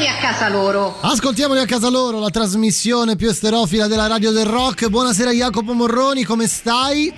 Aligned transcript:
ascoltamoli 0.00 0.06
a 0.08 0.16
casa 0.16 0.48
loro. 0.48 0.96
Ascoltiamoli 1.00 1.60
a 1.60 1.66
casa 1.66 1.88
loro, 1.90 2.20
la 2.20 2.30
trasmissione 2.30 3.16
più 3.16 3.28
esterofila 3.28 3.86
della 3.86 4.06
radio 4.06 4.30
del 4.30 4.46
rock. 4.46 4.88
Buonasera 4.88 5.30
Jacopo 5.30 5.74
Morroni, 5.74 6.24
come 6.24 6.46
stai? 6.46 7.12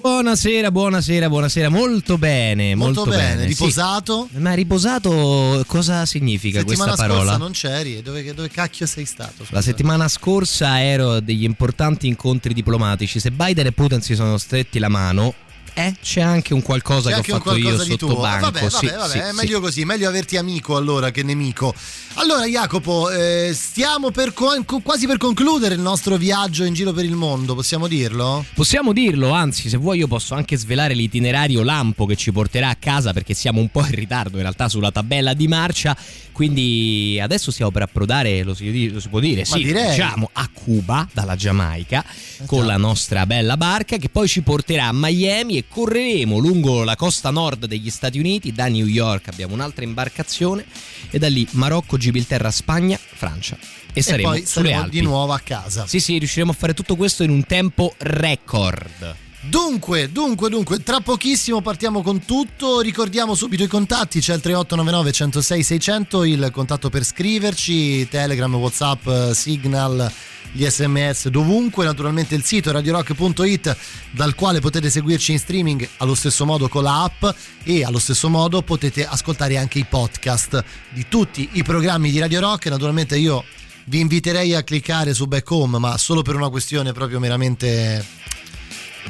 Buonasera, 0.00 0.72
buonasera, 0.72 1.28
buonasera. 1.28 1.68
Molto 1.68 2.18
bene, 2.18 2.74
molto, 2.74 3.04
Molto 3.04 3.16
bene, 3.16 3.34
bene. 3.34 3.46
riposato? 3.46 4.28
Sì. 4.32 4.38
Ma 4.40 4.52
riposato 4.54 5.62
cosa 5.68 6.04
significa 6.04 6.58
Settimana 6.58 6.84
questa 6.94 7.06
parola? 7.06 7.22
scorsa 7.22 7.36
non 7.38 7.52
c'eri, 7.52 8.02
dove, 8.02 8.34
dove 8.34 8.48
cacchio 8.48 8.86
sei 8.86 9.04
stato? 9.04 9.46
La 9.50 9.62
settimana 9.62 10.08
scorsa 10.08 10.82
ero 10.82 11.12
a 11.12 11.20
degli 11.20 11.44
importanti 11.44 12.08
incontri 12.08 12.52
diplomatici. 12.52 13.20
Se 13.20 13.30
Biden 13.30 13.66
e 13.66 13.72
Putin 13.72 14.00
si 14.02 14.16
sono 14.16 14.38
stretti 14.38 14.80
la 14.80 14.88
mano, 14.88 15.34
eh, 15.74 15.94
c'è 16.02 16.20
anche 16.20 16.52
un 16.54 16.62
qualcosa 16.62 17.10
C'è 17.10 17.20
che 17.22 17.32
ho 17.32 17.38
fatto 17.38 17.56
io 17.56 17.78
sotto 17.78 18.06
tuo. 18.06 18.20
banco. 18.20 18.50
Vabbè, 18.50 18.60
vabbè, 18.60 18.70
sì, 18.70 18.86
vabbè, 18.86 19.08
sì, 19.08 19.18
è 19.18 19.28
sì. 19.30 19.34
meglio 19.36 19.60
così, 19.60 19.84
meglio 19.84 20.08
averti 20.08 20.36
amico 20.36 20.76
allora 20.76 21.10
che 21.10 21.22
nemico. 21.22 21.74
Allora 22.14 22.44
Jacopo, 22.44 23.08
eh, 23.10 23.52
stiamo 23.54 24.10
per 24.10 24.34
quasi 24.34 25.06
per 25.06 25.16
concludere 25.16 25.74
il 25.74 25.80
nostro 25.80 26.16
viaggio 26.16 26.64
in 26.64 26.74
giro 26.74 26.92
per 26.92 27.06
il 27.06 27.14
mondo, 27.14 27.54
possiamo 27.54 27.88
dirlo? 27.88 28.44
Possiamo 28.54 28.92
dirlo, 28.92 29.30
anzi, 29.30 29.70
se 29.70 29.78
vuoi 29.78 29.98
io 29.98 30.06
posso 30.06 30.34
anche 30.34 30.58
svelare 30.58 30.92
l'itinerario 30.92 31.62
lampo 31.62 32.04
che 32.04 32.16
ci 32.16 32.30
porterà 32.30 32.68
a 32.68 32.76
casa 32.78 33.14
perché 33.14 33.32
siamo 33.32 33.60
un 33.60 33.70
po' 33.70 33.80
in 33.80 33.94
ritardo 33.94 34.36
in 34.36 34.42
realtà 34.42 34.68
sulla 34.68 34.90
tabella 34.92 35.32
di 35.32 35.48
marcia, 35.48 35.96
quindi 36.32 37.18
adesso 37.18 37.50
stiamo 37.50 37.70
per 37.70 37.82
approdare, 37.82 38.42
lo 38.42 38.52
si, 38.52 38.90
lo 38.90 39.00
si 39.00 39.08
può 39.08 39.18
dire, 39.18 39.44
Ma 39.48 39.56
sì, 39.56 39.64
direi. 39.64 39.90
diciamo 39.90 40.28
a 40.34 40.50
Cuba 40.52 41.08
dalla 41.14 41.34
Giamaica 41.34 42.04
con 42.44 42.66
la 42.66 42.76
nostra 42.76 43.24
bella 43.24 43.56
barca 43.56 43.96
che 43.96 44.10
poi 44.10 44.28
ci 44.28 44.42
porterà 44.42 44.88
a 44.88 44.92
Miami 44.92 45.61
correremo 45.68 46.38
lungo 46.38 46.84
la 46.84 46.96
costa 46.96 47.30
nord 47.30 47.66
degli 47.66 47.90
Stati 47.90 48.18
Uniti, 48.18 48.52
da 48.52 48.68
New 48.68 48.86
York 48.86 49.28
abbiamo 49.28 49.54
un'altra 49.54 49.84
imbarcazione 49.84 50.64
e 51.10 51.18
da 51.18 51.28
lì 51.28 51.46
Marocco, 51.52 51.96
Gibilterra, 51.96 52.50
Spagna, 52.50 52.98
Francia. 52.98 53.56
E 53.92 54.02
saremo 54.02 54.28
e 54.28 54.38
poi 54.38 54.46
sulle 54.46 54.68
saremo 54.68 54.84
Alpi. 54.84 54.98
di 54.98 55.02
nuovo 55.02 55.32
a 55.32 55.40
casa. 55.40 55.86
Sì, 55.86 56.00
sì, 56.00 56.18
riusciremo 56.18 56.50
a 56.52 56.54
fare 56.54 56.74
tutto 56.74 56.96
questo 56.96 57.22
in 57.22 57.30
un 57.30 57.44
tempo 57.44 57.94
record. 57.98 59.16
Dunque, 59.44 60.10
dunque, 60.12 60.48
dunque, 60.48 60.84
tra 60.84 61.00
pochissimo 61.00 61.60
partiamo 61.60 62.00
con 62.00 62.24
tutto. 62.24 62.80
Ricordiamo 62.80 63.34
subito 63.34 63.64
i 63.64 63.66
contatti: 63.66 64.20
c'è 64.20 64.34
il 64.34 64.40
3899 64.40 65.12
106 65.12 65.62
600, 65.64 66.24
il 66.24 66.50
contatto 66.52 66.88
per 66.88 67.04
scriverci, 67.04 68.08
Telegram, 68.08 68.54
WhatsApp, 68.54 69.32
Signal, 69.32 70.10
gli 70.52 70.64
sms 70.64 71.28
dovunque. 71.28 71.84
Naturalmente 71.84 72.34
il 72.34 72.44
sito 72.44 72.70
radiorock.it 72.70 73.76
dal 74.10 74.34
quale 74.34 74.60
potete 74.60 74.90
seguirci 74.90 75.32
in 75.32 75.38
streaming 75.38 75.88
allo 75.98 76.14
stesso 76.14 76.44
modo 76.44 76.68
con 76.68 76.82
la 76.82 77.02
app 77.02 77.36
e 77.64 77.84
allo 77.84 77.98
stesso 77.98 78.28
modo 78.28 78.62
potete 78.62 79.06
ascoltare 79.06 79.56
anche 79.56 79.78
i 79.78 79.86
podcast 79.88 80.62
di 80.90 81.06
tutti 81.08 81.48
i 81.52 81.62
programmi 81.62 82.10
di 82.10 82.18
Radio 82.18 82.40
Rock. 82.40 82.66
Naturalmente 82.66 83.16
io 83.16 83.44
vi 83.86 84.00
inviterei 84.00 84.54
a 84.54 84.62
cliccare 84.62 85.12
su 85.14 85.26
Back 85.26 85.50
Home, 85.50 85.78
ma 85.78 85.98
solo 85.98 86.22
per 86.22 86.36
una 86.36 86.48
questione 86.50 86.92
proprio 86.92 87.18
meramente 87.18 88.04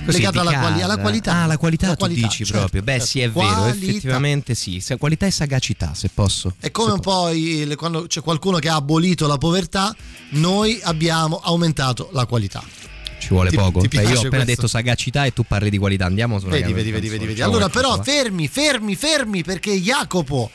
legata 0.06 0.40
alla, 0.40 0.58
quali- 0.58 0.82
alla 0.82 0.96
qualità. 0.98 1.34
Ah, 1.42 1.46
la 1.46 1.56
qualità, 1.58 1.88
La 1.88 1.96
tu 1.96 2.06
dici 2.08 2.44
certo, 2.44 2.58
proprio. 2.58 2.82
Beh, 2.82 2.92
certo. 2.92 3.06
sì, 3.06 3.20
è 3.20 3.30
vero, 3.30 3.46
Qualità. 3.54 3.68
effettivamente 3.68 4.54
sì. 4.54 4.82
Qualità 4.98 5.26
e 5.26 5.30
sagacità, 5.30 5.92
se 5.94 6.10
posso. 6.12 6.54
È 6.58 6.70
come 6.70 6.88
Se 6.88 6.94
un 6.94 7.00
posso. 7.00 7.20
po' 7.22 7.28
il- 7.30 7.76
quando 7.76 8.06
c'è 8.06 8.20
qualcuno 8.20 8.58
che 8.58 8.68
ha 8.68 8.74
abolito 8.76 9.26
la 9.26 9.38
povertà, 9.38 9.94
noi 10.30 10.78
abbiamo 10.82 11.40
aumentato 11.42 12.08
la 12.12 12.26
qualità. 12.26 12.62
Ci 13.18 13.28
vuole 13.28 13.50
Ti- 13.50 13.56
poco. 13.56 13.80
ti 13.82 13.88
Beh, 13.88 14.02
io 14.02 14.08
ho 14.08 14.12
appena 14.12 14.28
questo? 14.30 14.44
detto 14.46 14.66
sagacità 14.66 15.24
e 15.24 15.32
tu 15.32 15.44
parli 15.44 15.70
di 15.70 15.78
qualità. 15.78 16.06
Andiamo 16.06 16.38
su 16.40 16.46
una 16.46 16.56
Vedi, 16.56 16.72
vedi, 16.72 16.90
vedi, 16.90 17.08
vedi, 17.08 17.26
vedi. 17.26 17.40
Allora, 17.42 17.68
però, 17.68 18.02
fermi, 18.02 18.48
fermi, 18.48 18.96
fermi, 18.96 19.44
perché 19.44 19.78
Jacopo, 19.80 20.50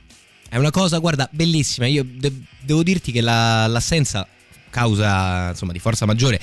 È 0.49 0.56
una 0.56 0.71
cosa, 0.71 0.99
guarda, 0.99 1.28
bellissima. 1.32 1.87
Io 1.87 2.05
de- 2.06 2.32
devo 2.60 2.82
dirti 2.82 3.10
che 3.12 3.21
la- 3.21 3.66
l'assenza, 3.66 4.27
causa 4.71 5.50
insomma 5.50 5.72
di 5.72 5.78
forza 5.78 6.06
maggiore, 6.06 6.41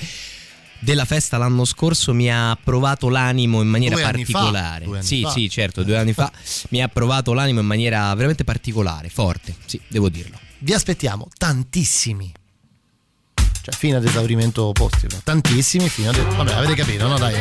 della 0.78 1.04
festa 1.04 1.36
l'anno 1.38 1.64
scorso 1.64 2.12
mi 2.12 2.30
ha 2.30 2.58
provato 2.62 3.08
l'animo 3.08 3.62
in 3.62 3.68
maniera 3.68 3.94
Due 3.94 4.04
fa, 4.04 4.10
particolare. 4.10 4.84
anni 4.86 5.02
sì, 5.02 5.22
fa. 5.22 5.30
sì, 5.30 5.48
certo, 5.48 5.82
due 5.84 5.96
anni 5.96 6.12
fa 6.12 6.30
mi 6.70 6.82
ha 6.82 6.88
provato 6.88 7.32
l'animo 7.34 7.60
in 7.60 7.66
maniera 7.66 8.12
veramente 8.14 8.42
particolare, 8.44 9.08
forte. 9.08 9.54
Sì, 9.64 9.80
devo 9.88 10.08
dirlo. 10.08 10.38
Vi 10.58 10.72
aspettiamo 10.72 11.28
tantissimi. 11.38 12.32
Cioè 13.62 13.74
fino 13.74 13.96
ad 13.96 14.04
esaurimento 14.04 14.72
posti, 14.72 15.06
tantissimi 15.22 15.88
fino 15.88 16.10
ad 16.10 16.16
Vabbè, 16.16 16.52
avete 16.54 16.74
capito, 16.74 17.06
no? 17.06 17.16
Dai. 17.16 17.34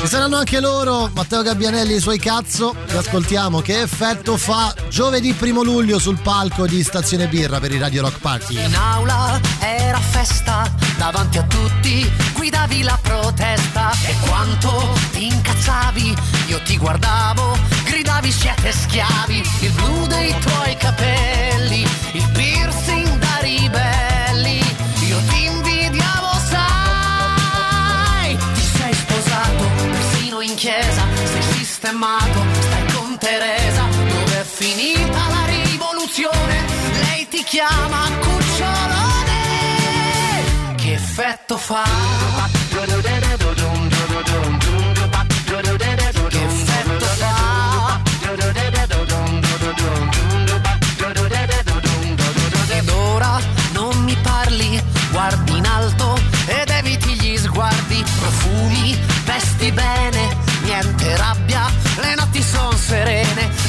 Ci 0.00 0.06
saranno 0.06 0.36
anche 0.36 0.60
loro, 0.60 1.10
Matteo 1.12 1.42
Gabbianelli 1.42 1.92
e 1.92 1.96
i 1.96 2.00
suoi 2.00 2.18
cazzo. 2.18 2.74
Li 2.88 2.96
ascoltiamo. 2.96 3.60
Che 3.60 3.82
effetto 3.82 4.38
fa 4.38 4.74
giovedì 4.88 5.36
1 5.38 5.62
luglio 5.62 5.98
sul 5.98 6.18
palco 6.22 6.66
di 6.66 6.82
Stazione 6.82 7.28
Birra 7.28 7.60
per 7.60 7.70
il 7.70 7.80
Radio 7.80 8.00
Rock 8.00 8.18
Party? 8.18 8.64
In 8.64 8.74
aula 8.74 9.38
era 9.58 10.00
festa, 10.00 10.72
davanti 10.96 11.36
a 11.36 11.42
tutti 11.42 12.10
guidavi 12.32 12.82
la 12.82 12.98
protesta 13.02 13.92
e 14.06 14.14
quanto 14.26 14.96
ti 15.12 15.26
incazzavi, 15.26 16.16
io 16.46 16.62
ti 16.62 16.78
guardavo, 16.78 17.58
gridavi 17.84 18.32
siete 18.32 18.72
schiavi, 18.72 19.42
il 19.60 19.70
blu 19.72 20.06
dei 20.06 20.34
tuoi 20.40 20.74
capelli, 20.78 21.86
il 22.12 22.29
chiesa, 30.60 31.06
sei 31.24 31.42
sistemato, 31.54 32.44
stai 32.60 32.92
con 32.92 33.16
Teresa, 33.16 33.82
dove 33.88 34.40
è 34.40 34.44
finita 34.44 35.28
la 35.30 35.46
rivoluzione? 35.46 36.64
Lei 37.00 37.26
ti 37.28 37.42
chiama 37.44 38.06
cucciolone, 38.20 39.40
che 40.76 40.92
effetto 40.92 41.56
fa? 41.56 42.59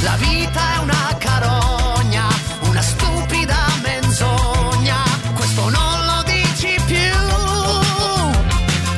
La 0.01 0.15
vita 0.17 0.73
è 0.75 0.77
una 0.79 1.15
carogna, 1.17 2.27
una 2.61 2.81
stupida 2.81 3.57
menzogna, 3.81 5.03
questo 5.35 5.69
non 5.69 6.05
lo 6.05 6.23
dici 6.23 6.75
più, 6.85 7.13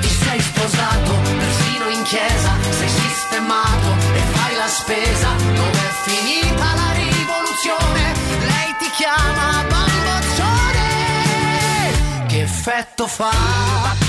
ti 0.01 0.09
sei 0.09 0.41
chiesa, 2.13 2.51
sei 2.69 2.89
sistemato 2.89 3.89
e 4.13 4.19
fai 4.33 4.55
la 4.55 4.67
spesa. 4.67 5.29
Dove 5.59 5.79
è 5.89 5.93
finita 6.05 6.65
la 6.75 6.91
rivoluzione? 6.91 8.13
Lei 8.51 8.75
ti 8.77 8.89
chiama 8.97 9.63
bamboccione. 9.71 10.87
Che 12.27 12.41
effetto 12.41 13.07
fa? 13.07 14.02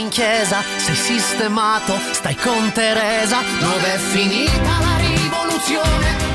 In 0.00 0.08
chiesa, 0.08 0.62
sei 0.78 0.94
sistemato, 0.94 1.98
stai 2.12 2.34
con 2.36 2.72
Teresa. 2.72 3.42
Dove 3.58 3.94
è 3.94 3.98
finita 3.98 4.78
la 4.80 4.96
rivoluzione? 4.96 6.29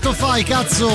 Che 0.00 0.08
effetto 0.08 0.26
fai, 0.26 0.42
cazzo? 0.44 0.88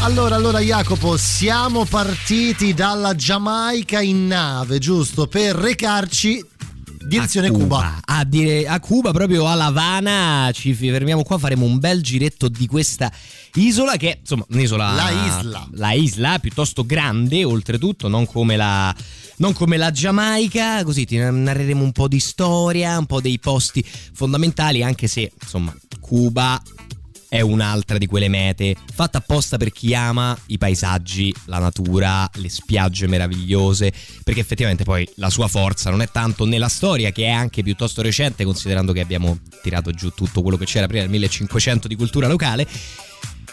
Allora, 0.00 0.34
allora 0.34 0.60
Jacopo, 0.60 1.18
siamo 1.18 1.84
partiti 1.84 2.72
dalla 2.72 3.14
Giamaica 3.14 4.00
in 4.00 4.26
nave, 4.28 4.78
giusto? 4.78 5.26
Per 5.26 5.54
recarci 5.54 6.42
direzione 7.06 7.48
a 7.48 7.50
Cuba. 7.50 8.00
A, 8.02 8.24
dire, 8.24 8.66
a 8.66 8.80
Cuba, 8.80 9.10
proprio 9.10 9.46
a 9.46 9.54
La 9.54 9.66
Habana, 9.66 10.50
ci 10.54 10.72
fermiamo 10.72 11.22
qua, 11.22 11.36
faremo 11.36 11.66
un 11.66 11.78
bel 11.78 12.00
giretto 12.00 12.48
di 12.48 12.66
questa 12.66 13.12
isola 13.56 13.96
che 13.96 14.12
è 14.12 14.16
insomma 14.20 14.46
un'isola... 14.48 14.92
La 14.94 15.10
isla. 15.10 15.68
La 15.72 15.92
isla, 15.92 16.38
piuttosto 16.38 16.86
grande 16.86 17.44
oltretutto, 17.44 18.08
non 18.08 18.24
come 18.24 18.56
la... 18.56 18.94
Non 19.36 19.52
come 19.52 19.76
la 19.76 19.90
Giamaica, 19.90 20.82
così 20.82 21.04
ti 21.04 21.18
narreremo 21.18 21.82
un 21.82 21.92
po' 21.92 22.08
di 22.08 22.20
storia, 22.20 22.96
un 22.96 23.06
po' 23.06 23.20
dei 23.20 23.38
posti 23.38 23.84
fondamentali, 23.84 24.82
anche 24.82 25.08
se 25.08 25.30
insomma 25.42 25.76
Cuba 26.00 26.62
è 27.34 27.40
un'altra 27.40 27.98
di 27.98 28.06
quelle 28.06 28.28
mete 28.28 28.76
fatta 28.92 29.18
apposta 29.18 29.56
per 29.56 29.72
chi 29.72 29.92
ama 29.92 30.38
i 30.46 30.56
paesaggi, 30.56 31.34
la 31.46 31.58
natura, 31.58 32.30
le 32.34 32.48
spiagge 32.48 33.08
meravigliose, 33.08 33.92
perché 34.22 34.38
effettivamente 34.38 34.84
poi 34.84 35.04
la 35.16 35.30
sua 35.30 35.48
forza 35.48 35.90
non 35.90 36.00
è 36.00 36.08
tanto 36.08 36.44
nella 36.44 36.68
storia 36.68 37.10
che 37.10 37.24
è 37.24 37.30
anche 37.30 37.64
piuttosto 37.64 38.02
recente 38.02 38.44
considerando 38.44 38.92
che 38.92 39.00
abbiamo 39.00 39.40
tirato 39.62 39.90
giù 39.90 40.10
tutto 40.10 40.42
quello 40.42 40.56
che 40.56 40.64
c'era 40.64 40.86
prima 40.86 41.02
del 41.02 41.10
1500 41.10 41.88
di 41.88 41.96
cultura 41.96 42.28
locale. 42.28 42.68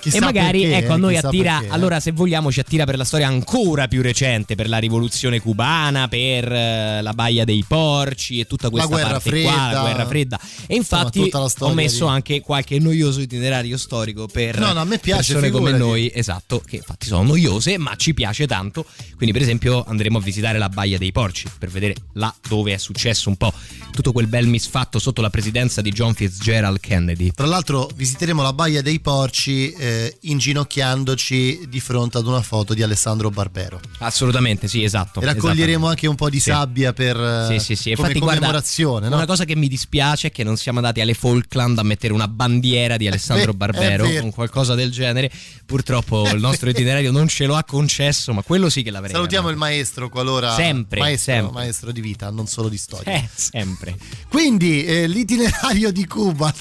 Chissà 0.02 0.18
e 0.18 0.20
magari 0.20 0.62
perché, 0.62 0.78
ecco 0.78 0.94
a 0.94 0.98
noi 0.98 1.16
attira 1.16 1.52
perché, 1.60 1.68
eh. 1.68 1.74
allora 1.74 2.00
se 2.00 2.12
vogliamo 2.12 2.52
ci 2.52 2.60
attira 2.60 2.86
per 2.86 2.98
la 2.98 3.04
storia 3.04 3.28
ancora 3.28 3.88
più 3.88 4.02
recente 4.02 4.56
per 4.56 4.68
la 4.68 4.80
rivoluzione 4.80 5.40
cubana 5.40 6.08
per 6.08 6.52
eh, 6.52 7.02
la 7.04 7.14
baia 7.14 7.46
dei 7.46 7.64
porci 7.68 8.40
e 8.40 8.48
tutta 8.48 8.70
questa 8.72 8.90
parte 8.90 9.12
qua 9.12 9.52
fredda. 9.52 9.72
la 9.72 9.82
guerra 9.82 10.08
fredda 10.08 10.40
e 10.66 10.76
infatti 10.76 11.30
ho 11.60 11.74
messo 11.74 12.06
di- 12.06 12.12
anche 12.12 12.42
qualche 12.42 12.80
noioso 12.80 13.22
itinerario 13.22 13.78
storico 13.78 14.26
per 14.28 14.58
No, 14.58 14.74
no, 14.74 14.80
a 14.82 14.86
me 14.86 14.98
piace, 14.98 15.34
persone 15.34 15.52
come 15.52 15.72
figurati. 15.72 15.90
noi 15.92 16.12
esatto 16.14 16.64
che 16.66 16.78
infatti 16.78 17.06
sono 17.06 17.22
noiose 17.24 17.78
ma 17.78 17.96
ci 17.96 18.14
piace 18.16 18.48
tanto 18.48 18.86
quindi 19.16 19.32
per 19.34 19.44
esempio 19.44 19.84
andremo 19.86 20.18
a 20.18 20.22
visitare 20.22 20.58
la 20.58 20.70
baia 20.70 20.98
dei 20.98 21.12
porci 21.12 21.48
per 21.60 21.70
vedere 21.70 21.94
là 22.14 22.34
dove 22.48 22.74
è 22.74 22.78
successo 22.78 23.30
un 23.30 23.36
po' 23.36 23.54
tutto 23.92 24.12
quel 24.14 24.26
bel 24.28 24.48
misfatto 24.48 24.98
sotto 24.98 25.22
la 25.22 25.30
presidenza 25.30 25.82
di 25.82 25.92
John 25.92 26.14
Fitzgerald 26.16 26.80
Kennedy 26.80 27.32
Tra 27.36 27.46
l'altro 27.46 27.90
visiteremo 27.94 28.42
la 28.42 28.54
Baia 28.54 28.82
dei 28.82 29.00
Porci 29.02 29.72
eh, 29.74 29.90
inginocchiandoci 30.22 31.66
di 31.68 31.80
fronte 31.80 32.18
ad 32.18 32.26
una 32.28 32.42
foto 32.42 32.74
di 32.74 32.84
Alessandro 32.84 33.30
Barbero. 33.30 33.80
assolutamente 34.00 34.68
sì 34.68 34.84
esatto 34.84 35.20
E 35.22 35.26
raccoglieremo 35.26 35.88
anche 35.88 36.08
un 36.08 36.16
po' 36.16 36.30
di 36.30 36.40
Sì. 36.40 36.50
sabbia 36.52 36.94
per 36.94 37.16
eh, 37.18 37.48
Sì, 37.50 37.60
sì, 37.64 37.76
sì. 37.76 37.90
Infatti, 37.92 38.20
guarda, 38.20 38.36
commemorazione. 38.40 39.10
no? 39.10 39.16
una 39.16 39.26
cosa 39.26 39.46
che 39.46 39.56
mi 39.56 39.68
dispiace 39.68 40.28
è 40.28 40.32
che 40.32 40.44
non 40.44 40.58
siamo 40.58 40.80
andati 40.80 41.02
alle 41.02 41.14
Falkland 41.14 41.78
a 41.80 41.84
mettere 41.84 42.14
una 42.14 42.28
bandiera 42.28 42.98
di 42.98 43.08
Alessandro 43.08 43.52
È 43.52 43.56
Barbero 43.56 44.08
o 44.08 44.30
qualcosa 44.32 44.76
del 44.76 44.92
genere. 44.92 45.32
Purtroppo 45.66 46.28
il 46.30 46.40
nostro 46.40 46.70
itinerario 46.72 47.12
non 47.12 47.28
ce 47.28 47.46
lo 47.46 47.56
ha 47.56 47.64
concesso, 47.64 48.34
ma 48.34 48.42
quello 48.42 48.70
sì 48.70 48.82
che 48.84 48.92
l'avrei. 48.92 49.12
Salutiamo 49.12 49.50
il 49.50 49.58
maestro 49.58 50.10
qualora 50.10 50.54
Sempre, 50.56 51.00
maestro, 51.00 51.34
sempre. 51.34 51.54
maestro 51.54 51.92
di 51.92 52.02
vita, 52.02 52.30
non 52.30 52.48
solo 52.48 52.70
di 52.70 52.78
storia. 52.78 53.14
Eh, 53.14 53.30
sempre. 53.34 53.96
Quindi 54.30 54.84
eh, 54.86 55.08
l'itinerario 55.08 55.92
di 55.92 56.06
Cuba 56.08 56.54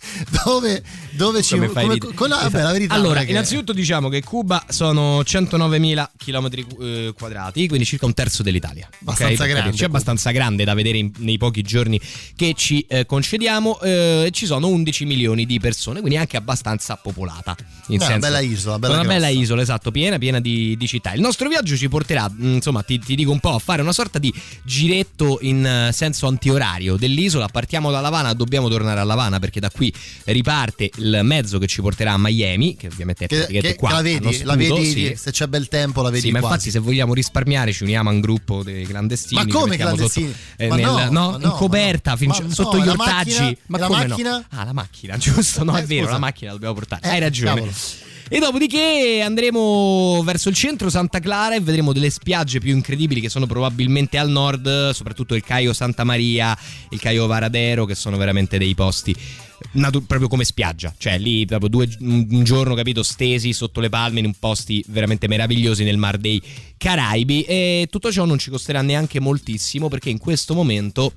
dove, 0.44 0.82
dove 1.10 1.42
ci 1.42 1.54
Come 1.58 1.68
come- 1.68 1.98
con 2.14 2.28
la, 2.28 2.36
vabbè, 2.36 2.62
la 2.62 2.72
verità 2.72 2.94
allora, 2.94 3.22
che- 3.24 3.30
innanzitutto 3.30 3.72
diciamo 3.72 4.08
che 4.08 4.22
Cuba 4.22 4.64
sono 4.68 5.20
109.000 5.20 6.08
km 6.16 6.48
eh, 6.80 7.14
quadrati, 7.16 7.66
quindi 7.68 7.84
circa 7.86 8.06
un 8.06 8.14
terzo 8.14 8.42
dell'Italia. 8.42 8.88
Abbastanza 9.00 9.32
ok? 9.32 9.38
Per 9.38 9.46
grande, 9.48 9.62
capirci. 9.62 9.82
È 9.82 9.86
abbastanza 9.86 10.30
grande 10.30 10.64
da 10.64 10.74
vedere 10.74 10.98
in- 10.98 11.10
nei 11.18 11.38
pochi 11.38 11.62
giorni 11.62 12.00
che 12.36 12.54
ci 12.56 12.84
eh, 12.88 13.06
concediamo. 13.06 13.80
eh, 13.80 14.28
ci 14.32 14.46
sono 14.46 14.68
11 14.68 15.04
milioni 15.04 15.46
di 15.46 15.58
persone, 15.60 16.00
quindi 16.00 16.18
anche 16.18 16.36
abbastanza 16.36 16.96
popolata. 16.96 17.56
In 17.88 17.96
Beh, 17.98 18.04
una 18.04 18.04
senso- 18.04 18.20
bella 18.20 18.40
isola, 18.40 18.78
bella 18.78 18.94
una 18.94 19.02
bella 19.04 19.26
grossa. 19.26 19.40
isola, 19.42 19.62
esatto, 19.62 19.90
piena, 19.90 20.18
piena 20.18 20.40
di, 20.40 20.76
di 20.76 20.86
città. 20.86 21.12
Il 21.12 21.20
nostro 21.20 21.48
viaggio 21.48 21.76
ci 21.76 21.88
porterà, 21.88 22.28
mh, 22.30 22.52
insomma, 22.54 22.82
ti, 22.82 22.98
ti 22.98 23.14
dico 23.16 23.30
un 23.32 23.40
po', 23.40 23.54
a 23.54 23.58
fare 23.58 23.82
una 23.82 23.92
sorta 23.92 24.18
di 24.18 24.32
giretto 24.64 25.38
in 25.42 25.64
eh, 25.66 25.92
senso 25.92 26.26
antiorario 26.26 26.96
dell'isola. 26.96 27.48
Partiamo 27.48 27.90
da 27.90 28.00
Lavana, 28.00 28.32
dobbiamo 28.32 28.68
tornare 28.68 29.00
a 29.00 29.04
Lavana 29.04 29.38
perché 29.38 29.60
da 29.60 29.70
qui 29.70 29.89
riparte 30.24 30.90
il 30.96 31.20
mezzo 31.22 31.58
che 31.58 31.66
ci 31.66 31.80
porterà 31.80 32.12
a 32.12 32.18
Miami, 32.18 32.76
che 32.76 32.86
ovviamente 32.88 33.24
è 33.24 33.28
che, 33.28 33.36
praticamente 33.36 33.72
che- 33.72 33.78
qua. 33.78 33.88
che 33.88 33.94
la 33.94 34.02
vedi, 34.02 34.42
la 34.44 34.56
vedi 34.56 34.84
sì. 34.90 35.14
se 35.16 35.30
c'è 35.30 35.46
bel 35.46 35.68
tempo 35.68 36.02
la 36.02 36.10
vedi 36.10 36.26
Sì, 36.26 36.30
ma 36.32 36.40
quasi. 36.40 36.54
infatti 36.54 36.70
se 36.70 36.78
vogliamo 36.78 37.14
risparmiare 37.14 37.72
ci 37.72 37.82
uniamo 37.82 38.08
a 38.08 38.12
un 38.12 38.20
gruppo 38.20 38.62
dei 38.62 38.84
clandestini. 38.86 39.44
Ma 39.44 39.52
come 39.52 39.76
clandestini? 39.76 40.28
Sotto, 40.28 40.62
eh, 40.62 40.68
nel- 40.68 40.80
no, 40.80 41.08
no, 41.10 41.34
in 41.36 41.42
no, 41.42 41.50
coperta, 41.52 42.16
fin- 42.16 42.32
sotto 42.50 42.78
gli 42.78 42.88
ortaggi. 42.88 43.30
macchina? 43.32 43.56
ma 43.66 43.78
La 43.78 43.86
come 43.86 44.06
macchina? 44.06 44.46
Ah, 44.50 44.64
la 44.64 44.72
macchina, 44.72 45.16
giusto? 45.18 45.64
No, 45.64 45.76
Eh, 45.76 45.82
è 45.82 45.84
vero, 45.84 46.00
scusa. 46.02 46.12
la 46.12 46.18
macchina 46.18 46.46
la 46.48 46.52
dobbiamo 46.54 46.74
portare. 46.74 47.02
Eh, 47.06 47.08
Hai 47.10 47.20
ragione. 47.20 47.54
cavolo. 47.54 47.72
E 48.32 48.38
dopodiché 48.38 49.22
andremo 49.24 50.22
verso 50.24 50.50
il 50.50 50.54
centro 50.54 50.88
Santa 50.88 51.18
Clara 51.18 51.56
e 51.56 51.60
vedremo 51.60 51.92
delle 51.92 52.10
spiagge 52.10 52.60
più 52.60 52.72
incredibili 52.76 53.20
che 53.20 53.28
sono 53.28 53.46
probabilmente 53.46 54.18
al 54.18 54.30
nord, 54.30 54.90
soprattutto 54.90 55.34
il 55.34 55.42
Caio 55.42 55.72
Santa 55.72 56.04
Maria, 56.04 56.56
il 56.90 57.00
Caio 57.00 57.26
Varadero, 57.26 57.86
che 57.86 57.96
sono 57.96 58.16
veramente 58.16 58.56
dei 58.56 58.74
posti 58.76 59.14
natu- 59.72 60.06
proprio 60.06 60.28
come 60.28 60.44
spiaggia, 60.44 60.94
cioè 60.96 61.18
lì 61.18 61.44
proprio 61.46 61.68
due, 61.68 61.88
un 62.00 62.42
giorno, 62.44 62.74
capito, 62.74 63.02
stesi 63.02 63.52
sotto 63.52 63.80
le 63.80 63.88
palme 63.88 64.20
in 64.20 64.26
un 64.26 64.34
posti 64.38 64.84
veramente 64.88 65.28
meravigliosi 65.28 65.84
nel 65.84 65.96
Mar 65.96 66.18
dei 66.18 66.42
Caraibi. 66.76 67.42
E 67.42 67.88
tutto 67.90 68.10
ciò 68.12 68.24
non 68.24 68.38
ci 68.38 68.50
costerà 68.50 68.82
neanche 68.82 69.20
moltissimo 69.20 69.88
perché 69.88 70.10
in 70.10 70.18
questo 70.18 70.54
momento 70.54 71.12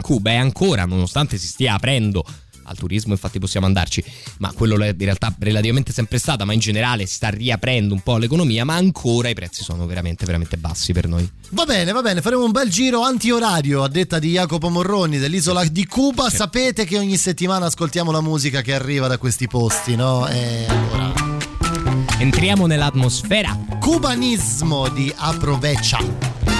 Cuba 0.00 0.30
è 0.30 0.36
ancora, 0.36 0.84
nonostante 0.84 1.36
si 1.36 1.46
stia 1.46 1.74
aprendo 1.74 2.24
al 2.70 2.76
turismo, 2.76 3.12
infatti 3.12 3.38
possiamo 3.38 3.66
andarci, 3.66 4.02
ma 4.38 4.52
quello 4.52 4.80
è 4.82 4.88
in 4.88 4.96
realtà 4.98 5.34
relativamente 5.38 5.92
sempre 5.92 6.18
stata, 6.18 6.44
ma 6.44 6.52
in 6.52 6.60
generale 6.60 7.04
sta 7.06 7.28
riaprendo 7.28 7.94
un 7.94 8.00
po' 8.00 8.16
l'economia, 8.16 8.64
ma 8.64 8.74
ancora 8.76 9.28
i 9.28 9.34
prezzi 9.34 9.62
sono 9.62 9.86
veramente, 9.86 10.24
veramente 10.24 10.56
bassi 10.56 10.92
per 10.92 11.06
noi. 11.08 11.28
Va 11.50 11.64
bene, 11.64 11.92
va 11.92 12.00
bene, 12.00 12.20
faremo 12.22 12.44
un 12.44 12.52
bel 12.52 12.68
giro 12.70 13.02
antiorario 13.02 13.82
a 13.82 13.88
detta 13.88 14.18
di 14.18 14.30
Jacopo 14.30 14.68
Morroni 14.70 15.18
dell'isola 15.18 15.64
di 15.64 15.84
Cuba. 15.86 16.30
Sapete 16.30 16.84
che 16.84 16.96
ogni 16.96 17.16
settimana 17.16 17.66
ascoltiamo 17.66 18.10
la 18.12 18.20
musica 18.20 18.62
che 18.62 18.72
arriva 18.72 19.08
da 19.08 19.18
questi 19.18 19.46
posti, 19.48 19.96
no? 19.96 20.26
E 20.28 20.64
allora, 20.68 21.12
Entriamo 22.18 22.66
nell'atmosfera. 22.66 23.58
cubanismo 23.80 24.88
di 24.90 25.12
Aproveccia. 25.16 25.98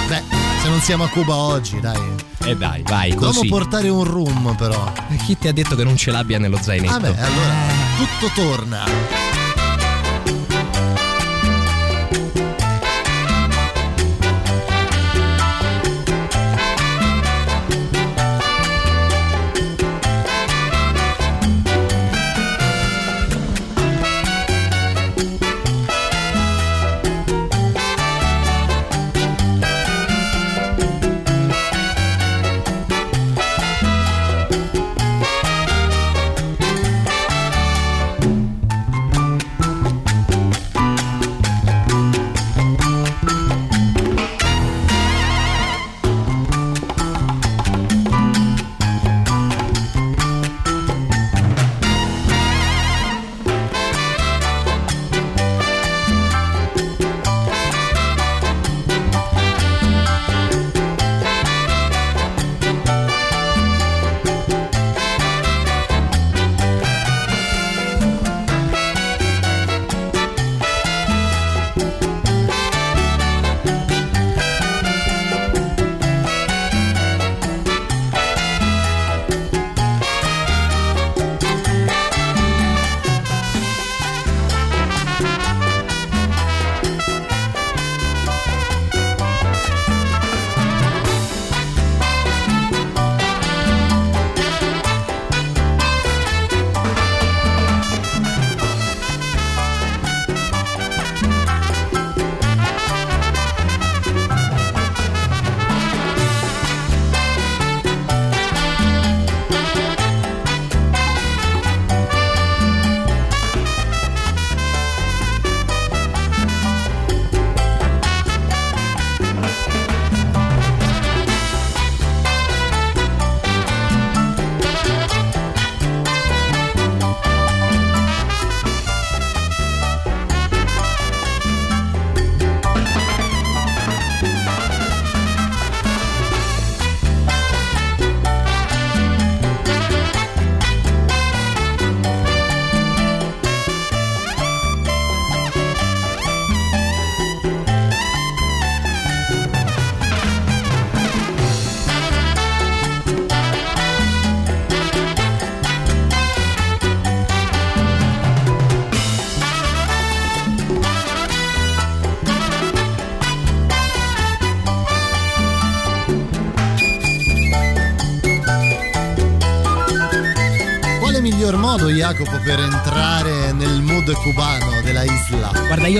Beh, 0.08 0.22
se 0.62 0.68
non 0.68 0.80
siamo 0.80 1.04
a 1.04 1.08
Cuba 1.08 1.34
oggi, 1.36 1.78
dai. 1.80 2.28
E 2.42 2.56
dai, 2.56 2.82
vai, 2.82 3.14
così. 3.14 3.48
portare 3.48 3.88
un 3.90 4.02
rum 4.02 4.54
però. 4.56 4.90
Chi 5.24 5.36
ti 5.36 5.46
ha 5.48 5.52
detto 5.52 5.76
che 5.76 5.84
non 5.84 5.96
ce 5.96 6.10
l'abbia 6.10 6.38
nello 6.38 6.58
zainetto? 6.60 6.92
Vabbè, 6.92 7.20
allora 7.20 7.54
tutto 7.98 8.32
torna. 8.34 9.29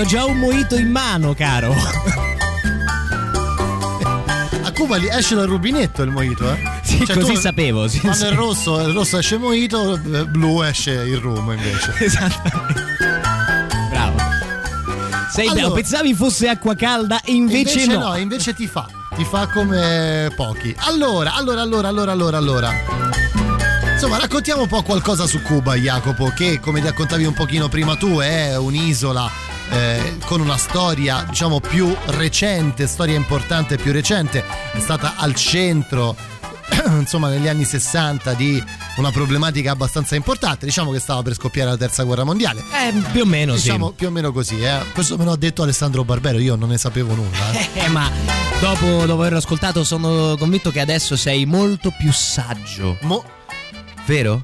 Ho 0.01 0.05
già 0.05 0.25
un 0.25 0.37
mojito 0.39 0.75
in 0.77 0.89
mano, 0.89 1.35
caro. 1.35 1.75
A 4.63 4.71
Cuba 4.71 4.97
esce 4.97 5.35
dal 5.35 5.45
rubinetto 5.47 6.01
il 6.01 6.09
mojito, 6.09 6.51
eh? 6.51 6.57
Sì, 6.81 7.05
Cioè, 7.05 7.15
così 7.17 7.33
tu- 7.33 7.39
sapevo. 7.39 7.87
Sì, 7.87 7.99
Quando 7.99 8.17
sì. 8.17 8.25
è 8.25 8.33
rosso, 8.33 8.79
il 8.81 8.93
rosso 8.93 9.19
esce 9.19 9.37
mojito, 9.37 9.93
eh, 9.93 10.25
blu 10.25 10.63
esce 10.63 10.91
il 10.91 11.17
rum 11.17 11.51
invece. 11.51 11.93
Esatto. 12.03 12.49
Bravo. 13.91 14.17
Sei 15.31 15.45
Allora- 15.47 15.61
bello, 15.61 15.73
pensavi 15.73 16.13
fosse 16.15 16.47
acqua 16.47 16.73
calda 16.75 17.21
e 17.23 17.33
invece, 17.33 17.85
no. 17.85 18.15
invece 18.15 18.55
ti 18.55 18.65
fa, 18.65 18.87
ti 19.15 19.23
fa 19.23 19.47
come 19.53 20.31
pochi. 20.35 20.73
Allora, 20.79 21.35
allora, 21.35 21.61
allora, 21.61 21.87
allora, 21.89 22.11
allora, 22.11 22.37
allora. 22.37 22.73
Insomma, 23.93 24.17
raccontiamo 24.17 24.63
un 24.63 24.67
po' 24.67 24.81
qualcosa 24.81 25.27
su 25.27 25.43
Cuba, 25.43 25.75
Jacopo, 25.75 26.33
che 26.35 26.59
come 26.59 26.81
raccontavi 26.81 27.23
un 27.23 27.33
pochino 27.33 27.69
prima 27.69 27.95
tu 27.97 28.17
è 28.17 28.57
un'isola 28.57 29.49
eh, 29.71 30.17
con 30.25 30.41
una 30.41 30.57
storia, 30.57 31.25
diciamo, 31.27 31.59
più 31.59 31.95
recente, 32.07 32.87
storia 32.87 33.15
importante 33.15 33.77
più 33.77 33.91
recente, 33.91 34.43
è 34.73 34.79
stata 34.79 35.15
al 35.17 35.33
centro 35.33 36.15
insomma 36.99 37.29
negli 37.29 37.47
anni 37.47 37.65
60 37.65 38.33
di 38.33 38.63
una 38.97 39.11
problematica 39.11 39.71
abbastanza 39.71 40.15
importante 40.15 40.65
diciamo 40.65 40.91
che 40.91 40.99
stava 40.99 41.21
per 41.21 41.33
scoppiare 41.33 41.69
la 41.69 41.75
terza 41.77 42.03
guerra 42.03 42.23
mondiale 42.23 42.61
Eh, 42.61 42.93
più 43.11 43.21
o 43.23 43.25
meno 43.25 43.55
diciamo 43.55 43.87
sì. 43.89 43.93
più 43.95 44.07
o 44.07 44.09
meno 44.09 44.31
così 44.31 44.61
eh. 44.61 44.79
questo 44.93 45.17
me 45.17 45.25
lo 45.25 45.31
ha 45.33 45.37
detto 45.37 45.63
Alessandro 45.63 46.05
Barbero 46.05 46.37
io 46.39 46.55
non 46.55 46.69
ne 46.69 46.77
sapevo 46.77 47.13
nulla 47.13 47.51
eh. 47.51 47.67
Eh, 47.81 47.87
ma 47.89 48.09
dopo, 48.61 49.05
dopo 49.05 49.19
averlo 49.19 49.39
ascoltato 49.39 49.83
sono 49.83 50.35
convinto 50.37 50.71
che 50.71 50.79
adesso 50.79 51.15
sei 51.17 51.45
molto 51.45 51.93
più 51.97 52.11
saggio. 52.13 52.97
Mo- 53.01 53.23
Vero? 54.05 54.41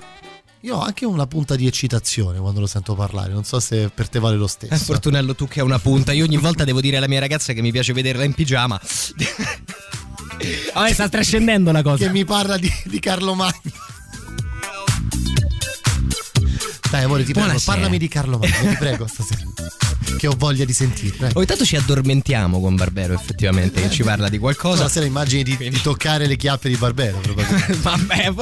Io 0.61 0.75
ho 0.75 0.81
anche 0.81 1.05
una 1.05 1.27
punta 1.27 1.55
di 1.55 1.67
eccitazione 1.67 2.39
quando 2.39 2.59
lo 2.59 2.67
sento 2.67 2.95
parlare 2.95 3.31
non 3.31 3.43
so 3.43 3.59
se 3.59 3.89
per 3.93 4.09
te 4.09 4.19
vale 4.19 4.35
lo 4.35 4.45
Eh, 4.45 4.49
stesso 4.49 4.75
Fortunello, 4.83 5.35
tu 5.35 5.47
che 5.47 5.59
hai 5.59 5.65
una 5.65 5.79
punta. 5.79 6.11
Io 6.13 6.23
ogni 6.23 6.37
volta 6.37 6.63
devo 6.63 6.81
dire 6.81 6.97
alla 6.97 7.07
mia 7.07 7.19
ragazza 7.19 7.53
che 7.53 7.61
mi 7.61 7.71
piace 7.71 7.93
vederla 7.93 8.23
in 8.23 8.33
pigiama. 8.33 8.79
Vabbè, 10.73 10.93
sta 10.93 11.09
trascendendo 11.09 11.71
la 11.71 11.81
cosa. 11.81 12.05
che 12.05 12.11
mi 12.11 12.25
parla 12.25 12.57
di, 12.57 12.71
di 12.85 12.99
Carlo 12.99 13.33
Magno 13.33 13.53
dai 16.89 17.03
amore 17.03 17.23
ti 17.23 17.31
prego 17.31 17.47
Buonasera. 17.47 17.73
parlami 17.73 17.97
di 17.97 18.07
Carlo 18.07 18.37
Magno 18.37 18.69
ti 18.69 18.75
prego 18.77 19.07
stasera 19.07 19.41
che 20.17 20.27
ho 20.27 20.35
voglia 20.37 20.65
di 20.65 20.73
sentire 20.73 21.29
Ogni 21.33 21.45
tanto 21.45 21.65
ci 21.65 21.75
addormentiamo 21.75 22.59
con 22.59 22.75
Barbero, 22.75 23.13
effettivamente, 23.13 23.81
che 23.81 23.89
ci 23.91 24.03
parla 24.03 24.29
di 24.29 24.37
qualcosa. 24.39 24.83
Stasera 24.83 25.05
immagini 25.05 25.43
di, 25.43 25.55
di 25.57 25.81
toccare 25.81 26.25
le 26.27 26.35
chiappe 26.37 26.69
di 26.69 26.75
Barbero 26.75 27.19
probabilmente. 27.19 27.73
Vabbè, 27.81 28.33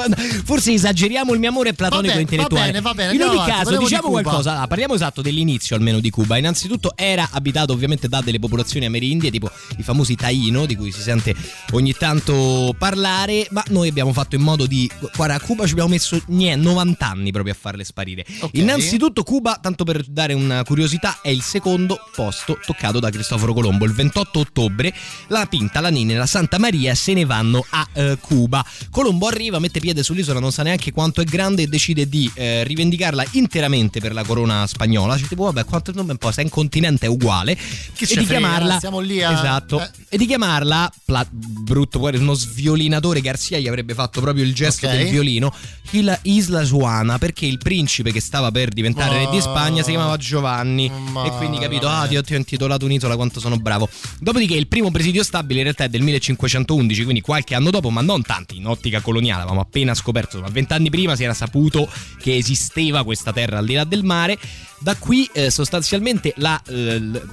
forse 0.44 0.72
esageriamo 0.74 1.34
il 1.34 1.40
mio 1.40 1.50
amore 1.50 1.74
platonico 1.74 2.08
Va 2.08 2.14
bene, 2.14 2.22
intellettuale. 2.22 2.66
va 2.66 2.72
bene, 2.72 2.82
va 2.82 2.94
bene, 2.94 3.14
In 3.14 3.22
ogni 3.22 3.34
avanti, 3.40 3.52
caso, 3.52 3.72
di 3.72 3.78
diciamo 3.84 4.08
Cuba. 4.08 4.22
qualcosa. 4.22 4.52
Allora, 4.52 4.68
parliamo 4.68 4.94
esatto 4.94 5.22
dell'inizio 5.22 5.76
almeno 5.76 6.00
di 6.00 6.10
Cuba. 6.10 6.38
Innanzitutto 6.38 6.94
era 6.96 7.28
abitato 7.32 7.74
ovviamente 7.74 8.08
da 8.08 8.22
delle 8.22 8.40
popolazioni 8.40 8.86
amerindie, 8.86 9.32
tipo 9.32 9.50
i 9.78 9.84
famosi 9.84 10.16
Taino, 10.16 10.66
di 10.66 10.76
cui 10.76 10.92
si 10.92 11.02
sente 11.02 11.36
ogni 11.72 11.94
tanto 11.94 12.74
parlare, 12.78 13.48
ma 13.52 13.64
noi 13.70 13.90
abbiamo 13.90 14.14
fatto 14.14 14.36
in 14.36 14.42
modo 14.42 14.66
di 14.66 14.90
guarda, 15.16 15.36
a 15.36 15.40
Cuba 15.40 15.66
ci 15.66 15.72
abbiamo 15.72 15.90
messo 15.90 16.22
niente, 16.28 16.64
90 16.64 17.06
anni 17.10 17.32
proprio 17.32 17.54
a 17.54 17.58
farle 17.60 17.84
sparire. 17.84 18.24
Ok. 18.40 18.52
Innanzitutto 18.54 19.24
Cuba, 19.24 19.58
tanto 19.62 19.84
per 19.84 20.04
dare 20.08 20.34
una 20.34 20.64
curiosità, 20.64 21.20
è 21.22 21.30
il 21.30 21.42
secondo 21.42 22.00
posto 22.14 22.60
toccato 22.66 23.00
da 23.00 23.10
Cristoforo 23.10 23.54
Colombo. 23.54 23.86
Il 23.86 23.94
28 23.94 24.40
ottobre 24.40 24.94
la 25.28 25.46
Pinta, 25.48 25.80
la 25.80 25.90
Nina 25.90 26.14
e 26.14 26.16
la 26.18 26.26
Santa 26.26 26.58
Maria 26.60 26.94
se 26.96 27.14
ne 27.14 27.26
vanno 27.26 27.66
a 27.70 27.88
eh, 27.94 28.18
Cuba. 28.20 28.64
Colombo 28.90 29.28
arriva, 29.28 29.60
mette 29.60 29.80
piede 29.80 30.04
sull'isola, 30.04 30.40
non 30.40 30.52
sa 30.52 30.64
neanche 30.64 30.92
quanto 30.92 31.22
è 31.22 31.24
grande 31.24 31.64
e 31.64 31.68
decide 31.68 32.08
di 32.08 32.30
eh, 32.36 32.64
rivendicarla 32.64 33.26
interamente 33.32 34.00
per 34.00 34.14
la 34.14 34.24
corona 34.24 34.68
spagnola. 34.68 35.18
Cioè, 35.18 35.28
tipo, 35.28 35.44
vabbè, 35.46 35.66
quanto 35.66 35.92
non 35.94 36.08
importa, 36.10 36.42
è 36.42 36.44
un 36.44 36.50
continente 36.50 37.08
uguale. 37.08 37.56
Che 37.56 38.06
e 38.06 38.16
di 38.18 38.26
chiamarla 38.26 38.80
siamo 38.80 39.00
lì 39.00 39.22
a- 39.24 39.32
Esatto. 39.34 39.82
eh. 39.82 39.90
E 40.10 40.18
di 40.18 40.26
chiamarla 40.26 40.92
pla- 41.06 41.28
brutto, 41.30 42.00
poi 42.00 42.16
uno 42.18 42.34
sviolinatore 42.34 43.22
Garzia 43.22 43.58
gli 43.60 43.68
avrebbe 43.68 43.94
fatto 43.94 44.22
proprio 44.22 44.44
il 44.44 44.54
gesto 44.54 44.86
Ok. 44.88 44.96
del 44.96 45.10
violino. 45.10 45.54
Il 45.92 46.18
Isla 46.24 46.64
Juana, 46.64 47.18
perché 47.18 47.46
il 47.46 47.58
principe 47.58 48.12
che 48.12 48.20
stava 48.26 48.50
per 48.50 48.70
diventare 48.70 49.20
re 49.20 49.30
di 49.30 49.40
Spagna 49.40 49.84
si 49.84 49.92
chiamava 49.92 50.18
Giovanni. 50.18 50.88
E 50.88 51.30
quindi 51.38 51.60
capito, 51.60 51.88
ah, 51.88 52.08
ti 52.08 52.18
ho, 52.18 52.24
ti 52.24 52.34
ho 52.34 52.38
intitolato 52.38 52.86
un'isola, 52.86 53.16
quanto 53.16 53.40
sono 53.40 53.58
bravo. 53.58 53.88
Dopodiché 54.20 54.56
il 54.56 54.68
primo 54.68 54.90
presidio 54.90 55.24
stabile 55.24 55.60
in 55.60 55.64
realtà 55.66 55.84
è 55.84 55.90
del 55.90 56.02
1511, 56.02 57.04
quindi 57.04 57.22
qualche 57.22 57.54
anno 57.54 57.70
dopo, 57.70 57.90
ma 57.92 58.02
non 58.02 58.24
tanti, 58.24 58.58
in 58.58 58.66
ottica 58.66 59.00
coloniale, 59.02 59.42
avevamo 59.42 59.62
appena 59.62 59.94
scoperto, 59.94 60.40
ma 60.42 60.50
vent'anni 60.50 60.90
prima 60.90 61.16
si 61.16 61.24
era 61.24 61.34
saputo 61.36 61.88
che 62.20 62.36
esisteva 62.36 63.04
questa 63.04 63.32
terra 63.32 63.60
al 63.60 63.66
di 63.66 63.76
là 63.76 63.84
del 63.84 64.04
mare. 64.04 64.38
Da 64.80 64.96
qui 64.96 65.30
eh, 65.34 65.52
sostanzialmente 65.52 66.34
la... 66.38 66.60
eh, 66.68 67.00
l- 67.00 67.28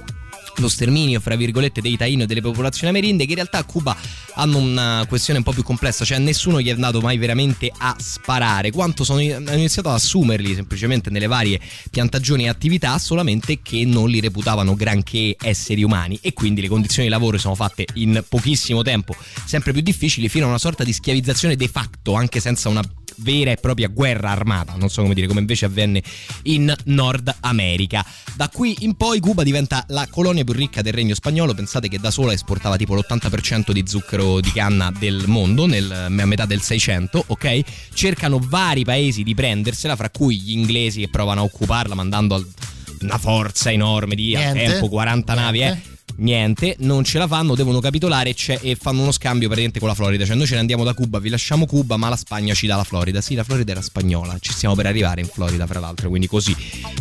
lo 0.57 0.67
sterminio, 0.67 1.19
fra 1.19 1.35
virgolette, 1.35 1.81
dei 1.81 1.97
taino 1.97 2.23
e 2.23 2.25
delle 2.25 2.41
popolazioni 2.41 2.89
amerindie, 2.89 3.25
che 3.25 3.31
in 3.31 3.37
realtà 3.37 3.59
a 3.59 3.63
Cuba 3.63 3.95
hanno 4.35 4.57
una 4.57 5.05
questione 5.07 5.39
un 5.39 5.45
po' 5.45 5.51
più 5.51 5.63
complessa, 5.63 6.05
cioè 6.05 6.17
nessuno 6.17 6.61
gli 6.61 6.67
è 6.67 6.71
andato 6.71 7.01
mai 7.01 7.17
veramente 7.17 7.71
a 7.75 7.95
sparare, 7.99 8.71
quanto 8.71 9.03
sono, 9.03 9.19
hanno 9.19 9.53
iniziato 9.53 9.89
ad 9.89 9.95
assumerli 9.95 10.55
semplicemente 10.55 11.09
nelle 11.09 11.27
varie 11.27 11.59
piantagioni 11.89 12.45
e 12.45 12.49
attività, 12.49 12.97
solamente 12.97 13.61
che 13.61 13.85
non 13.85 14.09
li 14.09 14.19
reputavano 14.19 14.75
granché 14.75 15.35
esseri 15.39 15.83
umani 15.83 16.19
e 16.21 16.33
quindi 16.33 16.61
le 16.61 16.67
condizioni 16.67 17.07
di 17.07 17.13
lavoro 17.13 17.37
sono 17.37 17.55
fatte 17.55 17.85
in 17.95 18.23
pochissimo 18.27 18.81
tempo 18.81 19.15
sempre 19.45 19.71
più 19.71 19.81
difficili 19.81 20.29
fino 20.29 20.45
a 20.45 20.49
una 20.49 20.57
sorta 20.57 20.83
di 20.83 20.93
schiavizzazione 20.93 21.55
de 21.55 21.67
facto, 21.67 22.13
anche 22.13 22.39
senza 22.39 22.69
una 22.69 22.83
vera 23.17 23.51
e 23.51 23.57
propria 23.57 23.87
guerra 23.87 24.31
armata, 24.31 24.73
non 24.77 24.89
so 24.89 25.01
come 25.01 25.13
dire, 25.13 25.27
come 25.27 25.39
invece 25.39 25.65
avvenne 25.65 26.01
in 26.43 26.73
Nord 26.85 27.35
America. 27.41 28.05
Da 28.35 28.49
qui 28.49 28.75
in 28.79 28.95
poi 28.95 29.19
Cuba 29.19 29.43
diventa 29.43 29.83
la 29.89 30.07
colonia 30.09 30.43
più 30.43 30.53
ricca 30.53 30.81
del 30.81 30.93
regno 30.93 31.13
spagnolo, 31.15 31.53
pensate 31.53 31.87
che 31.87 31.99
da 31.99 32.11
sola 32.11 32.33
esportava 32.33 32.75
tipo 32.77 32.95
l'80% 32.95 33.71
di 33.71 33.83
zucchero 33.85 34.39
di 34.39 34.51
canna 34.51 34.91
del 34.97 35.23
mondo 35.27 35.65
nel, 35.65 35.91
a 35.91 36.09
metà 36.09 36.45
del 36.45 36.61
600, 36.61 37.25
ok? 37.27 37.61
Cercano 37.93 38.39
vari 38.39 38.83
paesi 38.83 39.23
di 39.23 39.33
prendersela, 39.33 39.95
fra 39.95 40.09
cui 40.09 40.39
gli 40.39 40.51
inglesi 40.51 41.01
che 41.01 41.09
provano 41.09 41.41
a 41.41 41.43
occuparla 41.43 41.95
mandando 41.95 42.35
al- 42.35 42.47
una 43.01 43.17
forza 43.17 43.69
enorme 43.71 44.15
di 44.15 44.33
Niente. 44.35 44.63
tempo 44.63 44.87
40 44.87 45.33
navi, 45.33 45.61
eh 45.61 45.91
Niente. 46.17 46.75
non 46.79 47.03
ce 47.03 47.17
la 47.17 47.27
fanno, 47.27 47.55
devono 47.55 47.79
capitolare 47.79 48.35
e 48.61 48.75
fanno 48.79 49.01
uno 49.01 49.11
scambio 49.11 49.47
praticamente 49.47 49.79
con 49.79 49.89
la 49.89 49.95
Florida. 49.95 50.25
Cioè, 50.25 50.35
noi 50.35 50.45
ce 50.45 50.53
ne 50.53 50.59
andiamo 50.59 50.83
da 50.83 50.93
Cuba, 50.93 51.19
vi 51.19 51.29
lasciamo 51.29 51.65
Cuba, 51.65 51.97
ma 51.97 52.09
la 52.09 52.15
Spagna 52.15 52.53
ci 52.53 52.67
dà 52.67 52.75
la 52.75 52.83
Florida. 52.83 53.21
Sì, 53.21 53.35
la 53.35 53.43
Florida 53.43 53.71
era 53.71 53.81
spagnola, 53.81 54.37
ci 54.39 54.51
stiamo 54.51 54.75
per 54.75 54.85
arrivare 54.85 55.21
in 55.21 55.27
Florida, 55.27 55.65
fra 55.67 55.79
l'altro, 55.79 56.09
quindi 56.09 56.27
così 56.27 56.55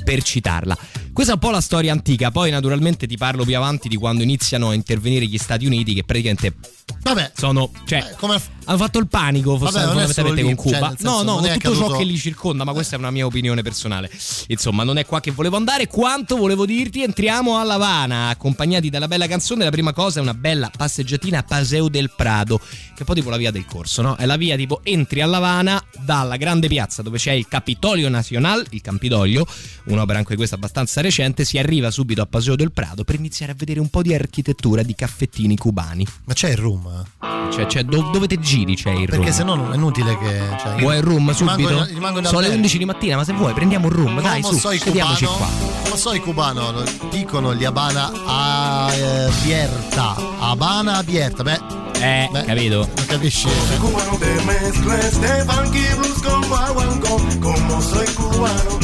per 0.04 0.22
citarla. 0.22 0.76
Questa 1.12 1.32
è 1.32 1.34
un 1.34 1.40
po' 1.40 1.50
la 1.50 1.60
storia 1.60 1.92
antica. 1.92 2.30
Poi, 2.30 2.50
naturalmente, 2.50 3.06
ti 3.06 3.16
parlo 3.16 3.44
più 3.44 3.56
avanti 3.56 3.88
di 3.88 3.96
quando 3.96 4.22
iniziano 4.22 4.70
a 4.70 4.74
intervenire 4.74 5.26
gli 5.26 5.38
Stati 5.38 5.66
Uniti, 5.66 5.94
che 5.94 6.04
praticamente 6.04 6.54
vabbè 7.02 7.32
sono. 7.36 7.70
cioè, 7.84 7.98
eh, 7.98 8.16
come 8.16 8.40
hanno 8.64 8.78
fatto 8.78 8.98
il 8.98 9.06
panico 9.08 9.56
Vabbè, 9.58 9.80
fondamentalmente 9.80 10.42
con 10.42 10.54
Cuba. 10.54 10.78
cioè, 10.78 10.88
senso, 10.96 11.04
no, 11.04 11.22
no, 11.22 11.34
con 11.40 11.42
tutto 11.52 11.60
ciò 11.60 11.68
accaduto- 11.70 11.96
che 11.98 12.04
li 12.04 12.16
circonda, 12.16 12.64
ma 12.64 12.72
questa 12.72 12.96
è 12.96 12.98
una 12.98 13.10
mia 13.10 13.26
opinione 13.26 13.62
personale. 13.62 14.10
Insomma, 14.48 14.84
non 14.84 14.98
è 14.98 15.06
qua 15.06 15.20
che 15.20 15.30
volevo 15.30 15.56
andare. 15.56 15.86
Quanto 15.86 16.36
volevo 16.36 16.64
dirti, 16.66 17.02
entriamo 17.02 17.56
a 17.58 17.64
La 17.64 17.74
Habana, 17.74 18.28
accompagnati 18.28 18.90
dalla 18.90 19.08
bella 19.08 19.26
canzone. 19.26 19.64
La 19.64 19.70
prima 19.70 19.92
cosa 19.92 20.18
è 20.20 20.22
una 20.22 20.34
bella 20.34 20.70
passeggiatina 20.74 21.38
a 21.38 21.42
Paseo 21.42 21.88
del 21.88 22.10
Prado, 22.14 22.58
che 22.58 22.64
è 22.64 23.00
un 23.00 23.04
po' 23.06 23.14
tipo 23.14 23.30
la 23.30 23.36
via 23.36 23.50
del 23.50 23.64
corso, 23.66 24.02
no? 24.02 24.16
È 24.16 24.26
la 24.26 24.36
via 24.36 24.56
tipo 24.56 24.80
entri 24.82 25.20
a 25.20 25.26
La 25.26 25.38
Habana 25.38 25.82
dalla 26.04 26.36
grande 26.36 26.68
piazza 26.68 27.02
dove 27.02 27.18
c'è 27.18 27.32
il 27.32 27.48
Capitolio 27.48 28.08
Nacional, 28.08 28.64
il 28.70 28.80
Campidoglio, 28.80 29.46
un'opera 29.86 30.18
anche 30.18 30.36
questa 30.36 30.54
abbastanza 30.56 31.00
recente, 31.00 31.44
si 31.44 31.58
arriva 31.58 31.90
subito 31.90 32.22
a 32.22 32.26
Paseo 32.26 32.56
del 32.56 32.72
Prado 32.72 33.04
per 33.04 33.16
iniziare 33.16 33.52
a 33.52 33.54
vedere 33.56 33.80
un 33.80 33.88
po' 33.88 34.02
di 34.02 34.14
architettura 34.14 34.82
di 34.82 34.94
caffettini 34.94 35.56
cubani. 35.56 36.06
ma 36.24 36.34
c'è 36.34 36.50
il 36.50 36.56
room 36.56 37.04
Cioè, 37.52 37.66
cioè, 37.66 37.82
dov- 37.84 38.10
dove 38.12 38.26
te 38.26 38.38
giri 38.52 38.74
c'è 38.76 38.90
il 38.90 39.06
perché 39.06 39.24
room? 39.24 39.32
se 39.34 39.44
no 39.44 39.54
non 39.54 39.72
è 39.72 39.74
inutile 39.76 40.18
che 40.18 40.40
cioè, 40.60 40.74
Vuoi 40.80 40.96
il 40.96 41.02
room 41.02 41.32
rimango 41.32 41.32
subito? 41.32 41.84
rimango 41.84 42.18
in 42.18 42.24
Sono 42.26 42.38
le 42.40 42.46
albergo. 42.46 42.54
11 42.56 42.78
di 42.78 42.84
mattina, 42.84 43.16
ma 43.16 43.24
se 43.24 43.32
vuoi 43.32 43.52
prendiamo 43.54 43.86
un 43.86 43.92
room, 43.92 44.20
dai, 44.20 44.42
su, 44.42 44.56
soy 44.58 44.78
sediamoci 44.78 45.24
cubano, 45.24 45.46
qua. 45.56 45.80
Come 45.84 45.96
soy 45.96 46.20
cubano, 46.20 46.70
lo 46.72 46.84
dicono 47.10 47.54
gli 47.54 47.64
Habana 47.64 48.10
abierta. 48.26 50.14
Habana 50.38 50.96
abierta, 50.98 51.42
beh, 51.42 51.60
Eh, 52.00 52.28
beh, 52.32 52.44
capito? 52.44 52.88
Non 52.96 53.06
capisci? 53.06 53.48
cubano 53.78 54.16
te 54.18 54.40
mezcles 54.44 55.18
de 55.20 55.44
funky 55.46 55.94
blues 55.96 56.20
con 56.20 56.40
guaguancó, 56.48 57.20
como 57.40 57.80
soy 57.80 58.06
cubano. 58.14 58.78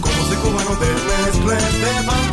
Como 0.00 0.24
soy 0.26 0.36
cubano 0.42 0.70
te 0.78 0.86
mezcles 1.08 1.72
de 1.80 1.92
funky 2.06 2.25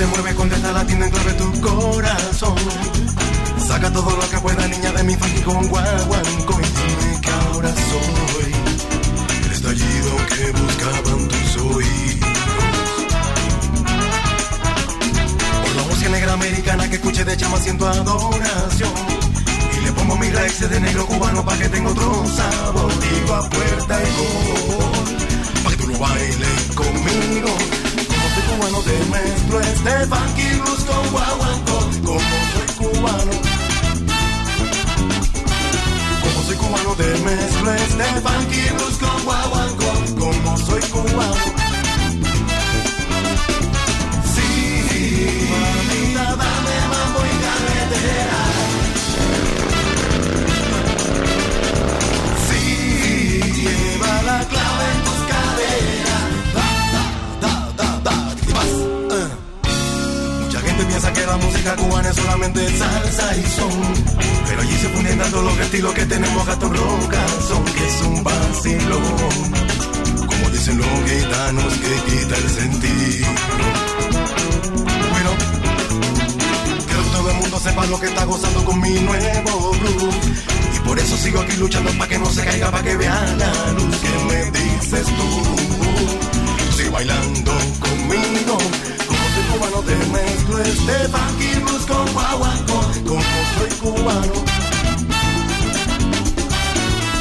te 0.00 0.06
mueves 0.06 0.34
con 0.34 0.50
esta 0.50 0.72
latina 0.72 1.04
en 1.04 1.10
clave 1.12 1.32
tu 1.34 1.60
corazón. 1.60 2.56
Saca 3.68 3.92
todo 3.92 4.10
lo 4.16 4.30
que 4.30 4.38
pueda, 4.38 4.66
niña, 4.68 4.92
de 4.92 5.02
mi 5.04 5.14
con 5.44 5.68
guaguancó 5.68 6.58
y 6.58 6.68
dime 6.78 7.20
que 7.20 7.30
ahora 7.30 7.68
soy 7.90 8.52
el 9.44 9.52
estallido 9.52 10.10
que 10.30 10.52
buscaban 10.52 11.28
tus 11.28 11.56
oídos. 11.56 12.28
Por 15.64 15.76
la 15.76 15.82
música 15.82 16.08
negra 16.08 16.32
americana 16.32 16.88
que 16.88 16.96
escuche 16.96 17.22
de 17.22 17.36
chama 17.36 17.58
siento 17.58 17.86
adoración. 17.86 18.94
Y 19.76 19.84
le 19.84 19.92
pongo 19.92 20.16
mi 20.16 20.30
raíces 20.30 20.70
de 20.70 20.80
negro 20.80 21.06
cubano 21.06 21.44
pa' 21.44 21.58
que 21.58 21.68
tenga 21.68 21.90
otro 21.90 22.24
sabor. 22.38 22.90
Digo 23.00 23.34
a 23.34 23.50
puerta 23.50 24.00
y 24.02 24.10
gol, 24.16 25.62
pa' 25.62 25.70
que 25.70 25.76
tú 25.76 25.86
lo 25.88 25.98
bailes 25.98 26.62
conmigo. 26.74 27.79
Cubano 28.50 28.82
te 28.82 28.98
mezclo 29.10 29.60
este 29.60 30.06
funky 30.06 30.60
blues 30.60 30.84
con 30.84 31.10
guaguancó. 31.12 31.78
Como 32.04 32.20
soy 32.52 32.76
cubano. 32.78 33.32
Como 36.22 36.42
soy 36.46 36.56
cubano 36.56 36.94
te 36.96 37.18
mezclo 37.18 37.72
este 37.74 38.04
funky 38.20 38.74
blues 38.74 38.98
con 38.98 39.24
guaguancó. 39.24 39.92
Como 40.18 40.58
soy 40.58 40.82
cubano. 40.82 41.59
Música 61.60 61.76
cubana 61.76 62.08
es 62.08 62.16
solamente 62.16 62.78
salsa 62.78 63.36
y 63.36 63.42
son. 63.42 63.70
Pero 64.46 64.62
allí 64.62 64.76
se 64.76 64.88
funden 64.88 65.18
tanto 65.18 65.42
los 65.42 65.58
estilos 65.58 65.94
que 65.94 66.06
tenemos 66.06 66.46
gato 66.46 66.68
roca, 66.68 67.26
son 67.46 67.64
que 67.64 67.86
es 67.86 68.02
un 68.02 68.24
vacilón. 68.24 70.26
Como 70.26 70.50
dicen 70.50 70.78
los 70.78 71.10
gitanos 71.10 71.72
que 71.74 72.10
quita 72.10 72.36
el 72.36 72.50
sentido. 72.50 73.26
Bueno, 75.10 75.30
quiero 76.86 77.02
que 77.02 77.10
todo 77.10 77.30
el 77.30 77.36
mundo 77.36 77.60
sepa 77.60 77.86
lo 77.86 78.00
que 78.00 78.06
está 78.06 78.24
gozando 78.24 78.64
con 78.64 78.80
mi 78.80 79.00
nuevo 79.00 79.72
blues. 79.72 80.14
Y 80.76 80.78
por 80.80 80.98
eso 80.98 81.16
sigo 81.18 81.40
aquí 81.40 81.56
luchando 81.56 81.90
para 81.92 82.08
que 82.08 82.18
no 82.18 82.26
se 82.26 82.42
caiga, 82.42 82.70
para 82.70 82.82
que 82.82 82.96
vean 82.96 83.38
la 83.38 83.72
luz. 83.72 83.96
que 83.96 84.32
me 84.32 84.50
dices 84.50 85.06
tú? 85.06 86.76
Sigue 86.76 86.90
bailando 86.90 87.52
conmigo. 87.80 88.58
Cubano 89.52 89.82
te 89.82 89.96
mezclo 90.12 90.58
este 90.60 91.08
funky 91.08 91.60
blues 91.60 91.86
con 91.86 92.12
guaguancó. 92.12 92.80
Como 93.06 93.22
soy 93.58 93.70
cubano. 93.80 94.32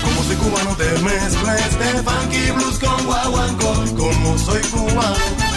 Como 0.04 0.24
soy 0.24 0.36
cubano 0.36 0.76
te 0.76 0.90
mezclo 1.00 1.54
este 1.54 2.04
funky 2.04 2.52
blues 2.52 2.80
con 2.80 3.06
guaguancó. 3.06 3.74
Como 3.98 4.38
soy 4.38 4.62
cubano. 4.72 5.49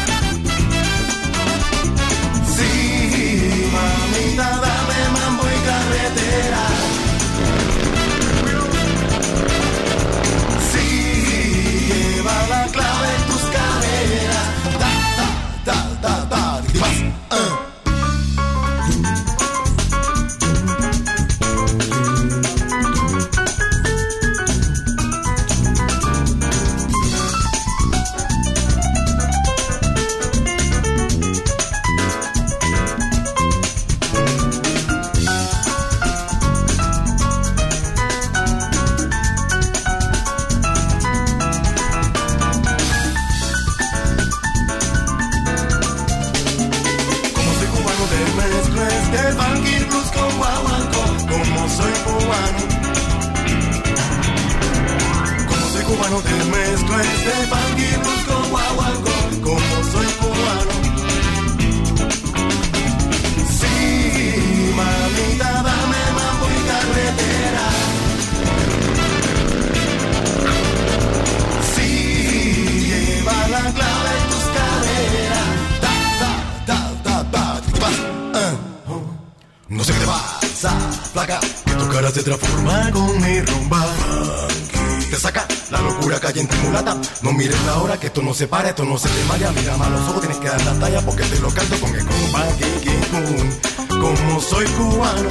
Esto 88.13 88.21
no 88.21 88.35
se 88.35 88.47
para, 88.47 88.69
esto 88.69 88.85
no 88.85 88.99
se 88.99 89.09
te 89.09 89.25
vaya. 89.27 89.51
Mira 89.53 89.75
más 89.79 89.91
los 89.91 90.01
ojos, 90.03 90.21
tienes 90.21 90.37
que 90.37 90.47
dar 90.47 90.63
la 90.67 90.79
talla 90.79 91.01
porque 91.01 91.23
te 91.23 91.39
lo 91.41 91.49
canto 91.49 91.81
con 91.81 91.95
el 91.95 92.05
compa 92.05 92.47
King 92.59 92.81
King 92.83 93.01
Kun. 93.11 94.01
Como 94.03 94.39
soy 94.39 94.67
cubano, 94.67 95.31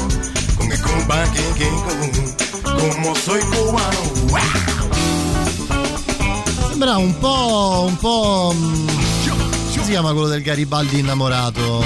con 0.58 0.72
el 0.72 0.82
compa 0.82 1.24
King 1.26 1.54
King 1.60 1.78
Kun. 1.86 2.74
Como 2.80 3.16
soy 3.16 3.40
cubano. 3.42 4.00
Sembra 6.70 6.98
un 6.98 7.14
po'. 7.14 7.82
un 7.88 7.98
po'. 7.98 8.54
mm, 8.56 8.88
Come 8.88 9.84
si 9.86 9.92
chiama 9.92 10.12
quello 10.14 10.30
del 10.30 10.42
Garibaldi 10.42 11.02
innamorato? 11.02 11.84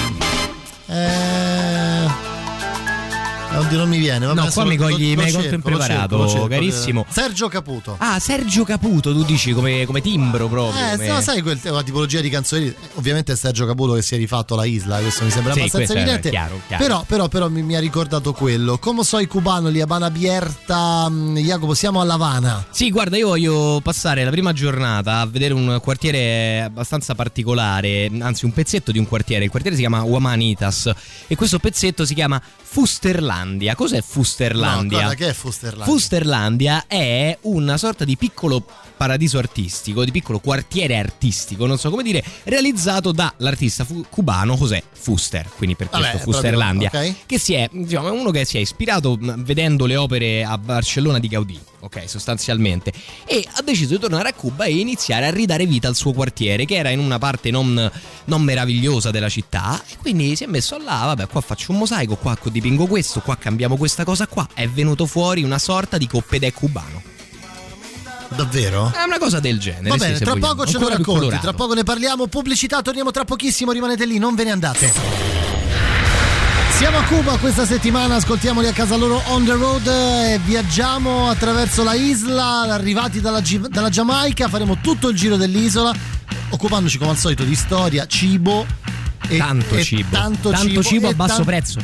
Oddio, 3.65 3.77
non 3.77 3.89
mi 3.89 3.97
viene. 3.97 4.25
vabbè, 4.25 4.39
No, 4.41 4.49
qua 4.51 4.63
mi 4.65 4.77
cogli- 4.77 5.15
mi 5.15 5.23
hai 5.23 5.31
colto 5.31 5.47
lo 5.49 5.55
impreparato, 5.55 6.27
cerco, 6.27 6.41
lo 6.41 6.47
carissimo. 6.47 7.05
Sergio 7.09 7.47
Caputo. 7.47 7.95
Ah, 7.99 8.19
Sergio 8.19 8.63
Caputo, 8.63 9.11
tu 9.13 9.23
dici 9.23 9.51
come, 9.53 9.85
come 9.85 10.01
timbro 10.01 10.47
proprio. 10.47 10.79
Eh, 10.79 10.91
come- 10.95 11.07
no, 11.07 11.21
sai 11.21 11.41
quel, 11.41 11.59
la 11.63 11.83
tipologia 11.83 12.21
di 12.21 12.29
canzoni. 12.29 12.73
Ovviamente 13.05 13.33
è 13.33 13.35
Sergio 13.35 13.67
Caputo 13.67 13.93
che 13.93 14.01
si 14.01 14.15
è 14.15 14.17
rifatto 14.17 14.55
la 14.55 14.65
Isla, 14.65 14.97
questo 14.97 15.25
mi 15.25 15.29
sembra 15.29 15.53
Sì, 15.53 15.59
abbastanza 15.59 15.93
evidente. 15.93 16.31
chiaro, 16.31 16.59
chiaro. 16.65 16.83
Però, 16.83 17.03
però, 17.07 17.27
però 17.27 17.49
mi, 17.49 17.61
mi 17.61 17.75
ha 17.75 17.79
ricordato 17.79 18.33
quello. 18.33 18.79
Come 18.79 19.03
soy 19.03 19.27
cubano, 19.27 19.69
li 19.69 19.79
Habana 19.79 20.07
Abierta. 20.07 21.07
mm, 21.07 21.37
Jacopo, 21.37 21.75
siamo 21.75 22.01
a 22.01 22.03
Lavana. 22.03 22.65
Sì, 22.71 22.89
guarda, 22.89 23.15
io 23.15 23.27
voglio 23.27 23.79
passare 23.83 24.23
la 24.23 24.31
prima 24.31 24.53
giornata 24.53 25.19
a 25.19 25.27
vedere 25.27 25.53
un 25.53 25.77
quartiere 25.83 26.63
abbastanza 26.63 27.13
particolare, 27.13 28.09
anzi 28.21 28.45
un 28.45 28.53
pezzetto 28.53 28.91
di 28.91 28.97
un 28.97 29.07
quartiere. 29.07 29.43
Il 29.43 29.51
quartiere 29.51 29.75
si 29.77 29.83
chiama 29.83 30.01
Uamanitas 30.01 30.91
e 31.27 31.35
questo 31.35 31.59
pezzetto 31.59 32.05
si 32.05 32.15
chiama 32.15 32.41
Fusterlandia. 32.41 33.75
Cos'è 33.75 34.01
Fusterlandia? 34.01 34.97
No, 34.97 35.03
guarda, 35.05 35.13
che 35.13 35.29
è 35.29 35.33
Fusterlandia? 35.33 35.85
Fusterlandia 35.93 36.83
è 36.87 37.37
una 37.41 37.77
sorta 37.77 38.03
di 38.03 38.17
piccolo 38.17 38.65
paradiso 38.97 39.37
artistico, 39.37 40.03
di 40.05 40.11
piccolo 40.11 40.39
quartiere 40.39 40.97
artistico, 40.97 41.65
non 41.65 41.77
so 41.77 41.89
come 41.89 42.01
dire, 42.01 42.23
realizzato 42.45 42.93
dall'artista 42.99 43.83
fu- 43.83 44.05
cubano 44.09 44.55
José 44.55 44.83
Fuster, 44.91 45.49
quindi 45.55 45.75
per 45.75 45.89
Vabbè, 45.89 46.09
questo 46.11 46.31
Fusterlandia, 46.31 46.89
proprio, 46.89 47.11
ok. 47.11 47.17
che 47.25 47.39
si 47.39 47.53
è, 47.53 47.69
diciamo, 47.71 48.11
uno 48.11 48.31
che 48.31 48.45
si 48.45 48.57
è 48.57 48.59
ispirato 48.59 49.17
vedendo 49.19 49.85
le 49.85 49.95
opere 49.95 50.43
a 50.43 50.57
Barcellona 50.57 51.19
di 51.19 51.27
Gaudì, 51.27 51.59
ok, 51.81 52.09
sostanzialmente, 52.09 52.91
e 53.25 53.45
ha 53.53 53.61
deciso 53.61 53.95
di 53.95 53.99
tornare 53.99 54.29
a 54.29 54.33
Cuba 54.33 54.65
e 54.65 54.77
iniziare 54.77 55.27
a 55.27 55.31
ridare 55.31 55.65
vita 55.65 55.87
al 55.87 55.95
suo 55.95 56.13
quartiere, 56.13 56.65
che 56.65 56.75
era 56.75 56.89
in 56.89 56.99
una 56.99 57.19
parte 57.19 57.51
non, 57.51 57.91
non 58.25 58.41
meravigliosa 58.41 59.11
della 59.11 59.29
città, 59.29 59.81
e 59.87 59.97
quindi 60.01 60.35
si 60.35 60.43
è 60.43 60.47
messo 60.47 60.77
là, 60.77 61.03
vabbè, 61.05 61.27
qua 61.27 61.41
faccio 61.41 61.71
un 61.71 61.79
mosaico, 61.79 62.15
qua 62.15 62.37
dipingo 62.43 62.87
questo, 62.87 63.21
qua 63.21 63.37
cambiamo 63.37 63.77
questa 63.77 64.03
cosa 64.03 64.27
qua, 64.27 64.47
è 64.53 64.67
venuto 64.67 65.05
fuori 65.05 65.43
una 65.43 65.59
sorta 65.59 65.97
di 65.97 66.07
coppedè 66.07 66.53
cubano. 66.53 67.13
Davvero? 68.35 68.91
È 68.93 69.03
una 69.03 69.17
cosa 69.17 69.39
del 69.39 69.59
genere. 69.59 69.89
Va 69.89 69.93
sì, 69.95 69.99
bene, 69.99 70.17
se 70.17 70.23
tra 70.23 70.33
vogliamo. 70.33 70.53
poco 70.53 70.69
ce 70.69 70.77
lo 70.77 70.89
racconti, 70.89 71.39
tra 71.39 71.53
poco 71.53 71.73
ne 71.73 71.83
parliamo. 71.83 72.27
Pubblicità, 72.27 72.81
torniamo 72.81 73.11
tra 73.11 73.23
pochissimo, 73.23 73.71
rimanete 73.71 74.05
lì, 74.05 74.17
non 74.17 74.35
ve 74.35 74.43
ne 74.43 74.51
andate. 74.51 74.93
Siamo 76.77 76.97
a 76.97 77.03
Cuba 77.03 77.37
questa 77.37 77.65
settimana, 77.65 78.15
ascoltiamoli 78.15 78.67
a 78.67 78.73
casa 78.73 78.97
loro 78.97 79.21
on 79.27 79.45
the 79.45 79.53
road 79.53 79.87
e 79.87 80.39
viaggiamo 80.43 81.29
attraverso 81.29 81.83
la 81.83 81.93
isla, 81.93 82.63
arrivati 82.63 83.21
dalla, 83.21 83.41
Gi- 83.41 83.69
dalla 83.69 83.89
Giamaica, 83.89 84.49
faremo 84.49 84.79
tutto 84.81 85.07
il 85.07 85.15
giro 85.15 85.37
dell'isola, 85.37 85.93
occupandoci 86.49 86.97
come 86.97 87.11
al 87.11 87.17
solito 87.17 87.43
di 87.43 87.55
storia, 87.55 88.05
cibo. 88.07 88.65
E, 89.27 89.37
Tanto 89.37 89.75
e 89.75 89.83
cibo. 89.83 90.07
tanto, 90.11 90.49
Tanto 90.51 90.83
cibo 90.83 91.07
a 91.09 91.13
basso 91.13 91.43
prezzo. 91.43 91.79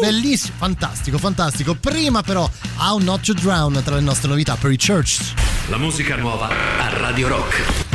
Bellissimo, 0.00 0.54
fantastico, 0.58 1.18
fantastico. 1.18 1.74
Prima 1.74 2.22
però, 2.22 2.48
How 2.78 2.98
Not 2.98 3.20
to 3.22 3.32
Drown 3.34 3.80
tra 3.84 3.96
le 3.96 4.00
nostre 4.00 4.28
novità 4.28 4.56
per 4.56 4.70
i 4.70 4.78
church. 4.78 5.34
La 5.68 5.76
musica 5.78 6.16
nuova 6.16 6.48
a 6.48 6.88
Radio 6.98 7.28
Rock. 7.28 7.89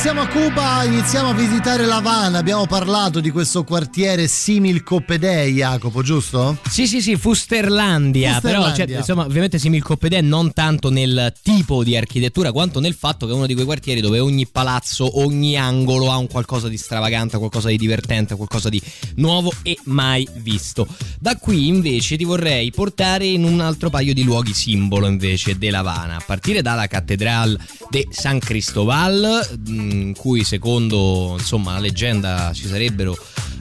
Siamo 0.00 0.22
a 0.22 0.28
Cuba, 0.28 0.82
iniziamo 0.84 1.28
a 1.28 1.34
visitare 1.34 1.84
La 1.84 1.96
Habana, 1.96 2.38
abbiamo 2.38 2.64
parlato 2.66 3.20
di 3.20 3.30
questo 3.30 3.64
quartiere 3.64 4.28
simil 4.28 4.82
Coppedei, 4.82 5.52
Jacopo, 5.52 6.02
giusto? 6.02 6.56
Sì, 6.70 6.86
sì, 6.86 7.02
sì, 7.02 7.16
Fusterlandia, 7.16 8.32
Fusterlandia. 8.32 8.72
però 8.72 8.86
cioè, 8.86 8.96
insomma, 8.96 9.26
ovviamente 9.26 9.58
simil 9.58 9.82
Coppedei 9.82 10.22
non 10.22 10.54
tanto 10.54 10.88
nel 10.88 11.34
tipo 11.42 11.84
di 11.84 11.98
architettura 11.98 12.50
quanto 12.50 12.80
nel 12.80 12.94
fatto 12.94 13.26
che 13.26 13.32
è 13.32 13.34
uno 13.34 13.44
di 13.44 13.52
quei 13.52 13.66
quartieri 13.66 14.00
dove 14.00 14.20
ogni 14.20 14.46
palazzo, 14.46 15.20
ogni 15.20 15.58
angolo 15.58 16.10
ha 16.10 16.16
un 16.16 16.28
qualcosa 16.28 16.68
di 16.68 16.78
stravagante, 16.78 17.36
qualcosa 17.36 17.68
di 17.68 17.76
divertente, 17.76 18.36
qualcosa 18.36 18.70
di 18.70 18.80
nuovo 19.16 19.52
e 19.62 19.76
mai 19.84 20.26
visto. 20.36 20.88
Da 21.18 21.36
qui 21.36 21.68
invece 21.68 22.16
ti 22.16 22.24
vorrei 22.24 22.70
portare 22.70 23.26
in 23.26 23.44
un 23.44 23.60
altro 23.60 23.90
paio 23.90 24.14
di 24.14 24.24
luoghi 24.24 24.54
simbolo 24.54 25.06
invece 25.06 25.58
della 25.58 25.80
Habana, 25.80 26.16
a 26.16 26.22
partire 26.24 26.62
dalla 26.62 26.86
cattedrale 26.86 27.58
de 27.90 28.06
San 28.10 28.38
Cristobal, 28.38 29.58
in 29.90 30.14
cui 30.14 30.44
secondo 30.44 31.36
insomma 31.38 31.72
la 31.72 31.78
leggenda 31.80 32.52
ci 32.54 32.66
sarebbero 32.66 33.16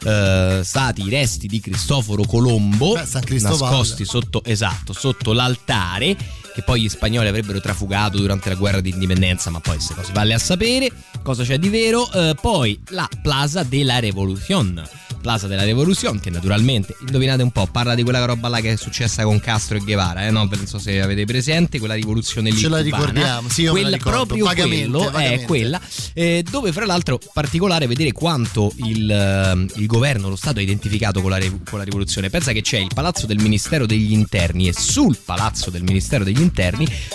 eh, 0.06 0.62
stati 0.64 1.04
i 1.04 1.10
resti 1.10 1.48
di 1.48 1.60
Cristoforo 1.60 2.24
Colombo 2.24 2.94
Beh, 2.94 3.40
nascosti 3.40 4.06
sotto, 4.06 4.44
esatto, 4.44 4.94
sotto 4.94 5.34
l'altare 5.34 6.16
che 6.60 6.64
poi 6.64 6.82
gli 6.82 6.90
spagnoli 6.90 7.28
avrebbero 7.28 7.60
trafugato 7.62 8.18
durante 8.18 8.50
la 8.50 8.56
guerra 8.56 8.82
di 8.82 8.90
indipendenza, 8.90 9.50
ma 9.50 9.60
poi 9.60 9.76
queste 9.76 9.94
cose 9.94 10.12
vale 10.12 10.34
a 10.34 10.40
sapere 10.40 10.92
cosa 11.24 11.44
c'è 11.44 11.58
di 11.58 11.70
vero. 11.70 12.12
Eh, 12.12 12.36
poi 12.40 12.80
la 12.90 13.08
Plaza 13.22 13.64
della 13.64 14.00
Revolución. 14.00 14.88
Plaza 15.22 15.48
della 15.48 15.66
Revolución, 15.66 16.18
che 16.18 16.30
naturalmente, 16.30 16.96
indovinate 17.02 17.44
un 17.44 17.52
po', 17.52 17.68
parla 17.70 17.94
di 17.94 18.04
quella 18.04 18.24
roba 18.24 18.48
là 18.48 18.62
che 18.62 18.72
è 18.72 18.76
successa 18.78 19.24
con 19.24 19.42
Castro 19.42 19.76
e 19.76 19.82
Guevara, 19.82 20.26
eh? 20.26 20.32
no? 20.32 20.48
non 20.50 20.66
so 20.66 20.80
se 20.80 21.02
avete 21.02 21.26
presente, 21.26 21.78
quella 21.78 21.94
rivoluzione 21.94 22.52
lì. 22.52 22.58
Ce 22.58 22.70
la 22.70 22.80
ricordiamo, 22.80 23.50
sì, 23.50 23.64
io 23.64 23.74
me 23.74 23.82
la 23.82 23.90
quella, 23.90 23.98
ricordo, 23.98 24.26
proprio 24.26 24.46
vagamente, 24.46 24.90
quello 24.90 25.12
vagamente. 25.12 25.44
è 25.44 25.46
quella, 25.46 25.82
eh, 26.14 26.46
dove 26.50 26.72
fra 26.72 26.86
l'altro 26.86 27.20
particolare 27.34 27.86
vedere 27.86 28.14
quanto 28.14 28.72
il, 28.86 29.12
eh, 29.12 29.80
il 29.82 29.88
governo, 29.88 30.30
lo 30.30 30.38
Stato 30.38 30.60
ha 30.60 30.62
identificato 30.62 31.22
con 31.22 31.32
la, 31.32 31.40
con 31.70 31.80
la 31.80 31.84
rivoluzione. 31.84 32.30
Pensa 32.30 32.54
che 32.54 32.62
c'è 32.62 32.78
il 32.78 32.92
palazzo 32.94 33.26
del 33.26 33.40
Ministero 33.40 33.86
degli 33.86 34.14
Interni 34.14 34.70
e 34.70 34.74
sul 34.74 35.18
palazzo 35.18 35.70
del 35.70 35.84
Ministero 35.84 36.24
degli 36.24 36.40
Interni 36.40 36.49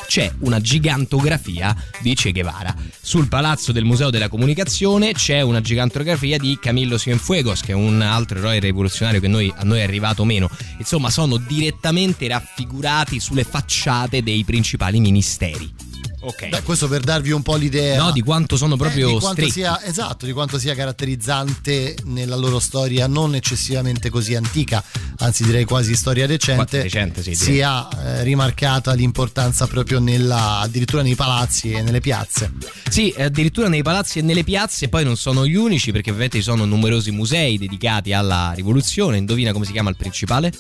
c'è 0.06 0.32
una 0.40 0.60
gigantografia 0.60 1.74
di 2.00 2.14
Che 2.14 2.32
Guevara. 2.32 2.74
Sul 3.00 3.28
palazzo 3.28 3.72
del 3.72 3.84
Museo 3.84 4.10
della 4.10 4.28
Comunicazione 4.28 5.12
c'è 5.12 5.40
una 5.40 5.60
gigantografia 5.60 6.38
di 6.38 6.58
Camillo 6.60 6.98
Cienfuegos, 6.98 7.60
che 7.60 7.72
è 7.72 7.74
un 7.74 8.00
altro 8.00 8.38
eroe 8.38 8.58
rivoluzionario 8.60 9.20
che 9.20 9.28
noi- 9.28 9.52
a 9.54 9.64
noi 9.64 9.80
è 9.80 9.82
arrivato 9.82 10.24
meno. 10.24 10.50
Insomma, 10.78 11.10
sono 11.10 11.36
direttamente 11.36 12.28
raffigurati 12.28 13.20
sulle 13.20 13.44
facciate 13.44 14.22
dei 14.22 14.44
principali 14.44 15.00
ministeri. 15.00 15.83
Ok. 16.24 16.48
Beh, 16.48 16.62
questo 16.62 16.88
per 16.88 17.02
darvi 17.02 17.32
un 17.32 17.42
po' 17.42 17.56
l'idea. 17.56 18.02
No, 18.02 18.10
di 18.10 18.22
quanto 18.22 18.56
sono 18.56 18.76
proprio 18.76 19.10
eh, 19.10 19.12
di 19.12 19.18
quanto 19.18 19.50
sia, 19.50 19.84
esatto, 19.84 20.24
di 20.24 20.32
quanto 20.32 20.58
sia 20.58 20.74
caratterizzante 20.74 21.96
nella 22.04 22.36
loro 22.36 22.58
storia 22.58 23.06
non 23.06 23.34
eccessivamente 23.34 24.08
così 24.08 24.34
antica, 24.34 24.82
anzi 25.18 25.44
direi 25.44 25.64
quasi 25.64 25.94
storia 25.94 26.26
recente, 26.26 26.80
recente, 26.82 27.22
sì, 27.22 27.34
sia 27.34 27.86
eh, 27.88 28.22
rimarcata 28.22 28.94
l'importanza 28.94 29.66
proprio 29.66 30.00
nella, 30.00 30.60
addirittura 30.60 31.02
nei 31.02 31.14
palazzi 31.14 31.72
e 31.72 31.82
nelle 31.82 32.00
piazze. 32.00 32.52
Sì, 32.88 33.14
addirittura 33.18 33.68
nei 33.68 33.82
palazzi 33.82 34.20
e 34.20 34.22
nelle 34.22 34.44
piazze, 34.44 34.88
poi 34.88 35.04
non 35.04 35.16
sono 35.16 35.46
gli 35.46 35.56
unici 35.56 35.92
perché 35.92 36.08
ovviamente 36.08 36.38
ci 36.38 36.44
sono 36.44 36.64
numerosi 36.64 37.10
musei 37.10 37.58
dedicati 37.58 38.14
alla 38.14 38.52
rivoluzione. 38.54 39.18
Indovina 39.18 39.52
come 39.52 39.66
si 39.66 39.72
chiama 39.72 39.90
il 39.90 39.96
principale? 39.96 40.52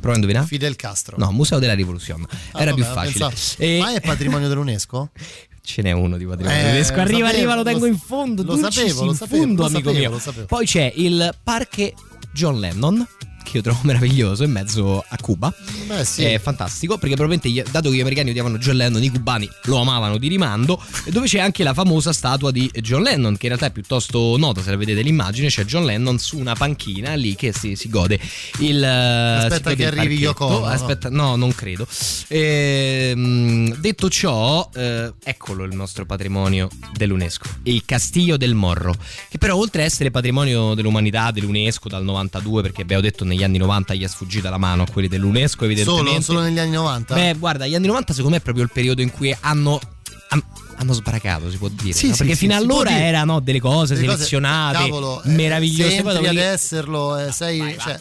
Prova 0.00 0.12
a 0.12 0.14
indovinare. 0.14 0.46
Fidel 0.46 0.76
Castro. 0.76 1.16
No, 1.18 1.30
Museo 1.32 1.58
della 1.58 1.74
Rivoluzione. 1.74 2.26
Ah, 2.52 2.60
Era 2.62 2.70
vabbè, 2.70 2.82
più 2.82 2.92
facile. 2.92 3.30
E- 3.58 3.78
Ma 3.80 3.94
è 3.94 4.00
patrimonio 4.00 4.48
dell'UNESCO? 4.48 5.10
Ce 5.64 5.80
n'è 5.80 5.92
uno 5.92 6.16
di 6.16 6.24
patrimonio 6.24 6.58
Eh, 6.58 6.62
lo 6.62 6.68
Arriva, 6.70 6.84
sapevo, 6.84 7.26
arriva, 7.26 7.54
lo 7.54 7.62
tengo 7.62 7.78
lo- 7.80 7.86
in 7.86 7.98
fondo. 7.98 8.42
lo 8.42 8.56
sapevo, 8.56 9.04
lo 9.04 9.12
sapevo, 9.14 9.42
fondo, 9.42 9.62
lo 9.62 9.66
amico 9.68 9.88
sapevo, 9.90 9.98
mio. 9.98 10.10
lo 10.10 10.18
sapevo. 10.18 10.46
Poi 10.46 10.66
c'è 10.66 10.92
il 10.96 11.34
parche 11.42 11.94
John 12.32 12.58
Lennon. 12.58 13.06
Che 13.42 13.56
io 13.56 13.62
trovo 13.62 13.80
meraviglioso 13.84 14.44
in 14.44 14.50
mezzo 14.50 15.04
a 15.06 15.16
Cuba. 15.20 15.52
Beh, 15.86 16.04
sì. 16.04 16.24
È 16.24 16.38
fantastico 16.38 16.98
perché 16.98 17.14
probabilmente, 17.14 17.48
gli- 17.48 17.62
dato 17.70 17.90
che 17.90 17.96
gli 17.96 18.00
americani 18.00 18.30
odiavano 18.30 18.58
John 18.58 18.76
Lennon, 18.76 19.02
i 19.02 19.10
cubani 19.10 19.48
lo 19.64 19.78
amavano 19.78 20.18
di 20.18 20.28
rimando. 20.28 20.82
Dove 21.08 21.26
c'è 21.26 21.40
anche 21.40 21.62
la 21.62 21.74
famosa 21.74 22.12
statua 22.12 22.50
di 22.50 22.70
John 22.80 23.02
Lennon, 23.02 23.36
che 23.36 23.46
in 23.46 23.48
realtà 23.48 23.66
è 23.66 23.70
piuttosto 23.70 24.36
nota. 24.36 24.62
Se 24.62 24.70
la 24.70 24.76
vedete 24.76 25.02
l'immagine, 25.02 25.48
c'è 25.48 25.64
John 25.64 25.84
Lennon 25.84 26.18
su 26.18 26.38
una 26.38 26.54
panchina 26.54 27.14
lì 27.14 27.34
che 27.34 27.52
si, 27.52 27.76
si 27.76 27.88
gode 27.88 28.18
il. 28.60 28.82
Aspetta 28.84 29.56
si 29.56 29.62
gode 29.62 29.76
che 29.76 29.86
arrivi. 29.86 30.16
Yoko? 30.16 30.64
Aspetta, 30.64 31.08
no, 31.10 31.36
non 31.36 31.54
credo. 31.54 31.86
Ehm, 32.28 33.74
detto 33.76 34.08
ciò, 34.08 34.68
eh, 34.74 35.12
eccolo 35.22 35.64
il 35.64 35.74
nostro 35.74 36.06
patrimonio 36.06 36.68
dell'UNESCO, 36.92 37.48
il 37.64 37.82
Castiglio 37.84 38.36
del 38.36 38.54
Morro, 38.54 38.94
che 39.28 39.38
però 39.38 39.56
oltre 39.56 39.82
a 39.82 39.84
essere 39.84 40.10
patrimonio 40.10 40.74
dell'umanità 40.74 41.30
dell'UNESCO 41.30 41.88
dal 41.88 42.04
92, 42.04 42.62
perché 42.62 42.82
abbiamo 42.82 43.02
detto 43.02 43.24
negli 43.32 43.44
anni 43.44 43.58
90 43.58 43.94
gli 43.94 44.04
è 44.04 44.08
sfuggita 44.08 44.50
la 44.50 44.58
mano 44.58 44.82
a 44.82 44.86
quelli 44.90 45.08
dell'UNESCO 45.08 45.64
evidentemente. 45.64 46.10
Solo, 46.10 46.20
solo 46.22 46.40
negli 46.40 46.58
anni 46.58 46.70
90? 46.72 47.14
Beh, 47.14 47.34
guarda, 47.38 47.66
gli 47.66 47.74
anni 47.74 47.86
90 47.86 48.12
secondo 48.12 48.30
me 48.34 48.40
è 48.40 48.42
proprio 48.44 48.64
il 48.64 48.70
periodo 48.72 49.02
in 49.02 49.10
cui 49.10 49.34
hanno... 49.40 49.80
han- 50.28 50.44
hanno 50.76 50.94
sbaracato, 50.94 51.48
si 51.50 51.58
può 51.58 51.68
dire. 51.68 51.92
Sì, 51.92 52.08
no? 52.08 52.12
sì, 52.12 52.18
Perché 52.18 52.32
sì, 52.34 52.38
fino 52.40 52.56
allora 52.56 52.90
erano 52.90 53.38
delle 53.40 53.60
cose 53.60 53.94
Delle 53.94 54.06
cose- 54.06 54.16
selezionate, 54.18 54.78
cavolo, 54.78 55.22
eh, 55.22 55.28
meravigliose. 55.28 55.96
Se 55.96 56.02
Poi 56.02 56.14
entri 56.16 56.26
ad 56.28 56.36
esserlo, 56.38 57.18
eh, 57.18 57.30
sei. 57.30 57.58
Vai, 57.58 57.74
va. 57.74 57.82
cioè, 57.82 58.00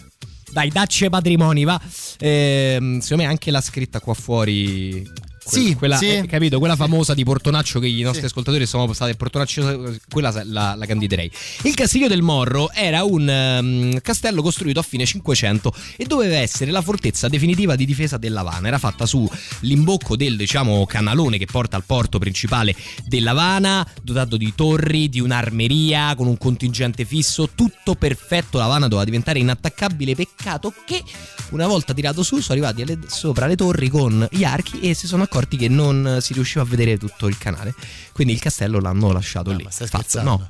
dai, 0.52 0.70
dacci 0.70 1.04
ai 1.04 1.10
patrimoni, 1.12 1.64
va. 1.64 1.80
Ehm, 2.18 3.00
secondo 3.00 3.24
me 3.24 3.30
anche 3.30 3.52
la 3.52 3.62
scritta 3.62 4.00
qua 4.00 4.14
fuori. 4.16 5.08
Sì, 5.60 5.76
quella, 5.76 5.98
sì. 5.98 6.08
eh, 6.10 6.26
capito? 6.28 6.60
Quella 6.60 6.76
famosa 6.76 7.14
di 7.14 7.24
Portonaccio 7.24 7.80
che 7.80 7.88
i 7.88 8.02
nostri 8.02 8.22
Sì. 8.22 8.28
ascoltatori 8.28 8.66
sono 8.66 8.92
stati 8.94 9.16
Portonaccio, 9.16 9.96
quella 10.10 10.32
la, 10.46 10.76
la 10.76 10.86
candiderei. 10.86 11.30
Il 11.64 11.74
Castiglio 11.74 12.08
del 12.08 12.22
Morro 12.22 12.72
era 12.72 13.04
un 13.04 13.28
ehm, 13.30 14.00
castello 14.02 14.42
costruito 14.42 14.80
a 14.80 14.84
fine 14.84 15.06
500 15.06 15.74
e 15.98 16.06
doveva 16.06 16.38
essere 16.38 16.72
la 16.72 16.82
fortezza 16.82 17.28
definitiva 17.28 17.76
di 17.76 17.86
difesa 17.86 18.18
dell'Havana. 18.18 18.68
Era 18.68 18.78
fatta 18.78 19.06
sull'imbocco 19.06 20.16
del 20.16 20.38
diciamo 20.38 20.86
canalone 20.86 21.38
che 21.38 21.46
porta 21.46 21.76
al 21.76 21.84
porto 21.86 22.18
principale 22.20 22.76
dell'Havana, 23.06 23.86
dotato 24.02 24.38
di 24.38 24.54
torri, 24.56 25.10
di 25.10 25.20
un'armeria 25.20 26.16
con 26.16 26.28
un 26.28 26.38
contingente 26.38 27.06
fisso, 27.06 27.50
tutto 27.54 27.96
perfetto. 27.96 28.58
L'Havana 28.58 28.86
doveva 28.88 29.04
diventare 29.04 29.40
inattaccabile. 29.40 30.16
Peccato 30.16 30.74
che 30.86 31.04
una 31.50 31.68
volta 31.68 31.94
tirato 31.94 32.24
su 32.24 32.40
sono 32.40 32.54
arrivati 32.60 32.82
alle- 32.84 33.00
sopra 33.08 33.48
le 33.48 33.56
torri 33.56 33.90
con 33.90 34.28
gli 34.32 34.44
archi 34.44 34.80
e 34.80 34.94
si 34.94 35.08
sono 35.08 35.24
accorti 35.24 35.40
che 35.58 35.68
non 35.70 36.18
si 36.22 36.34
riusciva 36.34 36.62
a 36.64 36.66
vedere 36.66 36.98
tutto 36.98 37.28
il 37.28 37.38
canale. 37.38 37.74
Quindi 38.12 38.34
il 38.34 38.40
castello 38.40 38.80
l'hanno 38.80 39.12
lasciato 39.12 39.52
No, 39.52 39.58
lì. 39.58 39.64
ma 39.64 39.70
stai 39.72 39.88
Fatto. 39.88 40.04
scherzando? 40.08 40.32
No, 40.38 40.50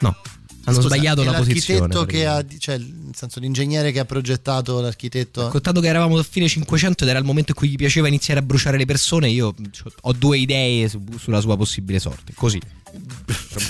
no. 0.00 0.16
Hanno 0.64 0.82
scusa, 0.82 0.94
sbagliato 0.96 1.22
la 1.24 1.32
posizione. 1.32 1.80
L'architetto 1.80 2.04
che 2.04 2.26
ha, 2.26 2.44
cioè, 2.58 2.76
nel 2.76 3.14
senso, 3.14 3.40
l'ingegnere 3.40 3.90
che 3.90 4.00
ha 4.00 4.04
progettato 4.04 4.82
l'architetto. 4.82 5.48
Contato 5.48 5.80
che 5.80 5.86
eravamo 5.88 6.18
a 6.18 6.22
fine 6.22 6.46
500 6.46 7.04
ed 7.04 7.08
era 7.10 7.18
il 7.18 7.24
momento 7.24 7.52
in 7.52 7.56
cui 7.56 7.70
gli 7.70 7.76
piaceva 7.76 8.06
iniziare 8.06 8.40
a 8.40 8.42
bruciare 8.42 8.76
le 8.76 8.84
persone, 8.84 9.30
io 9.30 9.54
ho 10.02 10.12
due 10.12 10.36
idee 10.36 10.86
su- 10.90 11.02
sulla 11.18 11.40
sua 11.40 11.56
possibile 11.56 11.98
sorte. 11.98 12.34
Così. 12.34 12.60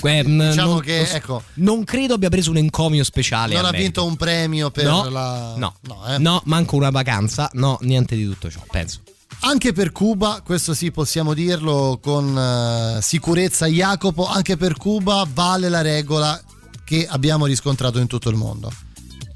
Eh, 0.03 0.23
Diciamo 0.25 0.73
non- 0.73 0.81
che, 0.81 1.09
ecco, 1.09 1.41
Non 1.55 1.85
credo 1.85 2.15
abbia 2.15 2.27
preso 2.29 2.49
un 2.51 2.57
encomio 2.57 3.05
speciale. 3.05 3.55
non 3.55 3.63
ha 3.63 3.71
vinto 3.71 4.03
un 4.03 4.17
premio 4.17 4.69
per 4.69 4.83
no, 4.83 5.07
la. 5.07 5.55
no, 5.55 5.75
eh. 6.05 6.17
no, 6.17 6.41
manco 6.45 6.75
una 6.75 6.89
vacanza, 6.89 7.49
no, 7.53 7.77
niente 7.83 8.17
di 8.17 8.25
tutto 8.25 8.49
ciò, 8.51 8.61
penso. 8.69 8.99
Anche 9.41 9.71
per 9.71 9.91
Cuba, 9.91 10.41
questo 10.43 10.73
sì 10.73 10.91
possiamo 10.91 11.33
dirlo 11.33 11.99
con 12.01 12.37
eh, 12.37 13.01
sicurezza, 13.01 13.67
Jacopo, 13.67 14.27
anche 14.27 14.57
per 14.57 14.75
Cuba 14.75 15.25
vale 15.31 15.69
la 15.69 15.81
regola 15.81 16.39
che 16.83 17.07
abbiamo 17.09 17.45
riscontrato 17.45 17.99
in 17.99 18.07
tutto 18.07 18.29
il 18.29 18.35
mondo. 18.35 18.71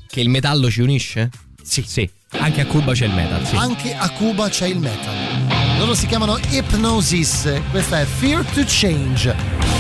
Che 0.08 0.20
il 0.20 0.30
metallo 0.30 0.70
ci 0.70 0.82
unisce? 0.82 1.30
Sì. 1.64 1.84
Sì, 1.88 2.10
anche 2.32 2.62
a 2.62 2.66
Cuba 2.66 2.92
c'è 2.92 3.06
il 3.06 3.14
metal, 3.14 3.46
sì. 3.48 3.56
Anche 3.56 3.96
a 3.96 4.10
Cuba 4.12 4.50
c'è 4.50 4.68
il 4.68 4.80
metal. 4.80 5.78
Loro 5.78 5.96
si 5.96 6.06
chiamano 6.06 6.38
Hypnosis, 6.38 7.62
questa 7.72 8.02
è 8.02 8.06
Fear 8.06 8.44
to 8.46 8.64
Change. 8.68 9.73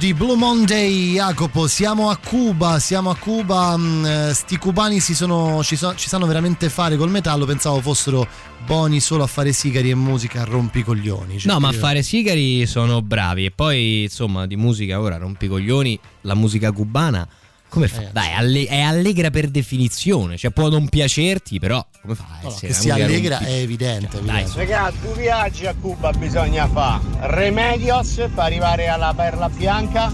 Di 0.00 0.14
Blue 0.14 0.34
Monday, 0.34 1.12
Jacopo. 1.12 1.66
Siamo 1.68 2.08
a 2.08 2.16
Cuba, 2.16 2.78
siamo 2.78 3.10
a 3.10 3.16
Cuba. 3.16 3.76
mh, 3.76 4.06
eh, 4.06 4.32
sti 4.34 4.56
cubani 4.56 4.98
si 4.98 5.14
sono, 5.14 5.62
ci, 5.62 5.76
so- 5.76 5.94
ci 5.94 6.08
sanno 6.08 6.24
veramente 6.24 6.70
fare 6.70 6.96
col 6.96 7.10
metallo. 7.10 7.44
Pensavo 7.44 7.82
fossero 7.82 8.26
buoni 8.64 8.98
solo 9.00 9.24
a 9.24 9.26
fare 9.26 9.52
sigari 9.52 9.90
e 9.90 9.94
musica 9.94 10.40
a 10.40 10.44
rompicoglioni. 10.44 11.38
Cioè, 11.38 11.52
No, 11.52 11.60
ma 11.60 11.68
a 11.68 11.72
fare 11.72 12.02
sigari 12.02 12.66
sono 12.66 13.02
bravi. 13.02 13.44
E 13.44 13.50
poi, 13.50 14.04
insomma, 14.04 14.46
di 14.46 14.56
musica 14.56 14.98
ora 14.98 15.18
rompicoglioni, 15.18 15.98
la 16.22 16.34
musica 16.34 16.72
cubana. 16.72 17.28
Come 17.68 17.86
fa? 17.86 18.00
Eh, 18.00 18.08
Dai, 18.10 18.32
alle- 18.32 18.64
è 18.66 18.80
allegra 18.80 19.28
per 19.30 19.48
definizione. 19.48 20.38
Cioè, 20.38 20.50
può 20.50 20.70
non 20.70 20.88
piacerti, 20.88 21.58
però 21.58 21.84
come 22.02 22.14
fa? 22.14 22.24
a 22.24 22.42
No, 22.42 22.48
no, 22.48 22.48
essere 22.48 22.66
che 22.68 22.74
musica 22.74 22.94
allegra 22.94 23.38
è 23.40 23.52
evidente. 23.52 24.20
Dai, 24.22 24.40
evidente. 24.40 24.58
Ragazzi, 24.58 24.98
due 25.00 25.14
viaggi 25.14 25.66
a 25.66 25.74
Cuba 25.78 26.10
bisogna 26.12 26.68
fare. 26.68 27.02
Remedios 27.20 28.14
per 28.14 28.30
arrivare 28.36 28.88
alla 28.88 29.12
Perla 29.14 29.48
Bianca. 29.48 30.10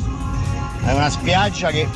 È 0.84 0.92
una 0.92 1.10
spiaggia 1.10 1.70
che 1.70 1.88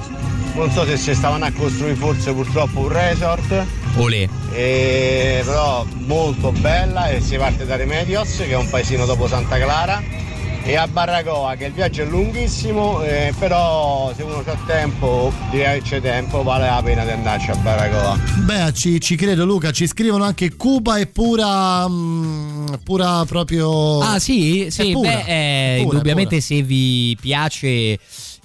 non 0.55 0.71
so 0.71 0.85
se 0.85 0.97
si 0.97 1.15
stavano 1.15 1.45
a 1.45 1.53
costruire 1.53 1.95
forse 1.95 2.33
purtroppo 2.33 2.81
un 2.81 2.89
resort. 2.89 3.67
Olè. 3.97 4.29
E, 4.53 5.43
però 5.45 5.85
molto 6.07 6.53
bella 6.53 7.09
e 7.09 7.21
si 7.21 7.37
parte 7.37 7.67
da 7.67 7.77
Remedios 7.77 8.37
che 8.37 8.51
è 8.51 8.57
un 8.57 8.69
paesino 8.69 9.05
dopo 9.05 9.27
Santa 9.27 9.59
Clara 9.59 10.01
e 10.63 10.77
a 10.77 10.87
Barracoa 10.87 11.55
che 11.55 11.67
il 11.67 11.73
viaggio 11.73 12.03
è 12.03 12.05
lunghissimo 12.05 13.03
eh, 13.03 13.33
però 13.39 14.13
se 14.15 14.23
uno 14.23 14.43
ha 14.45 14.59
tempo 14.67 15.33
direi 15.51 15.81
che 15.81 15.89
c'è 15.89 16.01
tempo 16.01 16.43
vale 16.43 16.67
la 16.67 16.81
pena 16.83 17.05
di 17.05 17.11
andarci 17.11 17.51
a 17.51 17.57
Barracoa 17.57 18.19
Beh, 18.51 18.73
ci, 18.73 19.01
ci 19.01 19.17
credo, 19.17 19.45
Luca. 19.45 19.71
Ci 19.71 19.87
scrivono 19.87 20.25
anche 20.25 20.57
Cuba 20.57 20.97
è 20.99 21.07
pura. 21.07 21.87
mh, 21.87 22.81
pura 22.83 23.25
proprio. 23.25 24.01
Ah, 24.01 24.19
sì, 24.19 24.67
sì, 24.71 24.93
pura, 24.93 25.09
beh, 25.09 25.25
eh, 25.27 25.83
pura, 25.83 25.93
indubbiamente 25.93 26.37
è 26.39 26.41
se 26.41 26.63
vi 26.63 27.17
piace 27.21 27.99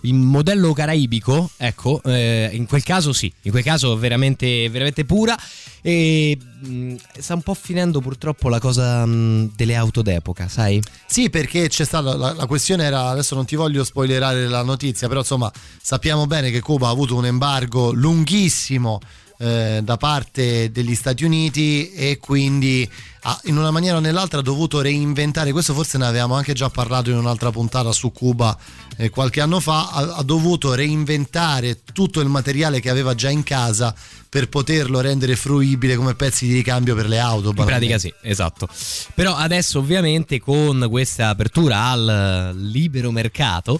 il 0.06 0.14
modello 0.14 0.74
caraibico, 0.74 1.50
ecco, 1.58 2.02
eh, 2.04 2.50
in 2.54 2.66
quel 2.66 2.84
caso 2.84 3.14
sì, 3.14 3.32
in 3.44 3.52
quel 3.52 3.64
caso 3.64 3.98
veramente, 3.98 4.70
veramente 4.70 5.06
pura. 5.06 5.38
E 5.82 6.38
mh, 6.38 6.96
sta 7.20 7.36
un 7.36 7.42
po' 7.42 7.54
finendo 7.54 8.02
purtroppo 8.02 8.50
la 8.50 8.60
cosa 8.60 9.06
mh, 9.06 9.54
delle 9.56 9.76
auto 9.76 10.02
d'epoca, 10.02 10.48
sai? 10.48 10.82
Sì, 11.06 11.30
perché 11.30 11.68
c'è 11.68 11.86
stata 11.86 12.16
la, 12.16 12.34
la 12.34 12.46
questione 12.48 12.84
era 12.84 13.10
adesso 13.10 13.36
non 13.36 13.46
ti 13.46 13.56
voglio 13.56 13.84
spoilerare 13.84 14.48
la 14.48 14.64
notizia, 14.64 15.08
però 15.08 15.20
insomma 15.20 15.52
sappiamo 15.82 16.26
bene 16.26 16.50
che 16.50 16.62
Cuba 16.62 16.88
ha 16.88 16.92
avuto 16.92 17.16
un 17.16 17.26
embargo 17.26 17.92
lunghissimo 17.92 19.00
eh, 19.38 19.82
da 19.84 19.98
parte 19.98 20.72
degli 20.72 20.96
Stati 20.96 21.24
Uniti 21.24 21.92
e 21.92 22.18
quindi 22.20 22.90
ha, 23.24 23.40
in 23.46 23.58
una 23.58 23.72
maniera 23.72 23.98
o 23.98 24.00
nell'altra 24.00 24.40
ha 24.40 24.44
dovuto 24.44 24.82
reinventare, 24.82 25.52
questo 25.52 25.74
forse 25.74 25.98
ne 25.98 26.06
avevamo 26.06 26.36
anche 26.36 26.54
già 26.54 26.70
parlato 26.70 27.10
in 27.10 27.18
un'altra 27.18 27.52
puntata 27.52 27.92
su 27.92 28.12
Cuba 28.12 28.58
eh, 28.98 29.10
qualche 29.10 29.42
anno 29.42 29.60
fa, 29.60 29.90
ha, 29.90 30.16
ha 30.16 30.24
dovuto 30.24 30.74
reinventare 30.74 31.80
tutto 31.92 32.22
il 32.22 32.30
materiale 32.30 32.80
che 32.80 32.90
aveva 32.90 33.16
già 33.16 33.30
in 33.30 33.44
casa 33.44 33.94
per 34.30 34.50
poterlo 34.50 35.00
rendere 35.00 35.36
fruibile 35.36 35.96
come 35.96 36.14
pezzi 36.14 36.46
di 36.46 36.54
ricambio 36.54 36.94
per 36.94 37.08
le 37.08 37.20
auto. 37.20 37.50
In 37.50 37.56
pratica 37.56 37.98
sì, 37.98 38.14
esatto. 38.22 38.68
Però 39.14 39.34
adesso 39.34 39.80
ovviamente 39.80 40.40
con 40.40 40.88
questa 40.90 41.30
apertura 41.30 41.88
al 41.88 42.54
libero 42.56 43.12
mercato 43.12 43.80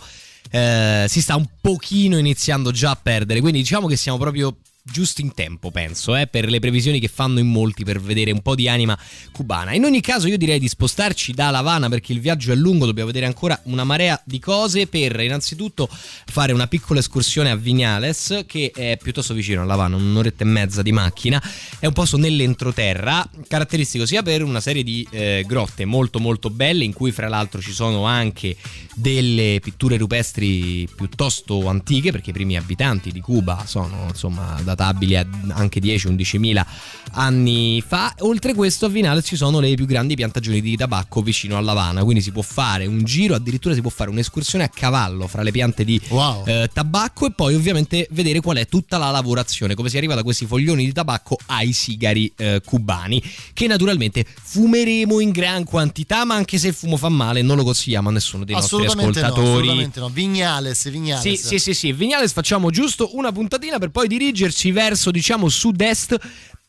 eh, 0.50 1.06
si 1.10 1.22
sta 1.22 1.36
un 1.36 1.46
pochino 1.60 2.18
iniziando 2.18 2.72
già 2.72 2.92
a 2.92 2.96
perdere, 2.96 3.42
quindi 3.42 3.60
diciamo 3.60 3.88
che 3.88 3.98
siamo 3.98 4.18
proprio 4.18 4.56
giusto 4.88 5.22
in 5.22 5.34
tempo, 5.34 5.72
penso, 5.72 6.16
eh, 6.16 6.28
per 6.28 6.48
le 6.48 6.60
previsioni 6.60 7.00
che 7.00 7.08
fanno 7.08 7.40
in 7.40 7.48
molti 7.48 7.84
per 7.84 8.00
vedere 8.00 8.32
un 8.32 8.42
po' 8.42 8.54
di 8.54 8.70
anima 8.70 8.98
cubana. 9.32 9.74
In 9.74 9.84
ogni 9.84 10.00
caso 10.00 10.28
io 10.28 10.38
direi 10.38 10.60
di 10.60 10.68
spostarci 10.68 11.34
da 11.34 11.50
La 11.50 11.58
Habana 11.58 11.90
perché 11.90 12.14
il 12.14 12.20
viaggio 12.20 12.52
è 12.52 12.56
lungo, 12.56 12.86
dobbiamo 12.86 13.08
vedere 13.08 13.26
ancora 13.26 13.60
una 13.64 13.84
marea 13.84 14.22
di 14.24 14.40
cose 14.40 14.86
per 14.86 15.20
innanzitutto 15.20 15.90
fare 15.90 16.54
una 16.54 16.68
piccola 16.68 17.00
escursione 17.00 17.50
a 17.50 17.56
Vignales 17.56 18.44
che 18.46 18.72
è 18.74 18.98
piuttosto 19.02 19.34
vicino 19.34 19.64
a 19.64 19.66
La 19.66 19.74
Habana, 19.74 19.96
un'oretta 19.96 20.44
e 20.44 20.48
mezza 20.48 20.84
di 20.84 20.92
macchina, 20.92 21.42
è 21.80 21.88
un 21.88 21.94
posto 21.94 22.18
nell'entroterra, 22.18 23.28
caratteristico 23.48 24.06
sia 24.06 24.22
per 24.22 24.44
una 24.44 24.62
serie 24.62 24.84
di 24.84 25.06
eh, 25.10 25.44
grotte 25.48 25.86
molto 25.86 26.20
molto 26.20 26.52
belle 26.52 26.84
in 26.84 26.94
cui 26.94 27.12
fra 27.12 27.28
l'altro 27.28 27.60
ci 27.60 27.72
sono 27.72 28.06
anche 28.06 28.56
delle 28.94 29.60
pitture 29.62 29.98
rupestri 29.98 30.88
piuttosto 30.96 31.68
antiche 31.68 32.12
perché 32.12 32.30
i 32.30 32.34
primi 32.34 32.56
abitanti 32.56 33.12
di 33.12 33.20
Cuba 33.20 33.64
sono 33.66 34.06
insomma 34.10 34.60
databili 34.76 35.16
a 35.16 35.26
anche 35.50 35.80
10-11 35.80 36.38
mila 36.38 36.66
anni 37.12 37.82
fa. 37.86 38.14
Oltre 38.20 38.54
questo 38.54 38.86
a 38.86 38.90
Vinales 38.90 39.26
ci 39.26 39.36
sono 39.36 39.60
le 39.60 39.74
più 39.76 39.86
grandi 39.86 40.16
piantagioni 40.16 40.62
di 40.62 40.76
tabacco 40.76 41.22
vicino 41.22 41.58
a 41.58 41.62
La 41.62 41.72
Habana, 41.72 42.04
quindi 42.04 42.22
si 42.22 42.32
può 42.32 42.42
fare 42.42 42.86
un 42.86 43.04
giro, 43.04 43.36
addirittura 43.36 43.74
si 43.74 43.82
può 43.82 43.90
fare 43.90 44.10
un'escursione 44.10 44.64
a 44.64 44.70
cavallo 44.70 45.28
fra 45.28 45.42
le 45.42 45.52
piante 45.52 45.84
di 45.84 46.00
Wow. 46.10 46.46
eh, 46.46 46.70
tabacco 46.72 47.26
e 47.26 47.32
poi 47.32 47.56
ovviamente 47.56 48.08
vedere 48.12 48.40
qual 48.42 48.58
è 48.58 48.68
tutta 48.68 48.98
la 48.98 49.10
lavorazione, 49.12 49.76
come 49.76 49.90
si 49.90 49.98
arriva 49.98 50.14
da 50.14 50.24
questi 50.24 50.46
foglioni 50.46 50.86
di 50.86 50.92
tabacco 50.92 51.38
ai 51.48 51.74
sigari 51.74 52.32
eh, 52.36 52.62
cubani, 52.64 53.22
che 53.54 53.68
naturalmente 53.68 54.26
fumeremo 54.26 55.20
in 55.20 55.32
gran 55.32 55.64
quantità, 55.64 56.26
ma 56.26 56.36
anche 56.36 56.58
se 56.58 56.68
il 56.70 56.74
fumo 56.74 56.98
fa 56.98 57.10
male 57.10 57.42
non 57.42 57.56
lo 57.58 57.64
consigliamo 57.64 58.10
a 58.10 58.12
nessuno 58.12 58.44
dei 58.44 58.56
nostri 58.56 58.76
assolutamente 58.76 59.20
no, 59.22 59.26
ascoltatori. 59.28 59.58
assolutamente 59.62 60.00
no. 60.00 60.10
Vignales, 60.10 60.90
Vignales. 60.90 61.22
Sì, 61.22 61.36
sì, 61.48 61.60
sì, 61.60 61.74
sì. 61.74 61.92
Vignales 61.94 62.32
facciamo 62.34 62.70
giusto 62.70 63.16
una 63.16 63.32
puntatina 63.32 63.80
per 63.80 63.90
poi 63.90 64.08
dirigerci 64.08 64.65
verso, 64.72 65.12
diciamo, 65.12 65.50
sud-est 65.50 66.18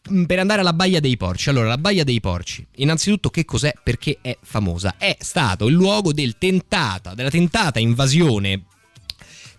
mh, 0.08 0.24
per 0.24 0.38
andare 0.38 0.60
alla 0.60 0.72
Baia 0.72 1.00
dei 1.00 1.16
Porci. 1.16 1.48
Allora, 1.48 1.68
la 1.68 1.78
Baia 1.78 2.04
dei 2.04 2.20
Porci, 2.20 2.66
innanzitutto 2.76 3.30
che 3.30 3.44
cos'è? 3.44 3.72
Perché 3.82 4.18
è 4.20 4.36
famosa? 4.42 4.94
È 4.98 5.16
stato 5.20 5.66
il 5.66 5.74
luogo 5.74 6.12
del 6.12 6.36
tentata, 6.38 7.14
della 7.14 7.30
tentata 7.30 7.78
invasione 7.78 8.62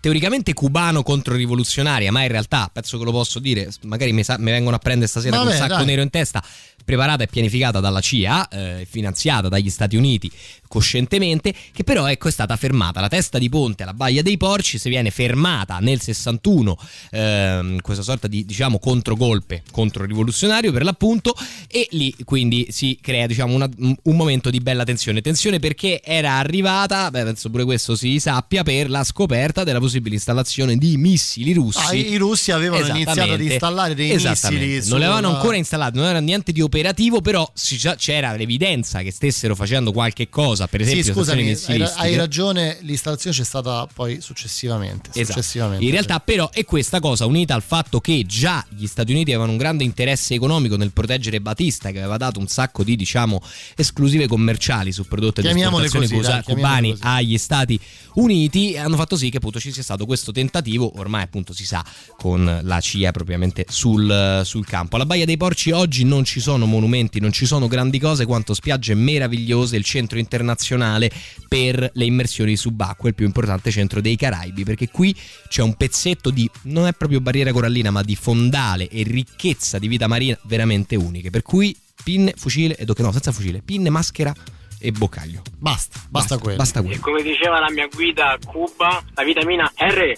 teoricamente 0.00 0.52
cubano 0.54 1.02
controrivoluzionaria, 1.02 2.12
ma 2.12 2.22
in 2.22 2.28
realtà, 2.28 2.70
penso 2.72 2.98
che 2.98 3.04
lo 3.04 3.10
posso 3.10 3.38
dire, 3.38 3.68
magari 3.82 4.12
mi, 4.12 4.22
sa- 4.22 4.36
vengono 4.38 4.76
a 4.76 4.78
prendere 4.78 5.08
stasera 5.08 5.36
con 5.36 5.46
Vabbè, 5.46 5.56
un 5.56 5.62
sacco 5.62 5.78
dai. 5.78 5.86
nero 5.86 6.02
in 6.02 6.10
testa, 6.10 6.42
preparata 6.88 7.22
e 7.22 7.26
pianificata 7.26 7.80
dalla 7.80 8.00
CIA, 8.00 8.48
eh, 8.48 8.86
finanziata 8.88 9.50
dagli 9.50 9.68
Stati 9.68 9.94
Uniti 9.94 10.32
coscientemente, 10.68 11.54
che 11.72 11.82
però 11.84 12.06
ecco 12.06 12.28
è 12.28 12.30
stata 12.30 12.56
fermata. 12.56 13.00
La 13.00 13.08
testa 13.08 13.38
di 13.38 13.48
ponte 13.48 13.82
alla 13.82 13.94
Baia 13.94 14.22
dei 14.22 14.36
Porci 14.36 14.78
si 14.78 14.88
viene 14.88 15.10
fermata 15.10 15.78
nel 15.80 16.00
61, 16.00 16.78
ehm, 17.10 17.80
questa 17.80 18.02
sorta 18.02 18.26
di 18.26 18.44
diciamo 18.44 18.78
controgolpe, 18.78 19.62
controrivoluzionario 19.70 20.72
per 20.72 20.84
l'appunto, 20.84 21.34
e 21.66 21.88
lì 21.90 22.14
quindi 22.24 22.68
si 22.70 22.98
crea 23.00 23.26
diciamo 23.26 23.54
una- 23.54 23.68
un 23.78 24.16
momento 24.16 24.48
di 24.50 24.60
bella 24.60 24.84
tensione. 24.84 25.20
Tensione 25.20 25.58
perché 25.58 26.00
era 26.02 26.34
arrivata, 26.38 27.10
beh, 27.10 27.24
penso 27.24 27.50
pure 27.50 27.64
questo 27.64 27.96
si 27.96 28.18
sappia, 28.18 28.62
per 28.62 28.88
la 28.88 29.04
scoperta 29.04 29.64
della 29.64 29.78
possibile 29.80 30.14
installazione 30.14 30.76
di 30.76 30.96
missili 30.96 31.52
russi. 31.52 31.80
Ah, 31.84 31.94
i 31.94 32.12
i 32.12 32.16
russi 32.16 32.52
avevano 32.52 32.86
iniziato 32.86 33.32
ad 33.32 33.40
installare 33.40 33.94
dei 33.94 34.14
missili. 34.14 34.88
Non 34.88 34.98
li 34.98 35.04
avevano 35.04 35.34
ancora 35.34 35.56
installati, 35.56 35.96
non 35.96 36.06
era 36.06 36.20
niente 36.20 36.52
di 36.52 36.60
operativo, 36.78 37.20
però 37.20 37.50
c'era 37.96 38.34
l'evidenza 38.34 39.00
che 39.02 39.10
stessero 39.10 39.54
facendo 39.54 39.92
qualche 39.92 40.28
cosa, 40.28 40.66
per 40.66 40.80
esempio 40.80 41.02
Sì, 41.04 41.12
scusami, 41.12 41.56
hai, 41.96 42.16
ragione, 42.16 42.78
l'installazione 42.82 43.36
c'è 43.36 43.44
stata 43.44 43.86
poi 43.92 44.20
successivamente. 44.20 45.10
Esatto. 45.10 45.40
successivamente 45.40 45.84
In 45.84 45.90
realtà, 45.90 46.20
però, 46.20 46.50
è 46.50 46.64
questa 46.64 47.00
cosa 47.00 47.26
unita 47.26 47.54
al 47.54 47.62
fatto 47.62 48.00
che 48.00 48.24
già 48.26 48.64
gli 48.70 48.86
Stati 48.86 49.12
Uniti 49.12 49.30
avevano 49.30 49.52
un 49.52 49.58
grande 49.58 49.84
interesse 49.84 50.34
economico 50.34 50.76
nel 50.76 50.92
proteggere 50.92 51.40
Batista, 51.40 51.90
che 51.90 51.98
aveva 51.98 52.16
dato 52.16 52.38
un 52.38 52.46
sacco 52.46 52.84
di, 52.84 52.96
diciamo, 52.96 53.42
esclusive 53.76 54.26
commerciali 54.26 54.92
su 54.92 55.06
prodotti 55.06 55.42
di 55.42 55.48
esportazione 55.48 56.08
così, 56.08 56.20
dai, 56.20 56.42
cubani 56.42 56.96
agli 57.00 57.38
Stati 57.38 57.78
Uniti, 58.14 58.72
e 58.72 58.78
hanno 58.78 58.96
fatto 58.96 59.16
sì 59.16 59.30
che 59.30 59.38
appunto 59.38 59.60
ci 59.60 59.72
sia 59.72 59.82
stato 59.82 60.06
questo 60.06 60.32
tentativo, 60.32 60.92
ormai 60.96 61.22
appunto 61.22 61.52
si 61.52 61.64
sa, 61.64 61.84
con 62.16 62.60
la 62.62 62.80
CIA 62.80 63.10
propriamente 63.10 63.66
sul, 63.68 64.42
sul 64.44 64.66
campo. 64.66 64.96
Alla 64.96 65.06
Baia 65.06 65.24
dei 65.24 65.36
Porci 65.36 65.70
oggi 65.70 66.04
non 66.04 66.24
ci 66.24 66.40
sono 66.40 66.66
monumenti, 66.68 67.20
non 67.20 67.32
ci 67.32 67.46
sono 67.46 67.66
grandi 67.66 67.98
cose 67.98 68.24
quanto 68.26 68.54
spiagge 68.54 68.94
meravigliose, 68.94 69.76
il 69.76 69.84
centro 69.84 70.18
internazionale 70.18 71.10
per 71.48 71.90
le 71.92 72.04
immersioni 72.04 72.56
subacquee, 72.56 73.10
il 73.10 73.14
più 73.16 73.26
importante 73.26 73.70
centro 73.70 74.00
dei 74.00 74.16
Caraibi, 74.16 74.64
perché 74.64 74.88
qui 74.88 75.14
c'è 75.48 75.62
un 75.62 75.74
pezzetto 75.74 76.30
di, 76.30 76.48
non 76.62 76.86
è 76.86 76.92
proprio 76.92 77.20
barriera 77.20 77.52
corallina, 77.52 77.90
ma 77.90 78.02
di 78.02 78.14
fondale 78.14 78.88
e 78.88 79.02
ricchezza 79.02 79.78
di 79.78 79.88
vita 79.88 80.06
marina 80.06 80.38
veramente 80.42 80.94
uniche, 80.94 81.30
per 81.30 81.42
cui 81.42 81.74
pinne, 82.04 82.34
fucile 82.36 82.76
e 82.76 82.84
no, 82.86 83.12
senza 83.12 83.32
fucile, 83.32 83.60
pinne, 83.64 83.90
maschera 83.90 84.32
e 84.78 84.92
boccaglio. 84.92 85.42
Basta, 85.58 85.98
basta, 86.08 86.38
quello. 86.38 86.56
Basta 86.56 86.80
E 86.80 86.82
quello. 86.84 87.00
come 87.00 87.22
diceva 87.22 87.58
la 87.58 87.70
mia 87.70 87.88
guida 87.92 88.32
a 88.32 88.38
Cuba, 88.44 89.02
la 89.14 89.24
vitamina 89.24 89.70
R 89.76 90.14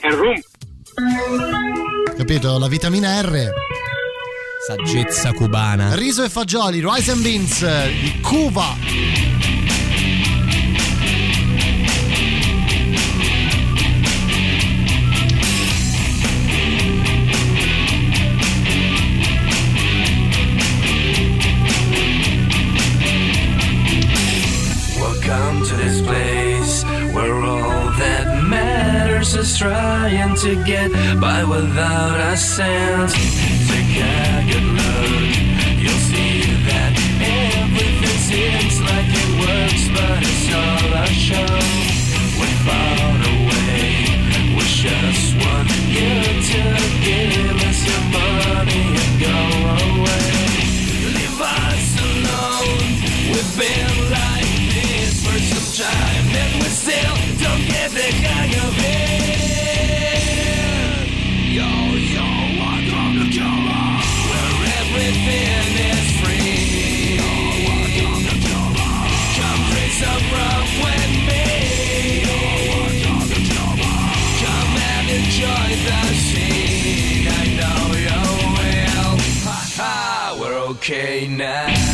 è 0.00 0.08
rum. 0.08 0.40
Capito? 2.16 2.58
La 2.58 2.68
vitamina 2.68 3.20
R. 3.20 3.50
Saggezza 4.66 5.32
cubana. 5.32 5.94
Riso 5.94 6.22
e 6.22 6.28
fagioli, 6.28 6.82
rice 6.84 7.10
and 7.10 7.22
beans 7.22 7.64
di 8.02 8.20
Cuba. 8.20 8.76
Welcome 24.98 25.64
to 25.64 25.79
trying 29.30 30.34
to 30.34 30.56
get 30.64 30.90
by 31.20 31.44
without 31.44 32.18
a 32.18 32.36
cent. 32.36 33.10
Take 33.68 33.94
a 33.94 34.42
good 34.50 34.68
look, 34.74 35.78
you'll 35.78 36.04
see 36.10 36.50
that 36.66 36.92
everything 37.22 38.18
seems 38.26 38.80
like 38.80 39.06
it 39.06 39.30
works, 39.38 39.84
but 39.94 40.18
it's 40.18 40.50
all 40.50 40.92
a 40.98 41.06
show. 41.14 41.46
Without 42.42 43.20
a 43.22 43.34
way, 43.46 43.86
we 44.56 44.64
just 44.66 45.36
want 45.38 45.70
you 45.86 46.10
to 46.50 46.62
give 47.06 47.54
us 47.70 47.80
your 47.86 48.04
money 48.10 48.98
and 48.98 49.14
go 49.22 49.38
away. 49.94 50.32
Leave 51.14 51.38
us 51.38 51.86
alone. 52.02 52.82
We've 53.30 53.54
been 53.54 53.94
like 54.10 54.58
this 54.74 55.22
for 55.22 55.38
some 55.38 55.86
time, 55.86 56.26
and 56.34 56.52
we 56.58 56.68
still 56.82 57.14
don't 57.38 57.62
get 57.68 57.90
the 57.92 58.10
hang 58.10 58.54
of 58.66 58.74
it. 58.78 59.09
Okay 80.80 81.28
now. 81.28 81.89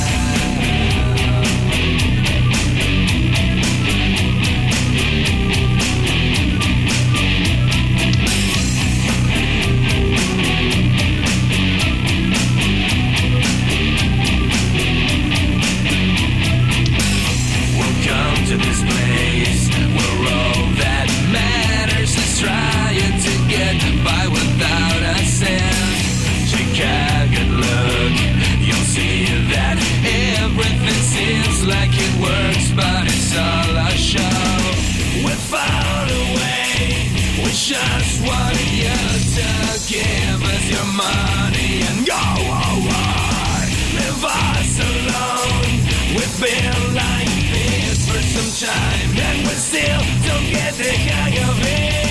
Been 46.47 46.95
like 46.95 47.27
this 47.27 48.09
for 48.09 48.23
some 48.23 48.69
time, 48.69 49.19
and 49.19 49.49
we 49.49 49.55
still 49.55 49.99
don't 50.29 50.49
get 50.49 50.75
the 50.75 50.93
hang 50.93 51.51
of 51.51 51.59
it. 51.61 52.06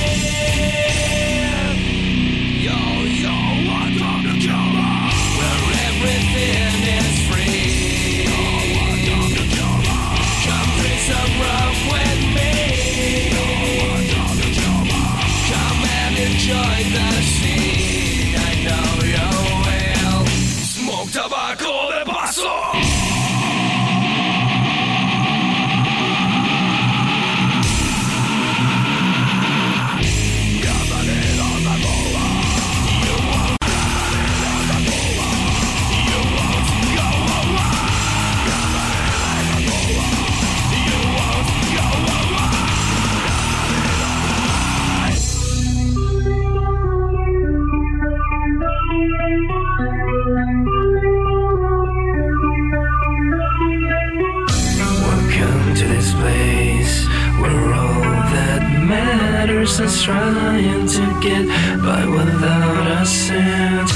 Trying 60.05 60.85
to 60.85 61.19
get 61.19 61.47
by 61.81 62.05
without 62.05 63.01
a 63.01 63.05
cent. 63.07 63.89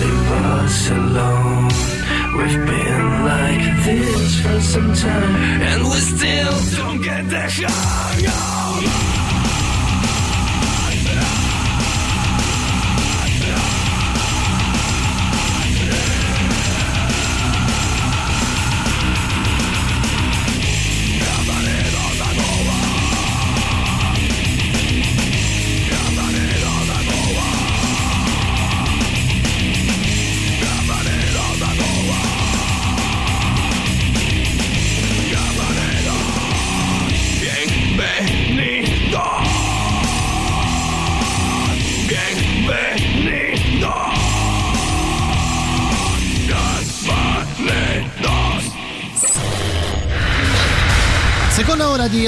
Leave 0.00 0.30
us 0.56 0.90
alone. 0.90 1.68
We've 2.36 2.66
been 2.66 3.24
like 3.32 3.84
this 3.84 4.40
for 4.40 4.60
some 4.62 4.94
time, 4.94 5.60
and 5.68 5.82
we 5.84 5.98
still 6.12 6.56
don't 6.78 7.02
get 7.02 7.28
the 7.28 7.40
hang 7.40 8.09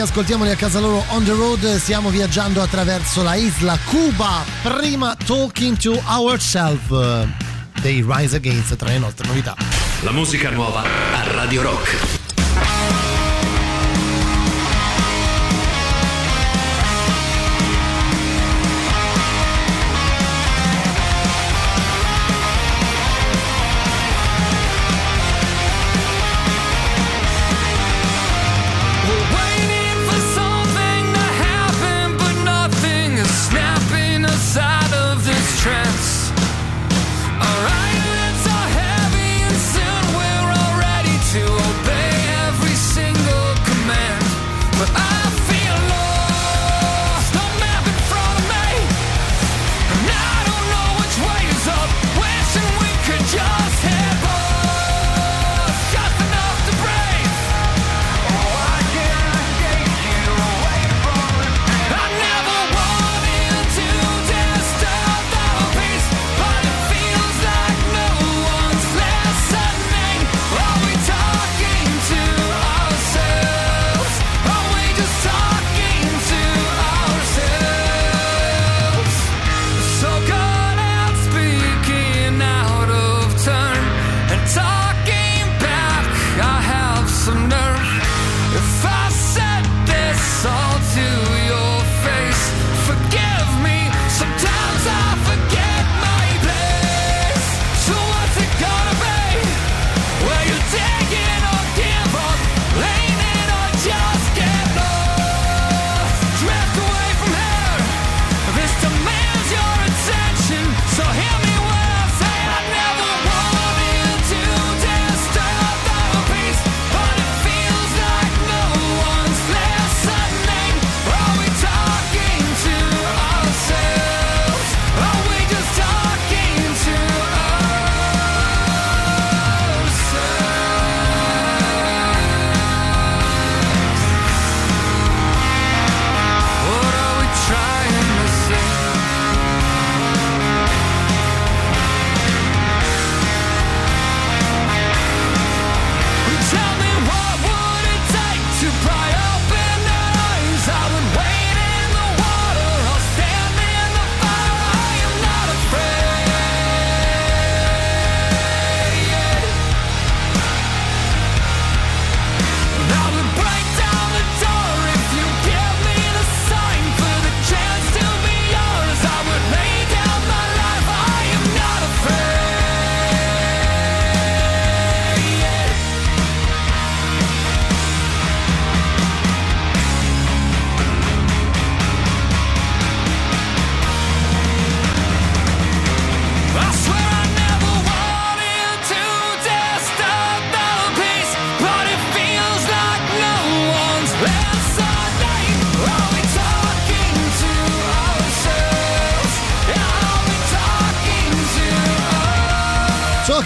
Ascoltiamoli 0.02 0.50
a 0.50 0.56
casa 0.56 0.80
loro 0.80 1.04
on 1.10 1.22
the 1.24 1.30
road, 1.30 1.76
stiamo 1.76 2.10
viaggiando 2.10 2.60
attraverso 2.60 3.22
la 3.22 3.36
isla 3.36 3.78
Cuba. 3.84 4.44
Prima 4.62 5.14
Talking 5.14 5.76
to 5.76 6.02
Ourselves 6.06 7.28
dei 7.80 8.04
Rise 8.06 8.36
Against 8.36 8.74
tra 8.76 8.88
le 8.88 8.98
nostre 8.98 9.28
novità. 9.28 9.54
La 10.02 10.10
musica 10.10 10.50
nuova 10.50 10.82
a 10.82 11.32
Radio 11.32 11.62
Rock. 11.62 12.21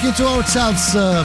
Talking 0.06 0.14
to 0.14 0.28
Ourselves 0.28 0.94
eh, 0.94 1.24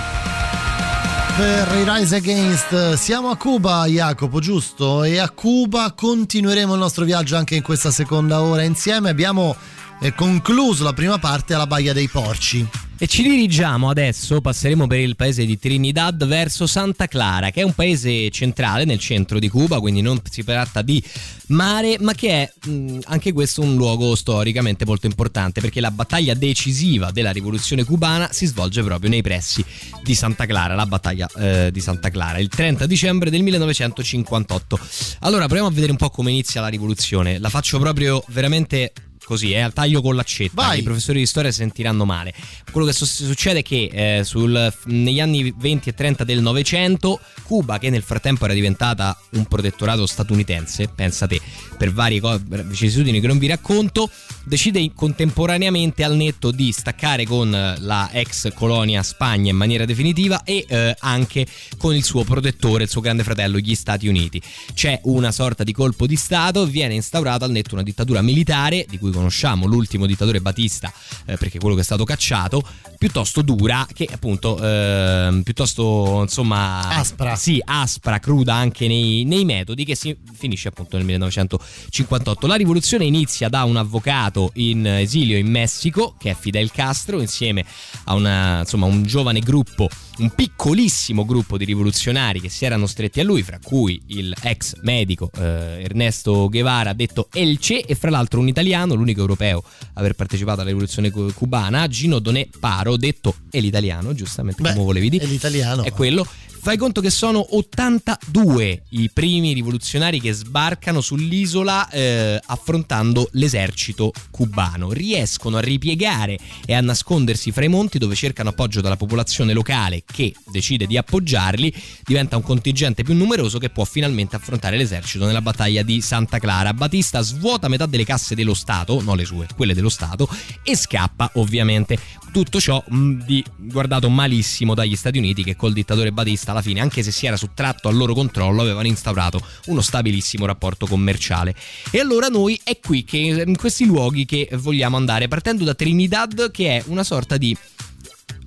per 1.38 1.78
i 1.78 1.84
Rise 1.86 2.16
Against. 2.16 2.94
Siamo 2.94 3.30
a 3.30 3.36
Cuba, 3.36 3.86
Jacopo, 3.86 4.40
giusto? 4.40 5.04
E 5.04 5.20
a 5.20 5.30
Cuba 5.30 5.94
continueremo 5.96 6.74
il 6.74 6.80
nostro 6.80 7.06
viaggio 7.06 7.36
anche 7.36 7.56
in 7.56 7.62
questa 7.62 7.92
seconda 7.92 8.42
ora 8.42 8.64
insieme. 8.64 9.10
Abbiamo 9.10 9.56
eh, 10.00 10.16
concluso 10.16 10.84
la 10.84 10.94
prima 10.94 11.20
parte 11.20 11.54
alla 11.54 11.68
Baia 11.68 11.94
dei 11.94 12.08
Porci. 12.08 12.81
E 13.02 13.08
ci 13.08 13.24
dirigiamo 13.24 13.90
adesso, 13.90 14.42
passeremo 14.42 14.86
per 14.86 15.00
il 15.00 15.16
paese 15.16 15.44
di 15.44 15.58
Trinidad 15.58 16.24
verso 16.28 16.68
Santa 16.68 17.08
Clara, 17.08 17.50
che 17.50 17.62
è 17.62 17.64
un 17.64 17.74
paese 17.74 18.30
centrale 18.30 18.86
nel 18.86 19.00
centro 19.00 19.40
di 19.40 19.50
Cuba, 19.50 19.80
quindi 19.80 20.02
non 20.02 20.22
si 20.30 20.44
tratta 20.44 20.84
di 20.84 21.04
mare, 21.48 21.98
ma 22.00 22.14
che 22.14 22.30
è 22.30 22.70
mh, 22.70 23.00
anche 23.06 23.34
questo 23.34 23.64
un 23.64 23.74
luogo 23.74 24.14
storicamente 24.14 24.86
molto 24.86 25.08
importante, 25.08 25.62
perché 25.62 25.82
la 25.82 25.90
battaglia 25.90 26.36
decisiva 26.36 27.10
della 27.10 27.32
rivoluzione 27.32 27.84
cubana 27.86 28.32
si 28.32 28.46
svolge 28.46 28.84
proprio 28.84 29.10
nei 29.10 29.24
pressi 29.24 29.66
di 30.04 30.14
Santa 30.14 30.46
Clara, 30.46 30.76
la 30.76 30.86
battaglia 30.86 31.28
eh, 31.40 31.72
di 31.72 31.80
Santa 31.80 32.12
Clara, 32.12 32.38
il 32.38 32.50
30 32.50 32.86
dicembre 32.86 33.32
del 33.32 33.42
1958. 33.42 34.80
Allora, 35.22 35.46
proviamo 35.46 35.70
a 35.70 35.72
vedere 35.72 35.90
un 35.90 35.98
po' 35.98 36.12
come 36.12 36.30
inizia 36.30 36.62
la 36.62 36.68
rivoluzione. 36.68 37.40
La 37.40 37.50
faccio 37.50 37.80
proprio 37.80 38.24
veramente 38.28 38.94
così, 39.32 39.54
eh, 39.54 39.62
al 39.62 39.72
taglio 39.72 40.02
con 40.02 40.16
l'accetta. 40.16 40.52
Vai. 40.56 40.80
I 40.80 40.84
professori 40.84 41.20
di 41.20 41.26
storia 41.26 41.52
sentiranno 41.52 42.04
male. 42.04 42.34
Quello 42.70 42.86
che 42.86 42.92
succede 42.94 43.60
è 43.60 43.64
che 43.64 43.90
eh, 44.20 44.24
sul- 44.26 44.74
negli 44.86 45.22
anni 45.22 45.54
20 45.56 45.88
e 45.88 45.94
30 45.94 46.26
del 46.26 46.42
Novecento, 46.42 47.22
Cuba, 47.44 47.80
che 47.80 47.90
nel 47.90 48.04
frattempo 48.04 48.44
era 48.44 48.54
diventata 48.54 49.18
un 49.32 49.46
protettorato 49.46 50.06
statunitense, 50.06 50.90
pensa 50.94 51.28
te, 51.28 51.40
per 51.78 51.94
varie 51.94 52.20
co- 52.20 52.42
vicissitudini 52.44 53.22
che 53.22 53.28
non 53.28 53.38
vi 53.38 53.48
racconto, 53.48 54.10
decide 54.44 54.92
contemporaneamente 54.94 56.04
al 56.04 56.16
netto 56.16 56.52
di 56.52 56.72
staccare 56.72 57.26
con 57.26 57.54
eh, 57.54 57.76
la 57.80 58.10
ex 58.12 58.54
colonia 58.54 59.04
Spagna 59.04 59.52
in 59.52 59.58
maniera 59.58 59.86
definitiva 59.86 60.44
e 60.44 60.66
eh, 60.68 60.96
anche 61.00 61.46
con 61.78 61.96
il 61.96 62.04
suo 62.04 62.24
protettore, 62.24 62.84
il 62.84 62.90
suo 62.90 63.02
grande 63.02 63.24
fratello, 63.24 63.58
gli 63.58 63.76
Stati 63.76 64.08
Uniti. 64.08 64.42
C'è 64.74 65.00
una 65.04 65.32
sorta 65.32 65.64
di 65.64 65.74
colpo 65.74 66.08
di 66.08 66.16
Stato, 66.16 66.66
viene 66.66 66.94
instaurata 66.94 67.46
al 67.46 67.52
netto 67.52 67.74
una 67.74 67.84
dittatura 67.84 68.22
militare, 68.22 68.86
di 68.90 68.98
cui 68.98 69.12
conosciamo 69.12 69.66
l'ultimo 69.66 70.06
dittatore 70.06 70.42
Batista, 70.42 70.92
eh, 71.26 71.38
perché 71.38 71.58
è 71.58 71.60
quello 71.60 71.76
che 71.76 71.82
è 71.82 71.86
stato 71.86 72.04
cacciato, 72.04 72.64
piuttosto 72.98 73.42
dura, 73.42 73.88
che 73.92 74.08
appunto 74.12 74.62
ehm, 74.62 75.42
piuttosto 75.44 76.20
insomma 76.22 76.88
Aspra. 76.90 77.36
Sì, 77.36 77.62
aspra, 77.64 78.20
cruda 78.20 78.54
anche 78.54 78.88
nei, 78.88 79.24
nei 79.26 79.46
metodi, 79.46 79.86
che 79.86 79.96
si 79.96 80.16
finisce 80.34 80.68
appunto 80.68 80.98
nel 80.98 81.06
1958. 81.06 82.48
La 82.48 82.56
rivoluzione 82.56 83.06
inizia 83.06 83.50
da 83.50 83.64
un 83.64 83.78
avvocato 83.78 84.31
in 84.56 84.86
esilio 84.86 85.38
in 85.38 85.48
Messico, 85.48 86.16
che 86.18 86.32
è 86.32 86.36
Fidel 86.40 86.72
Castro, 86.72 87.20
insieme 87.20 87.66
a 88.06 88.14
una, 88.14 88.60
insomma, 88.60 88.86
un 88.86 89.04
giovane 89.04 89.40
gruppo, 89.40 89.90
un 90.20 90.30
piccolissimo 90.34 91.26
gruppo 91.26 91.58
di 91.58 91.66
rivoluzionari 91.66 92.40
che 92.40 92.50
si 92.50 92.66
erano 92.66 92.86
stretti 92.86 93.20
a 93.20 93.24
lui, 93.24 93.44
fra 93.44 93.60
cui 93.62 94.02
il 94.08 94.34
ex 94.42 94.76
medico 94.82 95.30
eh, 95.38 95.84
Ernesto 95.84 96.48
Guevara, 96.50 96.94
detto 96.94 97.28
El 97.34 97.60
Che, 97.60 97.84
e 97.88 97.96
fra 97.96 98.10
l'altro 98.10 98.40
un 98.40 98.48
italiano, 98.48 98.94
l'unico 98.94 99.20
europeo 99.22 99.64
a 99.66 100.00
aver 100.00 100.14
partecipato 100.14 100.62
alla 100.62 100.70
rivoluzione 100.70 101.12
cu- 101.12 101.34
cubana, 101.34 101.88
Gino 101.88 102.20
Donè 102.20 102.48
Paro, 102.60 102.98
detto 102.98 103.36
è 103.50 103.60
l'italiano, 103.60 104.14
giustamente 104.14 104.62
Beh, 104.62 104.74
come 104.74 104.84
volevi 104.84 105.10
dire. 105.10 105.24
è 105.26 105.28
l'italiano. 105.28 105.84
È 105.84 105.92
quello. 105.92 106.26
Fai 106.64 106.78
conto 106.78 107.02
che 107.02 107.10
sono 107.10 107.44
82 107.56 108.84
i 108.90 109.10
primi 109.12 109.52
rivoluzionari 109.52 110.22
che 110.22 110.32
sbarcano 110.32 111.02
sull'isola 111.02 111.90
eh, 111.90 112.40
affrontando 112.46 113.30
l'esercito 113.32 114.14
cubano. 114.30 114.92
Riescono 114.92 115.58
a 115.58 115.60
ripiegare 115.60 116.38
e 116.64 116.76
a 116.76 116.82
nascondersi 116.82 117.52
fra 117.52 117.66
i 117.66 117.68
monti 117.68 117.98
dove 117.98 118.14
cercano 118.14 118.50
appoggio 118.50 118.80
dalla 118.80 118.96
popolazione 118.96 119.54
locale 119.54 120.04
che 120.06 120.36
decide 120.52 120.86
di 120.86 120.98
appoggiarli. 120.98 121.74
Diventa 122.06 122.36
un 122.36 122.44
contingente 122.44 123.02
più 123.02 123.16
numeroso 123.16 123.58
che 123.58 123.72
può 123.72 123.84
finalmente 123.84 124.36
affrontare 124.36 124.78
l'esercito 124.78 125.26
nella 125.26 125.42
battaglia 125.42 125.82
di 125.82 126.00
Santa 126.00 126.38
Clara. 126.38 126.76
Batista 126.76 127.22
svuota 127.22 127.70
metà 127.70 127.88
delle 127.88 128.06
casse 128.06 128.36
dello 128.36 128.54
Stato, 128.54 129.02
non 129.02 129.18
le 129.18 129.26
sue, 129.26 129.48
quelle 129.56 129.74
dello 129.74 129.90
Stato, 129.90 130.30
e 130.62 130.78
scappa 130.78 131.32
ovviamente. 131.34 131.98
Tutto 132.32 132.62
ciò 132.62 132.82
mh, 132.88 133.24
di, 133.26 133.44
guardato 133.58 134.10
malissimo 134.10 134.74
dagli 134.74 134.96
Stati 134.96 135.18
Uniti 135.18 135.44
che 135.44 135.56
col 135.56 135.74
dittatore 135.74 136.12
Batista 136.12 136.52
alla 136.52 136.62
fine, 136.62 136.80
anche 136.80 137.04
se 137.04 137.12
si 137.12 137.26
era 137.26 137.36
sottratto 137.36 137.90
al 137.90 137.96
loro 137.96 138.14
controllo, 138.14 138.62
avevano 138.62 138.88
instaurato 138.88 139.42
uno 139.66 139.82
stabilissimo 139.82 140.46
rapporto 140.46 140.86
commerciale. 140.86 141.54
E 141.92 142.00
allora 142.00 142.28
noi 142.28 142.60
è 142.64 142.80
qui 142.80 143.04
che 143.04 143.18
in 143.18 143.58
questi 143.58 143.86
luoghi 143.86 144.26
che 144.26 144.50
vogliamo 144.54 144.96
andare, 144.96 145.28
partendo 145.28 145.64
da 145.64 145.74
Trinidad, 145.74 146.52
che 146.52 146.78
è 146.78 146.84
una 146.88 147.04
sorta 147.04 147.36
di 147.38 147.56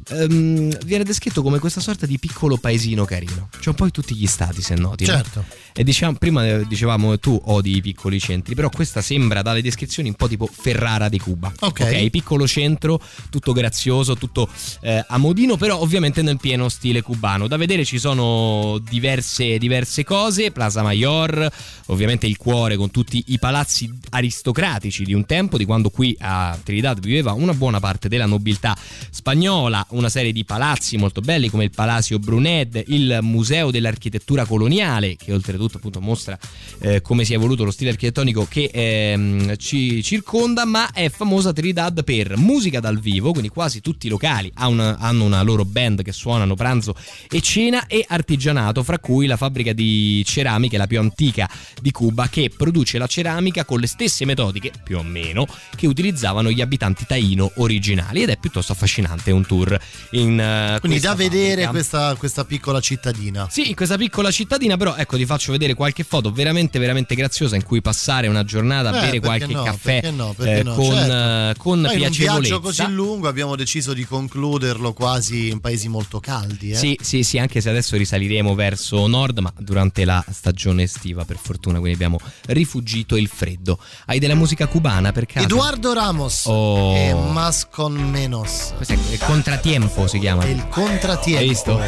ehm, 0.09 0.76
viene 0.85 1.05
descritto 1.05 1.43
come 1.43 1.59
questa 1.59 1.80
sorta 1.80 2.07
di 2.07 2.18
piccolo 2.18 2.57
paesino 2.57 3.05
carino. 3.05 3.49
C'è 3.59 3.70
un 3.70 3.74
po' 3.74 3.85
in 3.85 3.91
tutti 3.91 4.14
gli 4.14 4.26
stati, 4.26 4.62
se 4.62 4.74
noti. 4.74 5.05
no? 5.35 5.45
E 5.77 5.83
diciamo, 5.83 6.16
prima 6.16 6.47
eh, 6.47 6.66
dicevamo 6.68 7.18
tu 7.18 7.41
odi 7.47 7.75
i 7.75 7.81
piccoli 7.81 8.20
centri, 8.20 8.55
però 8.55 8.68
questa 8.68 9.03
sembra 9.03 9.43
dalle 9.43 9.61
descrizioni 9.61 10.09
un 10.09 10.14
po' 10.14 10.29
tipo 10.29 10.47
Ferrara 10.47 11.09
di 11.09 11.18
Cuba. 11.18 11.53
Ok. 11.59 12.11
piccolo 12.11 12.47
centro, 12.47 13.01
tutto 13.29 13.53
grazioso, 13.53 14.14
tutto 14.14 14.49
eh, 14.83 15.05
a 15.05 15.18
modino, 15.18 15.57
però 15.57 15.81
ovviamente 15.81 16.22
nel 16.22 16.37
pieno 16.37 16.68
stile 16.68 17.03
cubano. 17.03 17.49
Da 17.49 17.57
vedere 17.57 17.85
ci 17.85 17.99
sono 17.99 18.79
diverse, 18.89 19.59
diverse 19.59 20.05
cose, 20.05 20.53
Plaza 20.53 20.85
Mayor, 20.85 21.51
ovviamente 21.87 22.29
il 22.29 22.37
cuore 22.37 22.77
con 22.77 22.93
tutti 22.93 23.25
i 23.29 23.41
palazzi 23.41 23.93
aristocratici 24.11 25.03
di 25.03 25.12
un 25.12 25.27
tempo, 25.27 25.59
di 25.59 25.64
quando 25.64 25.91
qui 25.91 26.16
a 26.20 26.57
Trinidad 26.62 27.01
viveva 27.01 27.33
una 27.33 27.53
buona 27.53 27.81
parte 27.81 28.09
della 28.09 28.27
nobiltà 28.27 28.77
spagnola, 29.11 29.85
una 29.91 30.09
serie 30.09 30.31
di 30.31 30.45
palazzi 30.45 30.97
molto 30.97 31.20
belli 31.20 31.51
come 31.51 31.64
il 31.64 31.70
Palacio 31.70 32.20
Brunet, 32.20 32.85
il 32.87 33.18
Museo 33.22 33.72
dell'Architettura 33.72 34.47
Coloniale, 34.47 35.16
che 35.16 35.33
oltretutto 35.33 35.62
appunto 35.73 36.01
mostra 36.01 36.39
eh, 36.81 37.01
come 37.01 37.25
si 37.25 37.33
è 37.33 37.37
evoluto 37.37 37.65
lo 37.65 37.71
stile 37.71 37.91
architettonico 37.91 38.47
che 38.49 38.71
ehm, 38.73 39.57
ci 39.57 40.03
circonda, 40.03 40.65
ma 40.65 40.93
è 40.93 41.09
famosa 41.09 41.53
Trinidad 41.53 42.05
per 42.05 42.37
musica 42.37 42.81
dal 42.81 42.99
vivo, 42.99 43.31
quindi 43.31 43.49
quasi 43.49 43.81
tutti 43.81 44.07
i 44.07 44.11
locali 44.11 44.53
una- 44.57 44.97
hanno 44.99 45.25
una 45.25 45.43
loro 45.43 45.65
band 45.65 46.03
che 46.03 46.12
suonano 46.12 46.55
pranzo 46.55 46.95
e 47.31 47.41
cena 47.41 47.87
e 47.87 48.05
artigianato, 48.07 48.83
fra 48.83 48.99
cui 48.99 49.27
la 49.27 49.37
fabbrica 49.37 49.73
di 49.73 50.23
ceramiche, 50.25 50.77
la 50.77 50.87
più 50.87 50.99
antica 51.01 51.49
di 51.81 51.91
Cuba, 51.91 52.29
che 52.29 52.51
produce 52.55 52.99
la 52.99 53.07
ceramica 53.07 53.65
con 53.65 53.81
le 53.81 53.87
stesse 53.87 54.25
metodiche, 54.25 54.73
più 54.83 54.99
o 54.99 55.03
meno, 55.03 55.47
che 55.77 55.87
utilizzavano 55.87 56.51
gli 56.51 56.61
abitanti 56.61 57.05
taino 57.07 57.53
originali 57.57 58.23
ed 58.23 58.31
è 58.31 58.37
piuttosto 58.37 58.73
affascinante 58.73 59.31
un 59.31 59.45
tour 59.47 59.79
in 60.12 60.39
eh, 60.39 60.79
Quindi 60.81 61.01
da 61.01 61.15
vedere 61.15 61.67
questa, 61.69 62.15
questa 62.17 62.45
piccola 62.45 62.81
cittadina. 62.81 63.49
Sì, 63.51 63.75
questa 63.75 63.97
piccola 63.97 64.31
cittadina, 64.31 64.77
però 64.77 64.95
ecco, 64.97 65.17
ti 65.17 65.27
faccio 65.27 65.53
vedere 65.55 65.75
qualche 65.75 66.05
foto 66.05 66.31
veramente, 66.33 66.79
veramente 66.79 67.15
graziosa 67.15 67.57
in 67.57 67.65
cui 67.65 67.81
passare 67.81 68.27
una 68.29 68.45
giornata 68.45 68.91
a 68.91 68.97
Eh, 68.99 69.01
bere 69.01 69.21
qualche 69.21 69.47
no, 69.53 69.63
caffè 69.63 70.01
perché 70.01 70.11
no, 70.11 70.35
perché 70.37 70.59
eh, 70.59 70.63
no, 70.63 70.75
con, 70.75 70.95
certo. 70.95 71.13
eh, 71.13 71.55
con 71.59 71.81
Poi 71.83 71.95
in 71.95 72.01
un 72.03 72.11
viaggio 72.11 72.17
piacevolezza. 72.19 72.59
così 72.61 72.87
lungo 72.93 73.29
abbiamo 73.29 73.57
deciso 73.57 73.93
di 73.93 74.05
concluderlo 74.05 74.93
quasi 74.93 75.49
in 75.51 75.61
paesi 75.61 75.89
molto 75.89 76.21
caldi. 76.21 76.71
Eh? 76.73 76.75
Sì, 76.77 76.99
sì, 77.01 77.23
sì, 77.23 77.39
anche 77.39 77.61
se 77.61 77.71
adesso 77.71 77.97
risaliremo 77.97 78.55
verso 78.55 79.07
nord, 79.07 79.39
ma 79.39 79.53
durante 79.59 80.05
la 80.05 80.25
stagione 80.31 80.83
estiva, 80.85 81.25
per 81.25 81.39
fortuna, 81.41 81.79
quindi 81.79 81.95
abbiamo 81.95 82.19
rifugito 82.47 83.17
il 83.17 83.29
freddo. 83.29 83.79
Hai 84.07 84.19
della 84.19 84.35
musica 84.35 84.67
cubana 84.67 85.13
per 85.13 85.27
caso? 85.27 85.47
Eduardo 85.47 85.93
Ramos 85.93 86.47
Oh. 86.47 86.95
e 86.95 87.15
Mas 87.15 87.67
con 87.71 87.93
Menos. 87.95 88.73
Questo 88.77 88.95
è 88.95 88.97
il 89.13 89.19
contratiempo 89.19 90.07
si 90.07 90.19
chiama. 90.19 90.45
Il 90.47 90.67
contratiempo. 90.69 91.41
Hai 91.41 91.49
visto? 91.49 91.81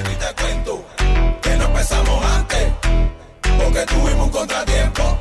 que 1.43 1.57
no 1.57 1.64
empezamos 1.67 2.25
porque 3.77 3.95
tuvimos 3.95 4.27
un 4.27 4.31
contratiempo. 4.31 5.18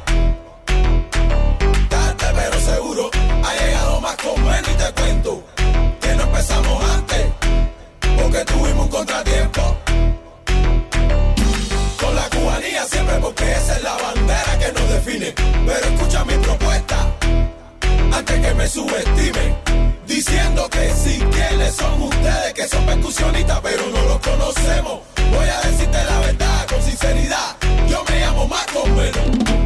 Tarde 1.89 2.25
pero 2.35 2.59
seguro, 2.61 3.09
ha 3.43 3.53
llegado 3.53 4.01
más 4.01 4.15
con 4.15 4.45
menos 4.45 4.69
y 4.69 4.73
te 4.75 5.01
cuento 5.01 5.43
que 5.99 6.15
no 6.15 6.23
empezamos 6.23 6.83
antes, 6.91 7.25
porque 8.17 8.45
tuvimos 8.45 8.85
un 8.85 8.91
contratiempo. 8.91 9.77
Con 11.99 12.15
la 12.15 12.29
cubanía 12.29 12.85
siempre 12.85 13.15
porque 13.19 13.51
esa 13.51 13.75
es 13.75 13.83
la 13.83 13.93
bandera 13.97 14.59
que 14.59 14.71
nos 14.71 14.89
define. 14.89 15.33
Pero 15.65 15.87
escucha 15.87 16.23
mi 16.23 16.35
propuesta, 16.35 17.11
antes 18.13 18.39
que 18.39 18.53
me 18.53 18.67
subestimen. 18.67 19.55
Diciendo 20.07 20.69
que 20.69 20.93
sí, 20.93 21.19
quienes 21.31 21.75
son 21.75 22.03
ustedes, 22.03 22.53
que 22.53 22.67
son 22.69 22.85
percusionistas, 22.85 23.59
pero 23.61 23.83
no 23.87 24.01
los 24.03 24.19
conocemos. 24.19 24.99
Voy 25.33 25.47
a 25.49 25.59
decirte 25.67 26.03
la 26.05 26.19
verdad 26.19 26.67
con 26.67 26.81
sinceridad. 26.81 27.54
Yo 27.95 28.03
me 28.09 28.19
llamo 28.19 28.45
más 28.49 28.65
con 28.73 29.64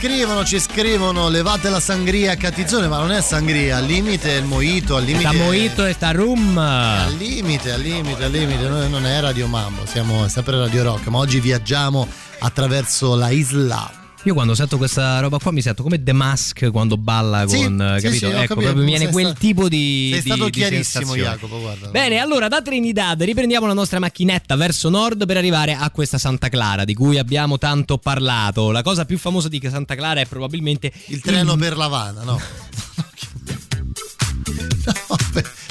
scrivono, 0.00 0.46
ci 0.46 0.58
scrivono, 0.58 1.28
levate 1.28 1.68
la 1.68 1.78
sangria 1.78 2.32
a 2.32 2.36
Catizzone, 2.36 2.88
ma 2.88 2.96
non 2.96 3.12
è 3.12 3.20
sangria, 3.20 3.76
al 3.76 3.84
limite 3.84 4.30
è 4.30 4.38
il 4.38 4.46
mojito, 4.46 4.96
al 4.96 5.04
limite... 5.04 5.28
Sta 5.28 5.36
mojito 5.36 5.84
e 5.84 5.92
sta 5.92 6.10
rum. 6.10 6.56
Al 6.56 7.12
limite, 7.18 7.72
al 7.72 7.82
limite, 7.82 8.24
al 8.24 8.30
limite, 8.30 8.66
noi 8.66 8.88
non 8.88 9.04
è 9.04 9.20
Radio 9.20 9.46
Mambo, 9.46 9.84
siamo 9.84 10.26
sempre 10.28 10.56
Radio 10.56 10.84
Rock, 10.84 11.08
ma 11.08 11.18
oggi 11.18 11.38
viaggiamo 11.38 12.08
attraverso 12.38 13.14
la 13.14 13.28
Isla. 13.28 13.99
Io 14.24 14.34
quando 14.34 14.54
sento 14.54 14.76
questa 14.76 15.18
roba 15.20 15.38
qua 15.38 15.50
mi 15.50 15.62
sento 15.62 15.82
come 15.82 16.02
The 16.02 16.12
Mask 16.12 16.70
quando 16.70 16.98
balla 16.98 17.48
Sì, 17.48 17.56
con, 17.62 17.94
sì, 17.98 18.04
capito? 18.04 18.26
sì, 18.28 18.32
ecco, 18.34 18.36
capito. 18.36 18.54
proprio 18.54 18.74
mi 18.84 18.84
viene 18.84 19.08
quel 19.10 19.26
sta- 19.28 19.34
tipo 19.38 19.66
di 19.66 20.08
Sei 20.12 20.20
di- 20.22 20.28
stato 20.28 20.44
di 20.44 20.50
chiarissimo. 20.50 21.16
Jacopo, 21.16 21.58
guarda. 21.58 21.88
Bene, 21.88 22.18
allora 22.18 22.46
da 22.48 22.60
Trinidad 22.60 23.22
riprendiamo 23.22 23.66
la 23.66 23.72
nostra 23.72 23.98
macchinetta 23.98 24.56
verso 24.56 24.90
nord 24.90 25.24
per 25.24 25.38
arrivare 25.38 25.72
a 25.72 25.88
questa 25.90 26.18
Santa 26.18 26.50
Clara 26.50 26.84
di 26.84 26.92
cui 26.92 27.16
abbiamo 27.16 27.56
tanto 27.56 27.96
parlato. 27.96 28.70
La 28.70 28.82
cosa 28.82 29.06
più 29.06 29.16
famosa 29.16 29.48
di 29.48 29.58
Santa 29.70 29.94
Clara 29.94 30.20
è 30.20 30.26
probabilmente 30.26 30.92
Il 31.06 31.22
treno 31.22 31.56
per 31.56 31.78
Lavana, 31.78 32.22
no, 32.22 32.38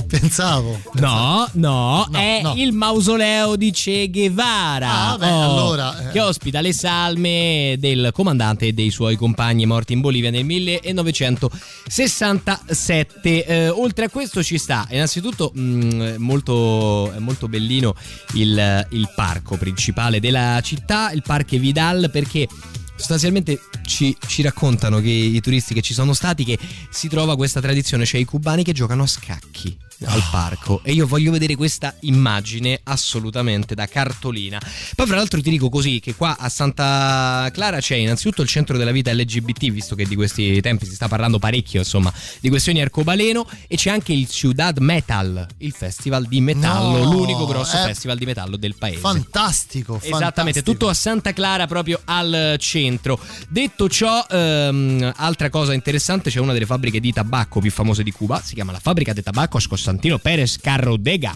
pe- 0.10 0.20
pensavo. 0.20 0.80
No, 0.94 1.48
no, 1.54 2.06
No, 2.10 2.18
è 2.18 2.42
no. 2.44 2.54
il 2.56 2.72
mausoleo 2.74 3.56
di 3.56 3.72
Che 3.72 4.10
Guevara. 4.12 5.12
Ah, 5.12 5.18
beh, 5.18 5.28
allora, 5.28 6.10
eh. 6.10 6.12
Che 6.12 6.20
ospita 6.20 6.60
le 6.62 6.74
salme 6.74 7.76
del 7.80 8.10
comandante 8.14 8.68
e 8.68 8.74
dei 8.74 8.92
suoi 8.92 9.16
compagni 9.16 9.66
morti 9.66 9.94
in 9.94 10.02
Bolivia 10.02 10.30
nel 10.30 10.44
1967. 10.46 13.46
Eh, 13.46 13.70
oltre 13.70 14.06
a 14.06 14.10
questo 14.10 14.44
ci 14.44 14.58
sta, 14.58 14.88
innanzitutto, 14.92 15.52
mh, 15.54 16.16
molto, 16.18 17.12
è 17.12 17.20
molto 17.20 17.48
bellino 17.48 17.96
il, 18.34 18.88
il 18.92 19.10
parco 19.16 19.58
principale 19.58 20.20
della 20.20 20.60
città, 20.64 21.12
il 21.12 21.22
Parque 21.22 21.58
Vidal, 21.60 22.10
perché 22.12 22.48
sostanzialmente 22.96 23.62
ci, 23.86 24.16
ci 24.28 24.42
raccontano 24.42 25.00
che 25.00 25.10
i 25.10 25.40
turisti 25.42 25.74
che 25.74 25.82
ci 25.82 25.94
sono 25.94 26.14
stati 26.14 26.44
che 26.44 26.58
si 26.90 27.08
trova 27.08 27.36
questa 27.36 27.62
tradizione, 27.62 28.06
cioè 28.06 28.20
i 28.20 28.26
cubani 28.26 28.64
che 28.64 28.74
giocano 28.74 29.04
a 29.04 29.08
scacchi 29.08 29.78
al 30.06 30.24
parco 30.32 30.82
e 30.84 30.94
io 30.94 31.06
voglio 31.06 31.32
vedere 31.32 31.56
questa 31.56 31.94
immagine 32.02 32.80
assolutamente 32.84 33.76
da 33.76 33.88
cartolina. 33.88 34.60
Poi 34.96 35.06
fra 35.06 35.16
l'altro 35.16 35.42
ti 35.42 35.50
dico 35.50 35.70
così 35.70 36.00
che 36.00 36.16
qua 36.16 36.38
a 36.38 36.48
Santa 36.50 37.50
Clara 37.52 37.80
c'è 37.80 37.96
innanzitutto 37.96 38.42
il 38.42 38.48
centro 38.48 38.78
della 38.78 38.92
vita 38.92 39.12
LGBT, 39.12 39.70
visto 39.72 39.96
che 39.96 40.06
di 40.06 40.16
questi 40.16 40.62
tempi 40.62 40.86
si 40.86 40.94
sta 40.94 41.08
parlando 41.08 41.40
parecchio, 41.40 41.80
insomma, 41.80 42.14
di 42.40 42.50
questioni 42.50 42.82
arcobaleno 42.82 43.48
e 43.68 43.76
c'è 43.76 43.90
anche 43.90 44.14
il 44.14 44.30
Ciudad 44.30 44.78
Metal, 44.78 45.46
il 45.58 45.72
festival 45.72 46.26
di 46.28 46.40
metallo, 46.42 47.04
No, 47.04 47.12
l'unico 47.12 47.46
grosso 47.46 47.78
è 47.78 47.86
festival 47.88 48.18
di 48.18 48.26
metallo 48.26 48.56
del 48.56 48.76
paese. 48.76 49.00
Fantastico, 49.00 49.96
Esattamente, 49.96 50.34
fantastico. 50.34 50.72
tutto 50.72 50.88
a 50.90 50.94
Santa 50.94 51.34
Clara 51.34 51.68
proprio 51.68 52.00
al 52.06 52.56
centro. 52.60 53.20
Detto 53.50 53.90
ciò, 53.90 54.26
ehm, 54.30 55.14
altra 55.16 55.50
cosa 55.50 55.74
interessante, 55.74 56.30
c'è 56.30 56.40
una 56.40 56.54
delle 56.54 56.66
fabbriche 56.66 57.00
di 57.00 57.12
tabacco 57.12 57.60
più 57.60 57.72
famose 57.72 58.04
di 58.04 58.12
Cuba, 58.12 58.42
si 58.42 58.54
chiama 58.54 58.72
la 58.72 58.80
fabbrica 58.80 59.14
de 59.14 59.22
tabacos 59.22 59.68
Constantino 59.90 60.20
Pérez 60.20 60.60
Carrodega. 60.60 61.36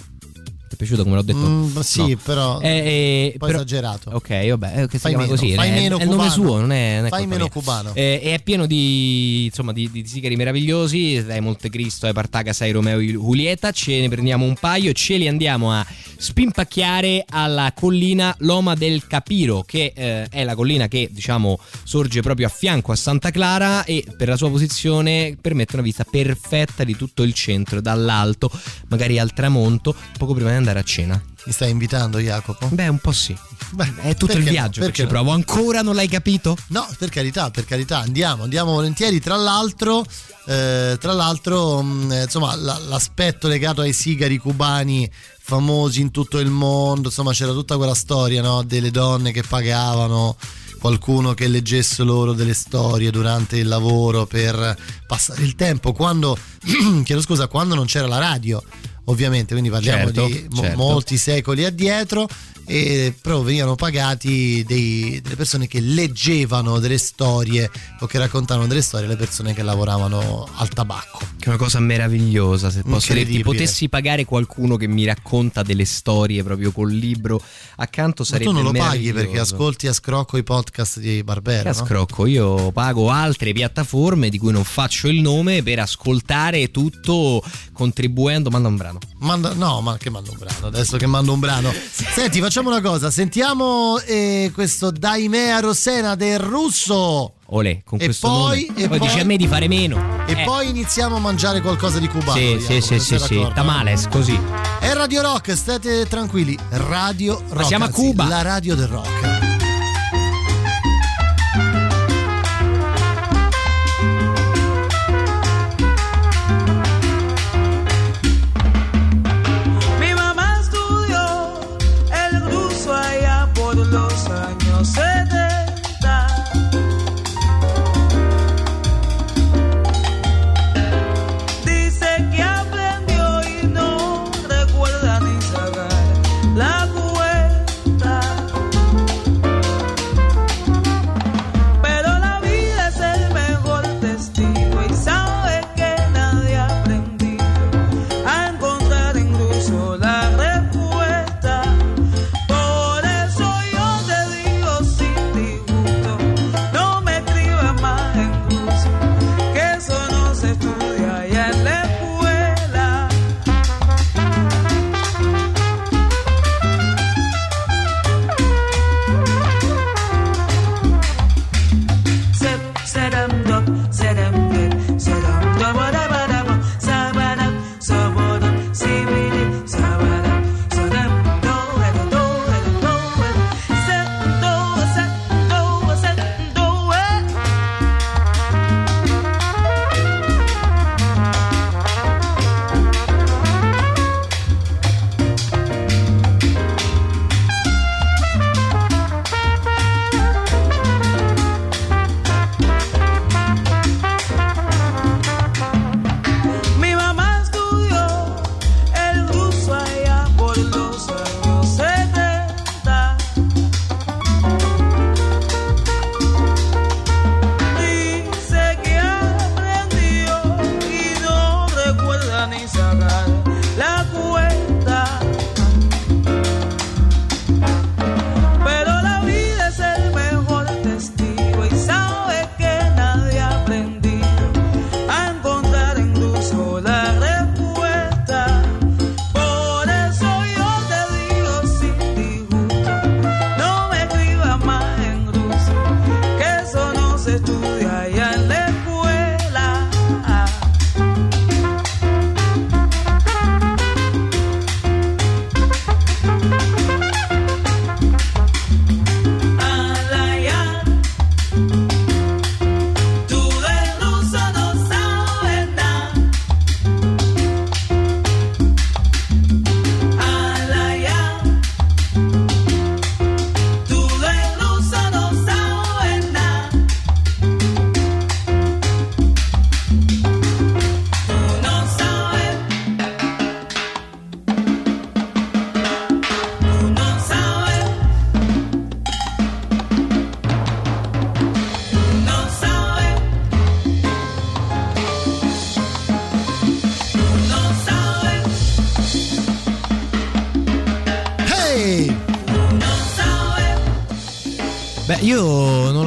Ti 0.74 0.80
è 0.80 0.86
piaciuto 0.88 1.04
come 1.04 1.16
l'ho 1.18 1.22
detto? 1.22 1.38
Mm, 1.38 1.80
sì, 1.82 2.00
No. 2.14 2.20
però 2.24 2.60
Eh, 2.60 2.68
eh, 2.68 3.30
un 3.34 3.38
po' 3.38 3.46
però- 3.46 3.58
esagerato. 3.60 4.10
Ok, 4.14 4.50
vabbè, 4.50 4.82
eh, 4.82 4.88
che 4.88 4.98
si 4.98 5.00
Fai 5.00 5.16
meno, 5.16 5.28
così. 5.28 5.54
fai 5.54 5.70
è, 5.70 5.74
meno 5.74 6.00
è 6.00 6.04
il 6.04 6.10
nome 6.10 6.30
suo, 6.32 6.58
non 6.60 6.72
è, 6.72 6.96
non 6.98 7.06
è 7.06 7.10
Fai 7.10 7.28
meno 7.28 7.44
mia. 7.44 7.52
cubano. 7.52 7.92
Eh, 7.94 8.20
è 8.22 8.42
pieno 8.44 8.66
di, 8.66 9.46
insomma, 9.46 9.72
di, 9.72 9.92
di 9.92 10.04
sigari 10.08 10.36
meravigliosi, 10.36 11.24
dai 11.26 11.42
Montecristo 11.42 12.08
ai 12.08 12.14
Partagas 12.14 12.62
ai 12.62 12.72
Romeo 12.72 12.98
e 12.98 13.06
Julieta, 13.06 13.70
ce 13.72 14.00
ne 14.00 14.10
prendiamo 14.10 14.46
un 14.46 14.56
paio 14.60 14.90
e 14.90 14.94
ce 14.94 15.18
li 15.18 15.28
andiamo 15.28 15.72
a 15.72 15.86
spimpacchiare 16.18 17.24
alla 17.30 17.72
collina 17.76 18.36
Loma 18.40 18.74
del 18.74 19.06
Capiro, 19.06 19.64
che 19.66 19.94
eh, 19.96 20.26
è 20.30 20.44
la 20.44 20.56
collina 20.56 20.88
che 20.88 21.08
diciamo 21.12 21.60
sorge 21.84 22.22
proprio 22.22 22.48
a 22.48 22.50
fianco 22.50 22.92
a 22.92 22.96
Santa 22.96 23.30
Clara 23.30 23.84
e 23.86 24.04
per 24.18 24.28
la 24.28 24.38
sua 24.38 24.50
posizione 24.50 25.38
permette 25.40 25.76
una 25.76 25.84
vista 25.84 26.04
perfetta 26.04 26.84
di 26.84 26.96
tutto 26.96 27.22
il 27.24 27.34
centro 27.34 27.80
dall'alto, 27.80 28.50
magari 28.88 29.20
al 29.20 29.34
tramonto, 29.34 29.94
poco 30.18 30.34
prima 30.34 30.50
di 30.50 30.56
andare 30.64 30.80
a 30.80 30.84
cena. 30.84 31.22
Mi 31.46 31.52
stai 31.52 31.72
invitando, 31.72 32.20
Jacopo? 32.20 32.70
Beh, 32.72 32.88
un 32.88 33.00
po' 33.00 33.12
sì. 33.12 33.36
Beh, 33.72 33.96
È 33.98 34.16
tutto 34.16 34.38
il 34.38 34.46
no? 34.46 34.50
viaggio 34.50 34.80
che 34.80 34.86
Perché 34.88 35.04
no? 35.04 35.10
provo. 35.10 35.32
Ancora 35.32 35.82
non 35.82 35.94
l'hai 35.94 36.08
capito? 36.08 36.56
No, 36.68 36.88
per 36.98 37.10
carità, 37.10 37.52
per 37.52 37.66
carità, 37.66 38.00
andiamo, 38.00 38.44
andiamo 38.44 38.72
volentieri. 38.72 39.20
Tra 39.20 39.36
l'altro, 39.36 40.06
eh, 40.48 40.98
tra 41.00 41.12
l'altro 41.12 41.82
mh, 41.82 42.12
eh, 42.14 42.24
insomma, 42.24 42.56
la- 42.56 42.80
l'aspetto 42.88 43.48
legato 43.50 43.82
ai 43.82 43.92
sigari 43.94 44.38
cubani 44.38 45.10
famosi 45.46 46.00
in 46.00 46.12
tutto 46.12 46.40
il 46.40 46.50
mondo, 46.50 47.10
insomma, 47.10 47.34
c'era 47.34 47.52
tutta 47.52 47.76
quella 47.76 47.94
storia 47.96 48.42
no, 48.42 48.64
delle 48.64 48.90
donne 48.92 49.32
che 49.34 49.44
pagavano 49.44 50.38
qualcuno 50.80 51.34
che 51.34 51.48
leggesse 51.48 52.04
loro 52.04 52.34
delle 52.34 52.54
storie 52.54 53.10
durante 53.12 53.58
il 53.58 53.68
lavoro 53.68 54.26
per 54.26 54.78
passare 55.08 55.44
il 55.44 55.56
tempo, 55.56 55.92
quando, 55.92 56.38
chiedo 57.04 57.22
scusa, 57.22 57.48
quando 57.48 57.76
non 57.76 57.86
c'era 57.86 58.08
la 58.08 58.20
radio. 58.20 58.64
Ovviamente, 59.06 59.52
quindi 59.54 59.70
parliamo 59.70 60.06
Certo, 60.12 60.26
di 60.28 60.48
certo. 60.56 60.78
molti 60.78 61.18
secoli 61.18 61.66
addietro. 61.66 62.28
E 62.66 63.14
proprio 63.20 63.44
venivano 63.44 63.76
pagati 63.76 64.64
dei- 64.66 65.20
delle 65.22 65.36
persone 65.36 65.68
che 65.68 65.80
leggevano 65.80 66.80
delle 66.80 66.98
storie 66.98 67.70
o 68.00 68.06
che 68.06 68.18
raccontavano 68.18 68.68
delle 68.68 68.82
storie 68.82 69.06
alle 69.06 69.16
persone 69.16 69.54
che 69.54 69.64
lavoravano 69.64 70.48
al 70.56 70.70
tabacco. 70.70 71.20
Che 71.38 71.46
è 71.46 71.48
una 71.50 71.58
cosa 71.58 71.80
meravigliosa, 71.80 72.70
se 72.70 72.82
posso 72.84 73.14
dirti. 73.14 73.42
Potessi 73.42 73.90
pagare 73.90 74.26
qualcuno 74.26 74.78
che 74.78 74.88
mi 74.88 75.06
racconta 75.06 75.62
delle 75.64 75.86
storie 75.86 76.44
proprio 76.44 76.72
col 76.72 76.92
libro 76.92 77.42
accanto 77.76 78.24
Ma 78.24 78.28
sarebbe 78.30 78.50
tu 78.50 78.52
non 78.56 78.64
lo 78.64 78.72
paghi 78.72 79.12
perché 79.12 79.40
ascolti 79.40 79.88
a 79.88 79.94
scrocco 79.94 80.38
i 80.38 80.44
podcast 80.44 81.00
di 81.00 81.24
Barbera. 81.24 81.72
Che 81.72 81.78
no? 81.80 81.86
scrocco, 81.86 82.26
io 82.26 82.72
pago 82.72 83.10
altre 83.10 83.52
piattaforme 83.52 84.30
di 84.30 84.38
cui 84.38 84.52
non 84.52 84.64
faccio 84.64 85.08
il 85.08 85.20
nome 85.20 85.64
per 85.64 85.80
ascoltare 85.80 86.72
tutto 86.72 87.44
contribuendo. 87.74 88.50
Manda 88.50 88.68
un 88.68 88.78
brano. 88.78 89.00
Manda- 89.20 89.54
no, 89.54 89.82
ma 89.82 89.98
che 89.98 90.10
mando 90.10 90.32
un 90.32 90.38
brano? 90.38 90.68
Adesso 90.68 90.98
che 90.98 91.06
mando 91.08 91.34
un 91.34 91.40
brano. 91.40 91.74
Senti, 91.92 92.40
facciamo 92.40 92.53
una 92.60 92.82
cosa: 92.82 93.10
sentiamo 93.12 94.00
eh, 94.00 94.52
questo 94.54 94.92
Daimea 94.92 95.60
Rosena 95.60 96.16
del 96.16 96.40
russo. 96.40 97.34
Olè, 97.48 97.82
con 97.84 98.00
E 98.02 98.06
questo 98.06 98.28
poi- 98.28 98.66
nome. 98.70 98.82
e 98.84 98.88
poi, 98.88 98.98
poi- 98.98 99.08
dici 99.08 99.20
a 99.20 99.26
me 99.26 99.38
di 99.38 99.48
fare 99.48 99.68
meno. 99.68 100.26
E 100.26 100.32
Eh. 100.32 100.44
poi 100.44 100.70
iniziamo 100.70 101.18
a 101.18 101.20
mangiare 101.20 101.62
qualcosa 101.62 102.00
di 102.00 102.08
cubano. 102.08 102.34
Sì, 102.38 102.56
Jacopo, 102.56 102.72
sì, 102.72 102.82
sì, 102.82 103.00
sì, 103.00 103.20
sì. 103.20 103.48
Tamales, 103.54 104.08
così. 104.10 104.40
È 104.80 104.94
Radio 104.94 105.22
Rock, 105.22 105.56
state 105.56 106.08
tranquilli. 106.08 106.58
Radio 106.70 107.42
Rock. 107.50 107.66
siamo 107.66 107.86
a 107.86 107.90
Cuba. 107.90 108.28
La 108.28 108.42
radio 108.42 108.76
del 108.76 108.88
rock. 108.88 109.33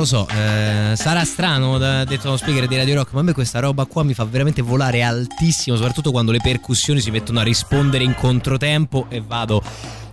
So, 0.07 0.27
eh, 0.29 0.95
sarà 0.97 1.25
strano, 1.25 1.77
da- 1.79 2.05
detto 2.05 2.29
uno 2.29 2.37
speaker 2.37 2.67
di 2.67 2.77
Radio 2.77 2.95
Rock, 2.95 3.13
ma 3.13 3.21
a 3.21 3.23
me 3.23 3.33
questa 3.33 3.59
roba 3.61 3.85
qua 3.85 4.03
mi 4.03 4.15
fa 4.15 4.25
veramente 4.25 4.63
volare 4.63 5.03
altissimo, 5.03 5.77
soprattutto 5.77 6.11
quando 6.11 6.33
le 6.33 6.41
percussioni 6.43 7.01
si 7.01 7.11
mettono 7.11 7.41
a 7.41 7.43
rispondere 7.43 8.05
in 8.05 8.15
controtempo 8.15 9.07
e 9.11 9.21
vado. 9.27 9.63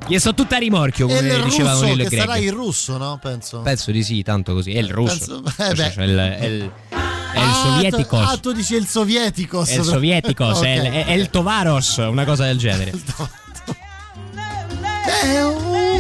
Gli 0.05 0.17
sto 0.19 0.33
tutta 0.33 0.57
a 0.57 0.59
rimorchio, 0.59 1.07
come 1.07 1.19
il 1.19 1.43
dicevano 1.43 1.79
russo, 1.79 1.93
Lillo 1.93 2.09
Greg. 2.09 2.19
sarà 2.19 2.37
il 2.37 2.51
russo, 2.51 2.97
no? 2.97 3.19
Penso. 3.21 3.59
Penso 3.61 3.91
di 3.91 4.03
sì, 4.03 4.21
tanto 4.21 4.53
così. 4.53 4.71
È 4.73 4.79
il 4.79 4.89
russo. 4.89 5.41
Penso- 5.41 5.63
eh 5.63 5.73
beh. 5.73 5.91
Cioè, 5.93 6.03
è 6.03 6.07
il, 6.07 6.17
è 6.17 6.45
il, 6.45 6.61
è 6.91 7.37
il 7.39 7.41
Ah, 7.41 7.53
sovietico. 7.53 8.17
Ah, 8.17 8.37
tu 8.37 8.51
dici 8.51 8.75
il 8.75 8.85
sovietico. 8.85 9.63
È 9.63 9.75
il 9.75 9.83
sovietico, 9.83 10.51
è, 10.61 10.69
il- 10.75 10.81
è- 10.91 11.05
è 11.05 11.11
il 11.13 11.29
Tovaros, 11.29 11.97
una 11.97 12.25
cosa 12.25 12.45
del 12.45 12.57
genere. 12.57 12.91
Eh, 15.05 15.41
oh. 15.41 15.92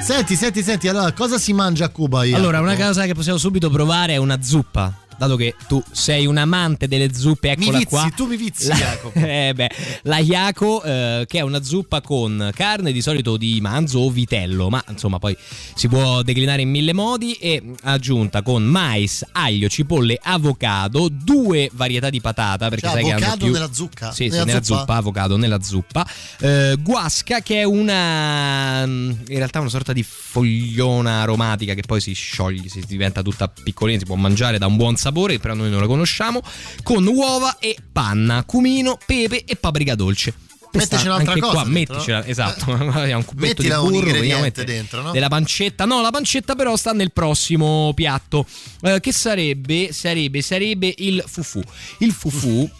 Senti, 0.00 0.36
senti, 0.36 0.62
senti, 0.62 0.88
allora 0.88 1.12
cosa 1.12 1.36
si 1.36 1.52
mangia 1.52 1.86
a 1.86 1.88
Cuba? 1.88 2.24
Io? 2.24 2.36
Allora, 2.36 2.60
una 2.60 2.76
cosa 2.76 3.04
che 3.06 3.14
possiamo 3.14 3.38
subito 3.38 3.70
provare 3.70 4.14
è 4.14 4.16
una 4.16 4.40
zuppa. 4.40 5.05
Dato 5.18 5.36
che 5.36 5.54
tu 5.68 5.82
sei 5.90 6.26
un 6.26 6.36
amante 6.36 6.88
delle 6.88 7.12
zuppe, 7.14 7.54
Mi 7.56 7.62
eccola 7.64 7.78
vizi, 7.78 7.88
qua. 7.90 8.12
tu 8.14 8.26
mi 8.26 8.36
vizi, 8.36 8.68
La, 8.68 8.74
Jacopo. 8.76 9.18
eh 9.24 9.52
beh, 9.54 9.70
la 10.02 10.18
Iaco, 10.18 10.82
eh, 10.82 11.24
che 11.28 11.38
è 11.38 11.42
una 11.42 11.62
zuppa 11.62 12.00
con 12.00 12.50
carne 12.54 12.92
di 12.92 13.00
solito 13.02 13.36
di 13.36 13.60
manzo 13.60 14.00
o 14.00 14.10
vitello, 14.10 14.68
ma 14.68 14.82
insomma 14.88 15.18
poi 15.18 15.36
si 15.74 15.88
può 15.88 16.22
declinare 16.22 16.62
in 16.62 16.70
mille 16.70 16.92
modi 16.92 17.32
e 17.34 17.62
aggiunta 17.82 18.42
con 18.42 18.62
mais, 18.64 19.24
aglio, 19.32 19.68
cipolle, 19.68 20.18
avocado, 20.22 21.08
due 21.08 21.70
varietà 21.72 22.10
di 22.10 22.20
patata, 22.20 22.68
perché 22.68 22.86
Cioè, 22.86 22.94
sai 22.94 23.04
che 23.04 23.10
hanno 23.12 23.18
avocado 23.24 23.44
più... 23.44 23.52
nella 23.54 23.72
zucca? 23.72 24.10
Sì, 24.12 24.24
sì, 24.24 24.28
Nella 24.30 24.44
nella 24.44 24.62
zuppa? 24.62 24.78
zuppa, 24.80 24.94
avocado 24.96 25.36
nella 25.36 25.62
zuppa. 25.62 26.06
Eh, 26.40 26.76
guasca, 26.80 27.40
che 27.40 27.60
è 27.60 27.64
una... 27.64 28.82
in 28.84 29.16
realtà 29.26 29.60
una 29.60 29.68
sorta 29.68 29.92
di 29.92 30.02
fogliona 30.02 31.22
aromatica 31.22 31.74
che 31.74 31.82
poi 31.86 32.00
si 32.00 32.12
scioglie, 32.12 32.68
si 32.68 32.82
diventa 32.86 33.22
tutta 33.22 33.48
piccolina, 33.48 33.98
si 33.98 34.04
può 34.04 34.14
mangiare 34.16 34.58
da 34.58 34.66
un 34.66 34.76
buon 34.76 34.96
sapore, 34.96 35.04
però 35.12 35.54
noi 35.54 35.70
non 35.70 35.80
la 35.80 35.86
conosciamo, 35.86 36.42
con 36.82 37.06
uova 37.06 37.58
e 37.58 37.76
panna, 37.92 38.44
cumino, 38.44 38.98
pepe 39.04 39.44
e 39.44 39.56
paprika 39.56 39.94
dolce. 39.94 40.34
Questa 40.76 40.96
Mettici 40.96 41.08
un'altra 41.08 41.32
anche 41.32 41.40
cosa 41.40 41.62
Qua, 41.62 41.70
metticela, 41.70 42.26
esatto, 42.26 42.70
magari 42.76 43.12
un 43.12 43.24
cubetto 43.24 43.62
di 43.62 43.68
burro, 43.68 44.40
mettere 44.40 44.66
dentro, 44.66 45.00
no? 45.00 45.12
Della 45.12 45.28
pancetta, 45.28 45.84
no, 45.84 46.02
la 46.02 46.10
pancetta 46.10 46.54
però 46.54 46.76
sta 46.76 46.92
nel 46.92 47.12
prossimo 47.12 47.92
piatto, 47.94 48.46
eh, 48.82 49.00
che 49.00 49.12
sarebbe, 49.12 49.92
sarebbe, 49.92 50.42
sarebbe 50.42 50.92
il 50.98 51.24
fufu. 51.26 51.62
Il 51.98 52.12
fufu... 52.12 52.70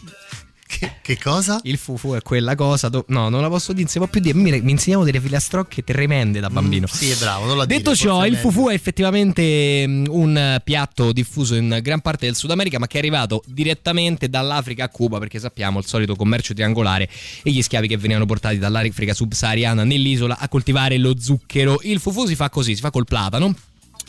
Che, 0.67 0.91
che 1.01 1.17
cosa? 1.17 1.59
Il 1.63 1.77
fufu 1.77 2.13
è 2.13 2.21
quella 2.21 2.53
cosa. 2.55 2.89
do- 2.89 3.05
no, 3.07 3.29
non 3.29 3.41
la 3.41 3.47
posso 3.47 3.71
dire, 3.71 3.83
non 3.83 3.91
si 3.91 3.97
può 3.99 4.07
più 4.07 4.19
dire. 4.19 4.37
Mi, 4.37 4.61
mi 4.61 4.71
insegnavo 4.71 5.05
delle 5.05 5.21
filastrocche 5.21 5.83
tremende 5.83 6.41
da 6.41 6.49
bambino. 6.49 6.87
Mm, 6.91 6.93
sì, 6.93 7.09
è 7.09 7.15
bravo, 7.15 7.45
non 7.45 7.57
la 7.57 7.65
Detto 7.65 7.91
dire, 7.93 7.95
ciò, 7.95 8.25
il 8.25 8.33
meglio. 8.33 8.49
fufu 8.51 8.67
è 8.67 8.73
effettivamente 8.73 9.87
mm, 9.87 10.05
un 10.09 10.61
piatto 10.63 11.11
diffuso 11.13 11.55
in 11.55 11.79
gran 11.81 12.01
parte 12.01 12.25
del 12.25 12.35
Sud 12.35 12.51
America, 12.51 12.79
ma 12.79 12.87
che 12.87 12.95
è 12.95 12.99
arrivato 12.99 13.41
direttamente 13.47 14.29
dall'Africa 14.29 14.83
a 14.83 14.89
Cuba, 14.89 15.19
perché 15.19 15.39
sappiamo 15.39 15.79
il 15.79 15.85
solito 15.85 16.15
commercio 16.15 16.53
triangolare 16.53 17.09
e 17.43 17.49
gli 17.51 17.61
schiavi 17.61 17.87
che 17.87 17.97
venivano 17.97 18.25
portati 18.25 18.57
dall'Africa 18.57 19.13
subsahariana 19.13 19.83
nell'isola 19.85 20.37
a 20.37 20.49
coltivare 20.49 20.97
lo 20.97 21.15
zucchero. 21.17 21.79
Il 21.83 21.99
fufu 21.99 22.25
si 22.25 22.35
fa 22.35 22.49
così, 22.49 22.75
si 22.75 22.81
fa 22.81 22.91
col 22.91 23.05
platano. 23.05 23.55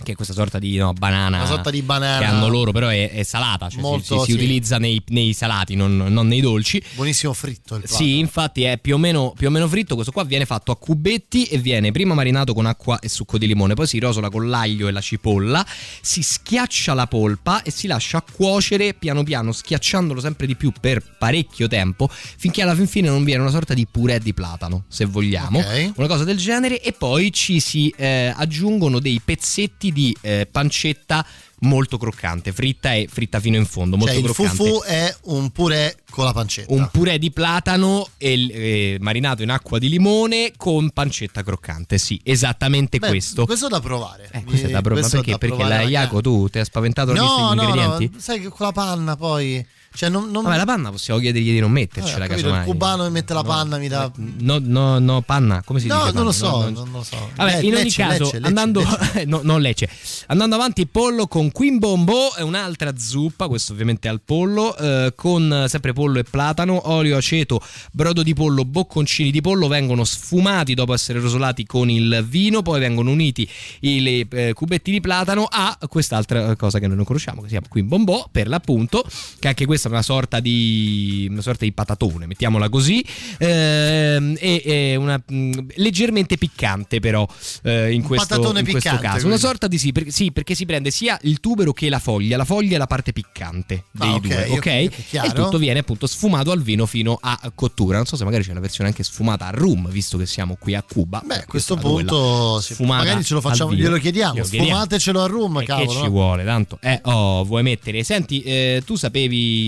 Che 0.01 0.13
è 0.13 0.15
questa 0.15 0.33
sorta 0.35 0.59
di 0.59 0.77
no, 0.77 0.93
banana 0.93 1.39
Una 1.39 1.47
sorta 1.47 1.71
di 1.71 1.83
banana. 1.83 2.19
che 2.19 2.25
hanno 2.25 2.49
loro, 2.49 2.71
però 2.73 2.89
è, 2.89 3.11
è 3.11 3.23
salata, 3.25 3.69
cioè 3.69 3.81
si- 3.81 3.87
Molto, 3.87 4.19
si, 4.21 4.25
si 4.25 4.31
sì. 4.31 4.37
utilizza 4.37 4.79
nei, 4.79 5.03
nei 5.09 5.33
salati, 5.33 5.75
non, 5.75 5.97
non 5.97 6.27
nei 6.29 6.41
dolci. 6.41 6.81
Buonissimo 6.95 7.33
fritto 7.33 7.75
il 7.75 7.83
platano. 7.83 8.01
Sì, 8.05 8.19
infatti 8.19 8.63
è 8.63 8.79
più 8.79 8.95
o, 8.95 8.99
meno, 8.99 9.33
più 9.37 9.49
o 9.49 9.51
meno 9.51 9.67
fritto. 9.69 9.95
Questo 9.95 10.13
qua 10.13 10.23
viene 10.25 10.47
fatto 10.47 10.71
a 10.73 10.77
cubetti 10.77 11.45
e 11.47 11.59
viene 11.59 11.91
prima 11.93 12.15
marinato 12.15 12.55
con 12.55 12.67
acqua 12.67 12.99
e 13.01 13.09
succo 13.09 13.39
di 13.39 13.47
limone, 13.47 13.75
poi 13.75 13.87
si 13.87 13.99
rosola 13.99 14.31
con 14.31 14.49
l'aglio 14.49 14.87
e 14.89 14.93
la 14.93 15.01
cipolla, 15.01 15.67
si 16.01 16.23
schiaccia 16.23 16.95
la 16.95 17.07
polpa 17.07 17.63
e 17.63 17.71
si 17.71 17.87
lascia 17.87 18.23
cuocere 18.23 18.95
piano 18.95 19.25
piano, 19.25 19.53
schiacciandolo 19.53 20.21
sempre 20.21 20.47
di 20.47 20.55
più 20.57 20.73
per 20.81 21.03
parecchio 21.19 21.67
tempo, 21.69 22.09
finché 22.11 22.63
alla 22.63 22.75
fin 22.75 22.87
fine 22.87 23.09
non 23.09 23.25
viene 23.25 23.43
una 23.43 23.51
sorta 23.51 23.75
di 23.75 23.87
purè 23.91 24.21
di 24.21 24.33
platano, 24.33 24.85
se 24.89 25.05
vogliamo, 25.07 25.59
Ok. 25.59 25.93
una 25.97 26.07
cosa 26.07 26.25
del 26.25 26.37
genere, 26.39 26.81
e 26.81 26.93
poi 26.93 27.33
ci 27.33 27.59
si 27.61 27.93
eh, 27.97 28.33
aggiungono 28.35 29.01
dei 29.01 29.21
pezzetti 29.25 29.88
di 29.93 30.17
eh, 30.21 30.47
pancetta 30.51 31.25
molto 31.63 31.99
croccante, 31.99 32.53
fritta 32.53 32.93
e 32.95 33.09
fritta 33.11 33.41
fino 33.41 33.57
in 33.57 33.67
fondo, 33.67 33.97
molto 33.97 34.13
Cioè, 34.13 34.23
il 34.23 34.31
croccante 34.33 34.57
fufu 34.57 34.83
è 34.85 35.15
un 35.25 35.51
purè 35.51 35.95
con 36.11 36.25
la 36.25 36.33
pancetta. 36.33 36.73
un 36.73 36.89
purè 36.93 37.19
di 37.19 37.33
platano 37.33 38.09
e, 38.17 38.33
eh, 38.51 38.97
marinato 39.01 39.43
in 39.43 39.51
acqua 39.51 39.79
di 39.79 39.89
limone 39.89 40.53
con 40.57 40.91
pancetta 40.91 41.43
croccante. 41.43 41.99
Sì, 41.99 42.21
esattamente 42.23 42.99
Beh, 42.99 43.09
questo. 43.09 43.45
Questo 43.45 43.67
è 43.67 43.69
da 43.71 43.81
provare. 43.81 44.29
Eh, 44.33 44.45
questo 44.45 44.67
è 44.67 44.71
da 44.71 44.81
provare. 44.81 45.01
questo 45.01 45.17
è 45.17 45.19
Perché? 45.19 45.31
da 45.33 45.39
Perché 45.39 45.55
provare 45.57 45.75
la 45.75 45.85
magari. 45.85 46.05
Iaco 46.05 46.21
tu 46.21 46.49
ti 46.49 46.59
hai 46.59 46.65
spaventato 46.65 47.13
la 47.13 47.21
No, 47.21 47.53
no, 47.55 47.63
ingredienti? 47.63 48.11
no, 48.13 48.21
sai 48.21 48.41
che 48.41 48.49
con 48.49 48.67
la 48.67 48.73
panna 48.73 49.17
poi... 49.17 49.67
Cioè, 49.99 50.11
non, 50.11 50.31
non... 50.31 50.45
Vabbè, 50.45 50.57
la 50.59 50.65
panna 50.65 50.91
possiamo 50.93 51.19
chiedergli 51.19 51.51
di 51.51 51.59
non 51.59 51.73
mettercela, 51.73 52.27
Eh, 52.27 52.29
capito, 52.29 52.47
il 52.47 52.55
casomai. 52.55 52.65
cubano 52.65 53.03
che 53.03 53.11
mette 53.11 53.35
la 53.35 53.43
panna 53.43 53.79
mi 53.79 53.89
dà... 53.89 54.09
No, 54.15 54.61
no, 54.63 55.01
no, 55.01 55.23
panna, 55.23 55.61
come 55.65 55.81
si 55.81 55.89
No, 55.89 55.95
dice? 56.05 56.05
non 56.05 56.13
panna? 56.15 56.25
lo 56.27 56.31
so, 56.33 56.51
No, 56.51 56.63
no. 56.63 56.71
non 56.85 56.91
lo 56.93 57.03
so. 57.03 57.31
Vabbè, 57.35 57.61
Le- 57.61 57.67
in 57.67 57.75
ogni 57.75 57.83
lecce, 57.83 58.03
caso, 58.05 58.25
lecce, 58.27 58.37
andando, 58.43 58.81
lecce. 58.81 59.25
no, 59.27 59.41
non 59.43 59.61
lecce. 59.61 59.89
Andando 60.29 60.55
avanti, 60.55 60.87
pollo 60.87 61.27
con 61.27 61.51
quimbombo 61.51 62.37
è 62.37 62.43
un'altra 62.43 62.93
zuppa, 62.97 63.49
questo 63.49 63.73
ovviamente 63.73 64.07
al 64.07 64.21
pollo, 64.25 64.77
eh, 64.77 65.13
con 65.17 65.65
sempre 65.67 65.93
pollo 65.93 66.21
e 66.21 66.23
platano, 66.23 66.91
olio, 66.91 67.17
aceto, 67.17 67.61
brodo 67.91 68.23
di 68.23 68.35
pollo, 68.35 68.65
bocconcini 68.65 69.33
di 69.33 69.41
pollo 69.41 69.67
vengono 69.67 70.05
sfumati 70.05 70.75
dopo 70.75 70.95
essere 70.95 71.19
rosolati 71.19 71.67
con 71.67 71.91
il 71.91 72.25
vino, 72.29 72.63
poi 72.63 72.79
vengono 72.79 73.11
uniti 73.11 73.49
i 73.81 74.25
eh, 74.31 74.53
cubetti 74.53 74.93
di 74.93 75.01
platano 75.01 75.45
a 75.51 75.77
quest'altra 75.89 76.55
cosa 76.55 76.79
che 76.79 76.87
noi 76.87 76.95
non 76.95 77.05
conosciamo, 77.05 77.39
che 77.41 77.47
si 77.49 77.53
chiama 77.55 77.67
quimbombo 77.69 78.29
per 78.31 78.47
l'appunto, 78.47 79.05
che 79.41 79.49
anche 79.49 79.67
questa 79.67 79.87
è 79.89 79.93
una 79.93 80.03
sorta 80.03 80.41
di, 80.41 81.27
una 81.31 81.43
sorta 81.43 81.65
di 81.65 81.73
patatone, 81.73 82.27
mettiamola 82.27 82.69
così, 82.69 83.05
ehm, 83.39 84.37
e, 84.39 84.63
e 84.65 84.97
una, 84.97 85.21
mh, 85.27 85.67
leggermente 85.77 86.37
piccante 86.37 87.01
però 87.01 87.27
eh, 87.63 87.93
in, 87.93 88.03
questo, 88.03 88.35
in 88.37 88.41
questo 88.43 88.63
piccante, 88.65 89.03
caso. 89.03 89.09
Una 89.09 89.21
quindi. 89.21 89.39
sorta 89.39 89.67
di 89.69 89.79
sì, 89.79 89.93
per- 89.93 90.11
sì, 90.11 90.33
perché 90.33 90.55
si 90.55 90.67
prende 90.67 90.91
sia 90.91 91.19
il 91.23 91.41
tubero 91.41 91.73
che 91.73 91.89
la 91.89 91.99
foglia, 91.99 92.37
la 92.37 92.45
foglia 92.45 92.77
è 92.77 92.79
la 92.79 92.87
parte 92.87 93.13
piccante 93.13 93.85
dei 93.91 94.09
Ah, 94.09 94.15
ok, 94.15 94.21
due, 94.21 94.45
ok? 94.51 94.57
ok, 94.57 95.25
E 95.25 95.33
tutto 95.35 95.59
viene 95.59 95.81
appunto 95.81 96.07
sfumato 96.07 96.51
al 96.51 96.63
vino 96.63 96.87
fino 96.87 97.19
a 97.21 97.39
cottura. 97.55 97.97
Non 97.97 98.07
so 98.07 98.17
se 98.17 98.25
magari 98.25 98.45
c'è 98.45 98.53
la 98.53 98.61
versione 98.61 98.89
anche 98.91 99.03
sfumata 99.03 99.47
a 99.47 99.51
rum, 99.51 99.89
visto 99.91 100.17
che 100.19 100.27
siamo 100.27 100.57
qui 100.59 100.75
a 100.75 100.83
Cuba. 100.83 101.23
Beh, 101.25 101.41
a 101.43 101.45
questo 101.47 101.77
punto 101.77 102.63
magari 102.81 103.25
ce 103.25 103.35
lo 103.35 103.41
facciamo, 103.41 103.73
glielo 103.75 103.97
chiediamo, 103.99 104.35
Glielo 104.35 104.47
chiediamo. 104.47 104.69
sfumatecelo 104.71 105.23
a 105.23 105.27
rum, 105.27 105.61
E 105.61 105.65
cavolo. 105.65 105.91
che 105.93 105.97
ci 106.03 106.09
vuole, 106.09 106.45
tanto. 106.45 106.79
Eh, 106.81 107.01
oh, 107.05 107.45
vuoi 107.45 107.63
mettere. 107.63 108.03
Senti, 108.05 108.43
eh, 108.43 108.83
tu 108.85 108.97
sapevi. 108.97 109.68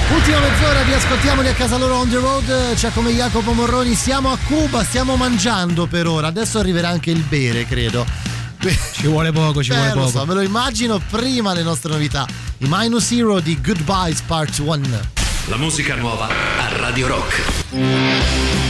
Ultima 0.10 0.40
mezz'ora 0.40 0.84
vi 0.84 0.94
ascoltiamoli 0.94 1.50
a 1.50 1.54
casa 1.54 1.78
loro 1.78 1.98
on 1.98 2.10
the 2.10 2.18
road, 2.18 2.76
c'è 2.76 2.94
come 2.94 3.12
Jacopo 3.12 3.52
Morroni, 3.52 3.94
siamo 3.94 4.32
a 4.32 4.38
Cuba, 4.38 4.82
stiamo 4.86 5.18
mangiando 5.18 5.86
per 5.88 6.08
ora, 6.08 6.28
adesso 6.28 6.60
arriverà 6.60 6.88
anche 6.88 7.12
il 7.12 7.20
bere 7.20 7.66
credo. 7.66 8.37
Ci 8.70 9.08
vuole 9.08 9.32
poco, 9.32 9.64
ci 9.64 9.72
Eh, 9.72 9.76
vuole 9.76 9.90
lo 9.94 9.96
poco. 10.06 10.10
so, 10.20 10.26
me 10.26 10.34
lo 10.34 10.42
immagino 10.42 11.00
prima 11.10 11.54
le 11.54 11.64
nostre 11.64 11.92
novità. 11.92 12.26
I 12.60 12.66
Minus 12.68 13.06
Zero 13.06 13.40
di 13.40 13.60
Goodbyes 13.62 14.22
Part 14.22 14.58
1. 14.60 15.00
La 15.48 15.58
musica 15.58 15.96
nuova 15.96 16.28
a 16.28 16.78
Radio 16.78 17.08
Rock. 17.08 18.67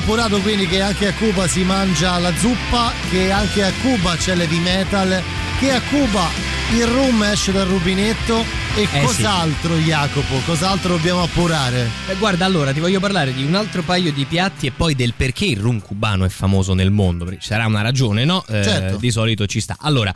Appurato 0.00 0.40
quindi 0.40 0.66
che 0.66 0.80
anche 0.80 1.08
a 1.08 1.12
Cuba 1.14 1.46
si 1.46 1.62
mangia 1.62 2.18
la 2.18 2.34
zuppa, 2.36 2.92
che 3.10 3.30
anche 3.30 3.62
a 3.62 3.70
Cuba 3.82 4.16
c'è 4.16 4.34
l'heavy 4.34 4.58
metal, 4.58 5.22
che 5.58 5.72
a 5.72 5.80
Cuba 5.82 6.26
il 6.74 6.86
rum 6.86 7.22
esce 7.24 7.52
dal 7.52 7.66
rubinetto 7.66 8.44
e 8.76 8.88
Eh, 8.90 9.02
cos'altro 9.02 9.76
Jacopo? 9.76 10.40
Cos'altro 10.46 10.96
dobbiamo 10.96 11.22
appurare? 11.22 11.88
Beh, 12.06 12.14
guarda, 12.16 12.46
allora 12.46 12.72
ti 12.72 12.80
voglio 12.80 12.98
parlare 12.98 13.34
di 13.34 13.44
un 13.44 13.54
altro 13.54 13.82
paio 13.82 14.10
di 14.12 14.24
piatti 14.24 14.66
e 14.66 14.70
poi 14.70 14.94
del 14.94 15.12
perché 15.14 15.44
il 15.44 15.58
rum 15.58 15.80
cubano 15.80 16.24
è 16.24 16.30
famoso 16.30 16.72
nel 16.72 16.90
mondo. 16.90 17.24
Perché 17.26 17.40
ci 17.40 17.48
sarà 17.48 17.66
una 17.66 17.82
ragione, 17.82 18.24
no? 18.24 18.42
Eh, 18.46 18.62
Certo. 18.62 18.96
Di 18.96 19.10
solito 19.10 19.46
ci 19.46 19.60
sta. 19.60 19.76
Allora. 19.80 20.14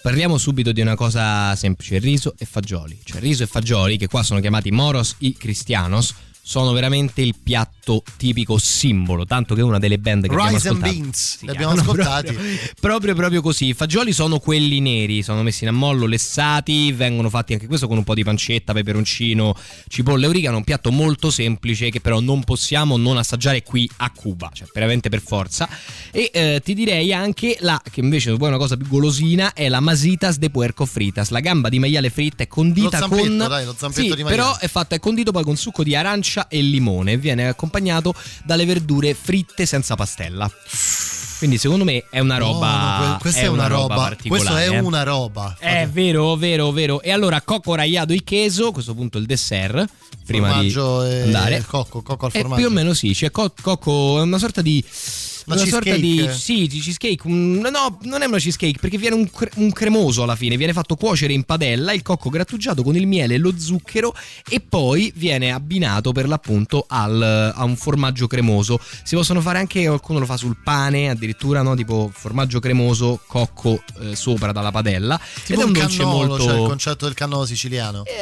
Parliamo 0.00 0.38
subito 0.38 0.70
di 0.70 0.80
una 0.80 0.94
cosa 0.94 1.54
semplice, 1.56 1.98
riso 1.98 2.34
e 2.38 2.46
fagioli. 2.46 2.98
Cioè 3.02 3.20
riso 3.20 3.42
e 3.42 3.46
fagioli, 3.46 3.98
che 3.98 4.06
qua 4.06 4.22
sono 4.22 4.38
chiamati 4.40 4.70
moros 4.70 5.16
y 5.18 5.34
cristianos, 5.36 6.14
sono 6.48 6.72
veramente 6.72 7.20
il 7.20 7.34
piatto 7.42 8.02
tipico 8.16 8.56
simbolo, 8.56 9.26
tanto 9.26 9.54
che 9.54 9.60
una 9.60 9.78
delle 9.78 9.98
band 9.98 10.26
che 10.26 10.32
abbiamo 10.32 10.48
Rice 10.48 10.68
and 10.68 10.76
ascoltato 10.78 10.98
Beans, 10.98 11.36
si 11.36 11.44
li 11.44 11.50
abbiamo 11.50 11.72
ascoltati. 11.74 12.32
Proprio, 12.32 13.14
proprio 13.14 13.14
proprio 13.14 13.42
così. 13.42 13.66
I 13.66 13.74
fagioli 13.74 14.14
sono 14.14 14.38
quelli 14.38 14.80
neri, 14.80 15.22
sono 15.22 15.42
messi 15.42 15.64
in 15.64 15.68
ammollo, 15.68 16.06
lessati, 16.06 16.90
vengono 16.92 17.28
fatti 17.28 17.52
anche 17.52 17.66
questo 17.66 17.86
con 17.86 17.98
un 17.98 18.04
po' 18.04 18.14
di 18.14 18.24
pancetta, 18.24 18.72
peperoncino, 18.72 19.54
cipolla 19.88 20.24
e 20.24 20.28
origano, 20.28 20.56
un 20.56 20.64
piatto 20.64 20.90
molto 20.90 21.30
semplice 21.30 21.90
che 21.90 22.00
però 22.00 22.20
non 22.20 22.42
possiamo 22.44 22.96
non 22.96 23.18
assaggiare 23.18 23.62
qui 23.62 23.86
a 23.98 24.10
Cuba, 24.10 24.50
cioè 24.54 24.68
veramente 24.72 25.10
per 25.10 25.20
forza. 25.20 25.68
E 26.10 26.30
eh, 26.32 26.62
ti 26.64 26.72
direi 26.72 27.12
anche 27.12 27.58
la 27.60 27.78
che 27.90 28.00
invece 28.00 28.34
poi 28.36 28.46
è 28.46 28.48
una 28.48 28.58
cosa 28.58 28.78
più 28.78 28.86
golosina 28.88 29.52
è 29.52 29.68
la 29.68 29.80
masitas 29.80 30.38
de 30.38 30.48
puerco 30.48 30.86
fritas, 30.86 31.28
la 31.28 31.40
gamba 31.40 31.68
di 31.68 31.78
maiale 31.78 32.08
fritta 32.08 32.42
è 32.42 32.46
condita 32.46 33.00
Lo 33.00 33.06
zampetto, 33.06 33.22
con 33.22 33.36
dai, 33.36 33.64
lo 33.66 33.74
zampetto 33.76 34.00
Sì, 34.00 34.14
di 34.14 34.22
maiale. 34.22 34.30
però 34.42 34.56
è 34.56 34.68
fatto 34.68 34.94
è 34.94 34.98
condito 34.98 35.30
poi 35.30 35.42
con 35.42 35.56
succo 35.56 35.82
di 35.82 35.94
arancia 35.94 36.37
e 36.46 36.60
limone 36.62 37.12
e 37.12 37.16
viene 37.16 37.48
accompagnato 37.48 38.14
dalle 38.44 38.64
verdure 38.64 39.14
fritte 39.14 39.66
senza 39.66 39.96
pastella. 39.96 40.48
Quindi 41.38 41.56
secondo 41.58 41.84
me 41.84 42.04
è 42.10 42.18
una 42.18 42.36
roba 42.36 42.98
No, 42.98 43.06
no, 43.06 43.10
que- 43.12 43.18
questa 43.20 43.40
è, 43.42 43.46
una 43.46 43.68
roba, 43.68 43.94
particolare. 43.94 44.44
questo 44.44 44.56
è 44.56 44.76
eh. 44.76 44.78
una 44.80 45.02
roba. 45.04 45.56
È 45.58 45.88
vero, 45.90 46.34
vero, 46.34 46.70
vero. 46.72 47.00
E 47.00 47.12
allora 47.12 47.40
cocco 47.42 47.74
raiato 47.76 48.12
e 48.12 48.22
queso, 48.24 48.66
a 48.68 48.72
questo 48.72 48.92
punto 48.94 49.18
il 49.18 49.26
dessert, 49.26 49.88
prima 50.26 50.48
formaggio 50.48 51.04
di 51.04 51.10
e 51.10 51.22
andare. 51.22 51.64
cocco, 51.64 52.02
cocco 52.02 52.26
al 52.26 52.32
Eh, 52.34 52.40
formaggio. 52.40 52.60
più 52.60 52.70
o 52.70 52.74
meno 52.74 52.92
sì, 52.92 53.12
c'è 53.12 53.30
co- 53.30 53.52
cocco, 53.62 54.18
è 54.18 54.22
una 54.22 54.38
sorta 54.38 54.62
di 54.62 54.84
Una 55.54 55.62
una 55.62 55.70
sorta 55.70 55.96
di 55.96 56.28
sì, 56.32 56.66
di 56.66 56.78
cheesecake. 56.80 57.26
un- 57.26 57.58
no, 57.58 57.98
non 58.02 58.22
è 58.22 58.26
una 58.26 58.38
cheesecake 58.38 58.78
perché 58.80 58.98
viene 58.98 59.16
un, 59.16 59.30
cre- 59.30 59.50
un 59.56 59.70
cremoso 59.72 60.22
alla 60.22 60.36
fine. 60.36 60.56
Viene 60.56 60.72
fatto 60.72 60.94
cuocere 60.96 61.32
in 61.32 61.44
padella 61.44 61.92
il 61.92 62.02
cocco 62.02 62.28
grattugiato 62.30 62.82
con 62.82 62.96
il 62.96 63.06
miele 63.06 63.34
e 63.34 63.38
lo 63.38 63.52
zucchero 63.58 64.14
e 64.48 64.60
poi 64.60 65.12
viene 65.16 65.52
abbinato 65.52 66.12
per 66.12 66.28
l'appunto 66.28 66.84
al- 66.88 67.52
a 67.54 67.64
un 67.64 67.76
formaggio 67.76 68.26
cremoso. 68.26 68.80
Si 69.02 69.14
possono 69.14 69.40
fare 69.40 69.58
anche, 69.58 69.84
qualcuno 69.86 70.18
lo 70.18 70.26
fa 70.26 70.36
sul 70.36 70.56
pane, 70.62 71.08
addirittura 71.10 71.62
no, 71.62 71.74
tipo 71.74 72.10
formaggio 72.12 72.60
cremoso, 72.60 73.20
cocco 73.26 73.82
eh, 74.00 74.14
sopra 74.16 74.52
dalla 74.52 74.70
padella. 74.70 75.18
Tipo 75.44 75.52
Ed 75.52 75.58
è 75.60 75.62
un 75.62 75.68
un 75.68 75.72
dolce 75.72 75.98
cannolo, 75.98 76.26
molto 76.26 76.44
cioè 76.44 76.60
il 76.60 76.66
concetto 76.66 77.04
del 77.06 77.14
cannolo 77.14 77.46
siciliano. 77.46 78.04
Eh, 78.04 78.12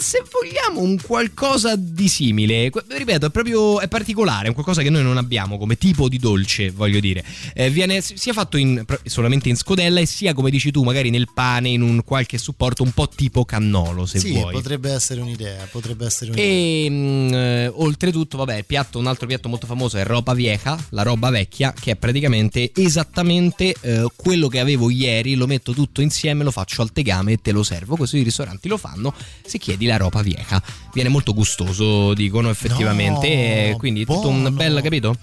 se 0.00 0.22
vogliamo 0.30 0.80
un 0.80 0.98
qualcosa 1.00 1.74
di 1.76 2.08
simile, 2.08 2.70
ripeto, 2.88 3.26
è 3.26 3.30
proprio 3.30 3.80
è 3.80 3.88
particolare, 3.88 4.46
è 4.46 4.48
un 4.48 4.54
qualcosa 4.54 4.82
che 4.82 4.90
noi 4.90 5.02
non 5.02 5.16
abbiamo 5.16 5.58
come 5.58 5.76
tipo 5.76 6.08
di 6.08 6.18
dolce, 6.18 6.70
voglio 6.70 7.00
dire. 7.00 7.24
Eh, 7.54 7.70
viene 7.70 8.00
sia 8.00 8.32
fatto 8.32 8.56
in- 8.56 8.84
solamente 9.04 9.48
in 9.48 9.56
scodella 9.56 10.00
e 10.00 10.06
sia, 10.06 10.34
come 10.34 10.50
dici 10.50 10.70
tu, 10.70 10.82
magari 10.82 11.10
nel 11.10 11.28
pane, 11.32 11.68
in 11.68 11.82
un 11.82 12.02
qualche 12.04 12.38
supporto 12.38 12.82
un 12.82 12.92
po' 12.92 13.08
tipo 13.08 13.44
cannolo, 13.44 14.06
se 14.06 14.18
sì, 14.18 14.32
vuoi. 14.32 14.52
potrebbe 14.52 14.90
essere 14.90 15.20
un'idea, 15.20 15.66
potrebbe 15.70 16.06
essere 16.06 16.30
un'idea. 16.30 16.46
E 16.46 16.90
mh, 16.90 17.34
eh, 17.34 17.66
oltretutto, 17.74 18.36
vabbè, 18.36 18.64
piatto, 18.64 18.98
un 18.98 19.06
altro 19.06 19.26
piatto 19.26 19.48
molto 19.48 19.66
famoso 19.66 19.96
è 19.96 20.04
roba 20.04 20.34
vieja, 20.34 20.78
la 20.90 21.02
roba 21.02 21.30
vecchia, 21.30 21.72
che 21.72 21.92
è 21.92 21.96
praticamente 21.96 22.70
esattamente 22.74 23.74
eh, 23.80 24.06
quello 24.14 24.48
che 24.48 24.60
avevo 24.60 24.90
ieri, 24.90 25.34
lo 25.34 25.46
metto 25.46 25.72
tutto 25.72 26.00
insieme, 26.00 26.44
lo 26.44 26.50
faccio 26.50 26.82
al 26.82 26.92
tegame 26.92 27.32
e 27.32 27.38
te 27.40 27.52
lo 27.52 27.62
servo. 27.62 27.96
Così 27.96 28.18
i 28.18 28.22
ristoranti 28.22 28.68
lo 28.68 28.76
fanno 28.76 29.14
se 29.44 29.58
chiedi 29.58 29.85
la 29.86 29.96
roba 29.96 30.22
vieja. 30.22 30.62
Viene 30.92 31.08
molto 31.08 31.32
gustoso, 31.32 32.14
dicono 32.14 32.50
effettivamente. 32.50 33.70
No, 33.70 33.76
quindi 33.76 34.04
tutto 34.04 34.28
un 34.28 34.40
buono. 34.40 34.56
bel, 34.56 34.80
capito? 34.82 35.16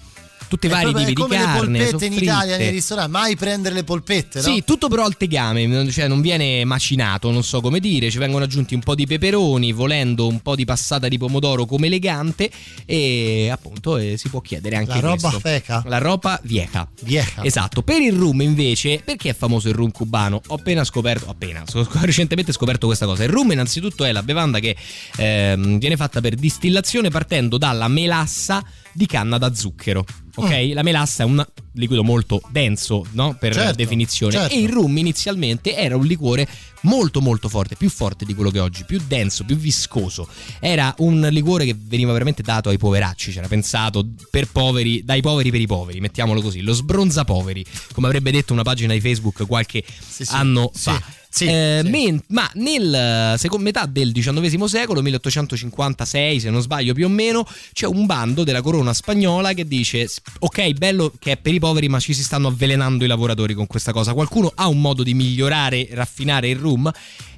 Tutti 0.48 0.66
i 0.66 0.68
vari 0.68 0.84
proprio- 0.90 1.06
tipi 1.06 1.14
di 1.14 1.20
come 1.22 1.36
carne. 1.36 1.50
le 1.50 1.58
polpette 1.58 1.82
in 1.84 1.98
soffritte. 2.12 2.22
Italia 2.24 2.56
nei 2.56 2.70
ristoranti, 2.70 3.10
mai 3.10 3.36
prendere 3.36 3.74
le 3.74 3.84
polpette, 3.84 4.38
no? 4.40 4.44
Sì, 4.44 4.62
tutto 4.64 4.88
però 4.88 5.04
al 5.04 5.16
tegame, 5.16 5.90
cioè 5.90 6.08
non 6.08 6.20
viene 6.20 6.64
macinato, 6.64 7.30
non 7.30 7.42
so 7.42 7.60
come 7.60 7.80
dire, 7.80 8.10
ci 8.10 8.18
vengono 8.18 8.44
aggiunti 8.44 8.74
un 8.74 8.80
po' 8.80 8.94
di 8.94 9.06
peperoni, 9.06 9.72
volendo 9.72 10.26
un 10.26 10.40
po' 10.40 10.54
di 10.54 10.64
passata 10.64 11.08
di 11.08 11.18
pomodoro 11.18 11.64
come 11.66 11.86
elegante 11.86 12.50
e 12.84 13.48
appunto 13.50 13.96
eh, 13.96 14.16
si 14.16 14.28
può 14.28 14.40
chiedere 14.40 14.76
anche 14.76 14.92
La 14.94 15.00
roba 15.00 15.16
questo. 15.30 15.40
feca? 15.40 15.82
La 15.86 15.98
roba 15.98 16.38
vieja. 16.44 16.88
Vieja. 17.02 17.42
Esatto, 17.44 17.82
per 17.82 18.00
il 18.00 18.12
rum 18.12 18.40
invece, 18.42 19.00
perché 19.04 19.30
è 19.30 19.34
famoso 19.34 19.68
il 19.68 19.74
rum 19.74 19.90
cubano? 19.90 20.40
Ho 20.48 20.54
appena 20.54 20.84
scoperto, 20.84 21.28
appena, 21.28 21.62
recentemente 22.02 22.52
scoperto 22.52 22.86
questa 22.86 23.06
cosa. 23.06 23.24
Il 23.24 23.30
rum 23.30 23.50
innanzitutto 23.52 24.04
è 24.04 24.12
la 24.12 24.22
bevanda 24.22 24.58
che 24.58 24.76
ehm, 25.16 25.78
viene 25.78 25.96
fatta 25.96 26.20
per 26.20 26.34
distillazione 26.34 27.10
partendo 27.10 27.58
dalla 27.58 27.88
melassa 27.88 28.64
di 28.94 29.06
canna 29.06 29.36
da 29.38 29.52
zucchero. 29.54 30.04
Ok? 30.36 30.70
La 30.72 30.82
melassa 30.82 31.22
è 31.22 31.26
un 31.26 31.44
liquido 31.74 32.02
molto 32.02 32.40
denso, 32.50 33.04
no? 33.12 33.36
Per 33.38 33.52
Certo, 33.52 33.74
definizione. 33.76 34.32
certo. 34.32 34.54
E 34.54 34.58
il 34.60 34.68
rum 34.68 34.96
inizialmente 34.96 35.76
era 35.76 35.96
un 35.96 36.04
liquore 36.06 36.48
molto 36.82 37.20
molto 37.20 37.48
forte, 37.48 37.76
più 37.76 37.88
forte 37.88 38.24
di 38.24 38.34
quello 38.34 38.50
che 38.50 38.58
è 38.58 38.60
oggi, 38.60 38.84
più 38.84 39.00
denso, 39.06 39.44
più 39.44 39.56
viscoso. 39.56 40.28
Era 40.60 40.92
un 40.98 41.28
liquore 41.30 41.64
che 41.64 41.76
veniva 41.78 42.12
veramente 42.12 42.42
dato 42.42 42.68
ai 42.68 42.78
poveracci, 42.78 43.30
c'era 43.32 43.46
pensato 43.46 44.06
per 44.30 44.48
poveri, 44.50 45.04
dai 45.04 45.20
poveri 45.22 45.50
per 45.52 45.60
i 45.60 45.66
poveri, 45.66 46.00
mettiamolo 46.00 46.40
così, 46.40 46.60
lo 46.62 46.72
sbronza 46.72 47.24
poveri, 47.24 47.64
come 47.92 48.08
avrebbe 48.08 48.32
detto 48.32 48.52
una 48.52 48.62
pagina 48.62 48.92
di 48.92 49.00
Facebook 49.00 49.46
qualche 49.46 49.84
sì. 49.86 50.24
anno 50.28 50.70
Sì, 50.74 50.90
fa. 50.90 51.02
Sì, 51.34 51.46
Eh, 51.46 51.80
sì. 51.82 51.90
men- 51.90 52.22
ma 52.28 52.48
nel 52.54 53.34
secondo 53.38 53.64
metà 53.64 53.86
del 53.86 54.12
XIX 54.12 54.64
secolo, 54.66 55.02
1856 55.02 56.38
se 56.40 56.50
non 56.50 56.60
sbaglio 56.60 56.94
più 56.94 57.06
o 57.06 57.08
meno, 57.08 57.44
c'è 57.72 57.86
un 57.86 58.06
bando 58.06 58.44
della 58.44 58.62
corona 58.62 58.94
spagnola 58.94 59.52
che 59.52 59.66
dice 59.66 60.08
ok 60.38 60.72
bello 60.74 61.12
che 61.18 61.32
è 61.32 61.36
per 61.36 61.52
i 61.52 61.58
poveri 61.58 61.88
ma 61.88 61.98
ci 61.98 62.14
si 62.14 62.22
stanno 62.22 62.48
avvelenando 62.48 63.04
i 63.04 63.08
lavoratori 63.08 63.54
con 63.54 63.66
questa 63.66 63.90
cosa, 63.92 64.12
qualcuno 64.12 64.52
ha 64.54 64.68
un 64.68 64.80
modo 64.80 65.02
di 65.02 65.14
migliorare, 65.14 65.88
raffinare 65.90 66.48
il 66.50 66.56
rum 66.56 66.88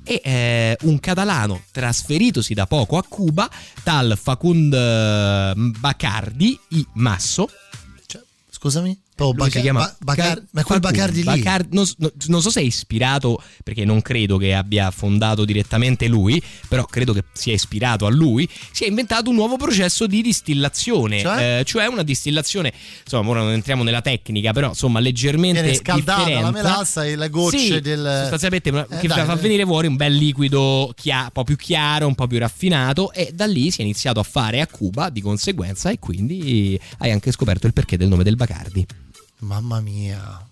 e 0.05 0.21
eh, 0.23 0.77
un 0.83 1.01
catalano 1.01 1.63
trasferitosi 1.73 2.53
da 2.55 2.67
poco 2.67 2.99
a 2.99 3.05
Cuba, 3.09 3.49
tal 3.83 4.19
Facund 4.21 4.75
eh, 4.75 5.53
Bacardi 5.57 6.59
i 6.71 6.87
Masso, 6.95 7.49
Scusami? 8.51 8.99
Oh, 9.19 9.33
lui 9.33 9.51
si 9.51 9.61
chiama 9.63 9.91
Bacar- 10.01 10.43
ma 10.51 10.63
quel 10.63 10.79
Bacardi 10.81 11.19
lì? 11.21 11.25
Bacar- 11.25 11.69
non, 11.71 11.87
no- 11.97 12.13
non 12.27 12.43
so 12.43 12.51
se 12.51 12.61
è 12.61 12.65
ispirato, 12.65 13.43
perché 13.65 13.87
non 13.87 14.03
credo 14.03 14.37
che 14.37 14.53
abbia 14.53 14.91
fondato 14.91 15.47
direttamente 15.47 16.07
lui, 16.07 16.43
però 16.69 16.85
credo 16.85 17.15
che 17.15 17.25
sia 17.33 17.55
ispirato 17.55 18.05
a 18.05 18.11
lui. 18.11 18.47
Si 18.73 18.85
è 18.85 18.89
inventato 18.89 19.31
un 19.31 19.37
nuovo 19.37 19.57
processo 19.57 20.07
di 20.07 20.21
distillazione, 20.21 21.21
Cioè? 21.21 21.59
eh, 21.61 21.65
cioè 21.65 21.87
una 21.87 22.03
distillazione, 22.03 22.73
insomma, 23.05 23.31
ora 23.31 23.41
non 23.41 23.53
entriamo 23.53 23.83
nella 23.83 24.03
tecnica, 24.03 24.53
però 24.53 24.69
insomma, 24.69 25.01
leggermente 25.01 25.63
Viene 25.63 25.77
scaldata 25.79 26.19
la 26.21 26.25
differente. 26.27 26.51
melassa 26.63 27.05
e 27.07 27.17
le 27.17 27.31
gocce 27.31 27.59
Sì, 27.59 27.81
del- 27.81 28.19
sostanzialmente 28.21 28.69
Eh, 28.69 28.99
che 29.01 29.09
dai, 29.09 29.25
fa 29.25 29.33
eh. 29.33 29.37
venire 29.37 29.65
fuori 29.65 29.87
un 29.87 29.97
bel 29.97 30.15
liquido 30.15 30.93
chia- 30.95 31.23
un 31.23 31.31
po' 31.33 31.45
più 31.45 31.57
chiaro, 31.57 32.07
un 32.07 32.15
po' 32.15 32.27
più 32.27 32.39
raffinato 32.39 33.13
e 33.13 33.31
da 33.33 33.47
lì 33.47 33.71
si 33.71 33.81
è 33.81 33.85
iniziato 33.85 34.21
a 34.21 34.25
fare 34.25 34.61
a 34.61 34.67
Cuba 34.67 35.09
di 35.09 35.23
conseguenza 35.23 35.89
e 35.91 35.99
quindi 35.99 36.79
hai 36.99 37.11
anche 37.11 37.33
scoperto 37.33 37.67
il 37.67 37.73
perché 37.73 37.97
del 37.97 38.09
nome 38.09 38.23
del 38.25 38.37
Bacardi. 38.37 38.87
Mamma 39.39 39.81
mia. 39.81 40.45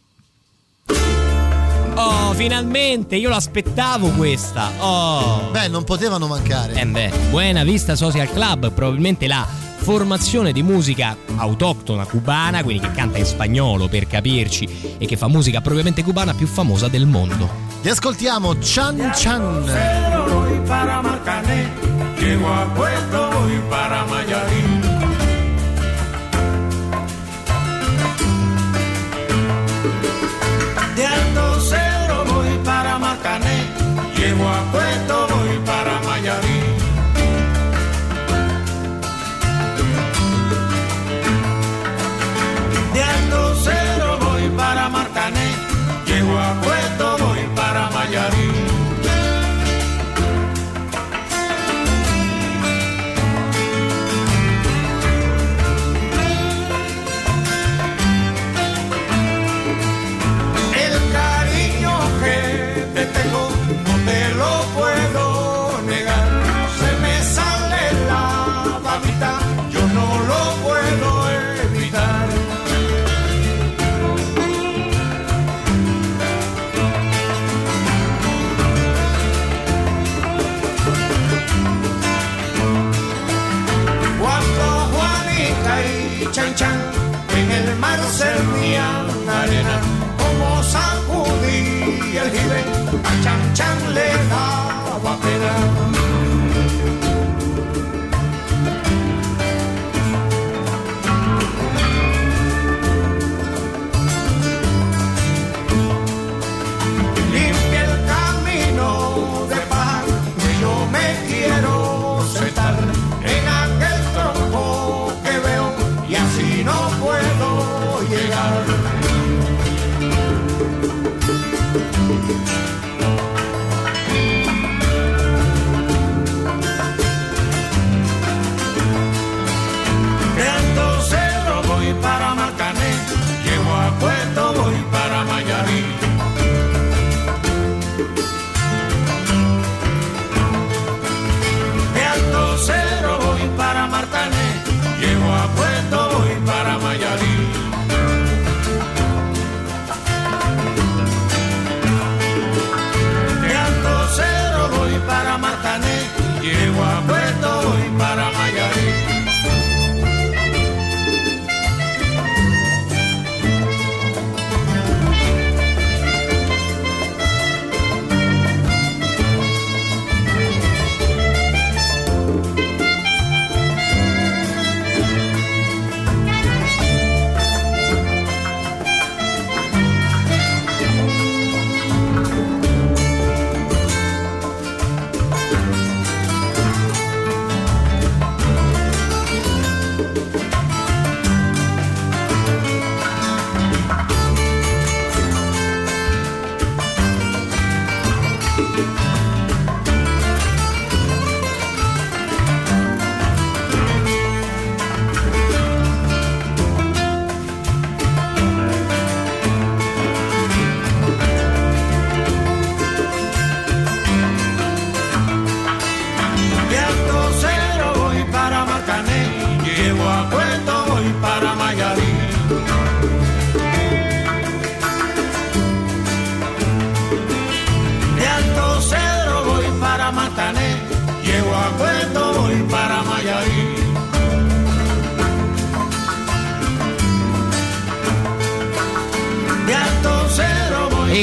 Oh, 1.97 2.33
finalmente, 2.35 3.17
io 3.17 3.29
l'aspettavo 3.29 4.11
questa. 4.11 4.71
Oh. 4.79 5.51
Beh, 5.51 5.69
non 5.69 5.85
potevano 5.85 6.27
mancare. 6.27 6.75
Eh 6.75 6.87
beh, 6.87 7.13
Buena 7.31 7.65
Vista 7.65 7.97
Social 7.97 8.29
Club, 8.31 8.73
probabilmente 8.73 9.27
la 9.27 9.47
formazione 9.47 10.53
di 10.53 10.63
musica 10.63 11.17
autoctona 11.37 12.05
cubana, 12.05 12.63
quindi 12.63 12.87
che 12.87 12.93
canta 12.93 13.19
in 13.19 13.27
spagnolo 13.27 13.89
per 13.89 14.07
capirci 14.07 14.97
e 14.99 15.07
che 15.07 15.17
fa 15.17 15.29
musica 15.29 15.61
propriamente 15.61 16.03
cubana 16.03 16.35
più 16.35 16.47
famosa 16.47 16.89
del 16.89 17.07
mondo. 17.07 17.49
Li 17.83 17.91
ascoltiamo 17.91 18.55
Chan 18.61 19.13
Chan. 19.15 19.65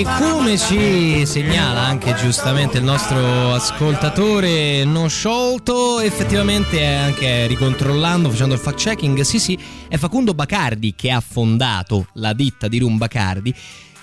E 0.01 0.03
come 0.17 0.57
ci 0.57 1.27
segnala 1.27 1.81
anche 1.81 2.15
giustamente 2.15 2.79
il 2.79 2.83
nostro 2.83 3.53
ascoltatore 3.53 4.83
non 4.83 5.11
sciolto, 5.11 5.99
effettivamente 5.99 6.83
anche 6.83 7.45
ricontrollando, 7.45 8.31
facendo 8.31 8.55
il 8.55 8.59
fact 8.59 8.79
checking, 8.79 9.21
sì 9.21 9.37
sì, 9.37 9.59
è 9.87 9.97
Facundo 9.97 10.33
Bacardi 10.33 10.95
che 10.95 11.11
ha 11.11 11.21
fondato 11.21 12.07
la 12.13 12.33
ditta 12.33 12.67
di 12.67 12.79
Rum 12.79 12.97
Bacardi, 12.97 13.53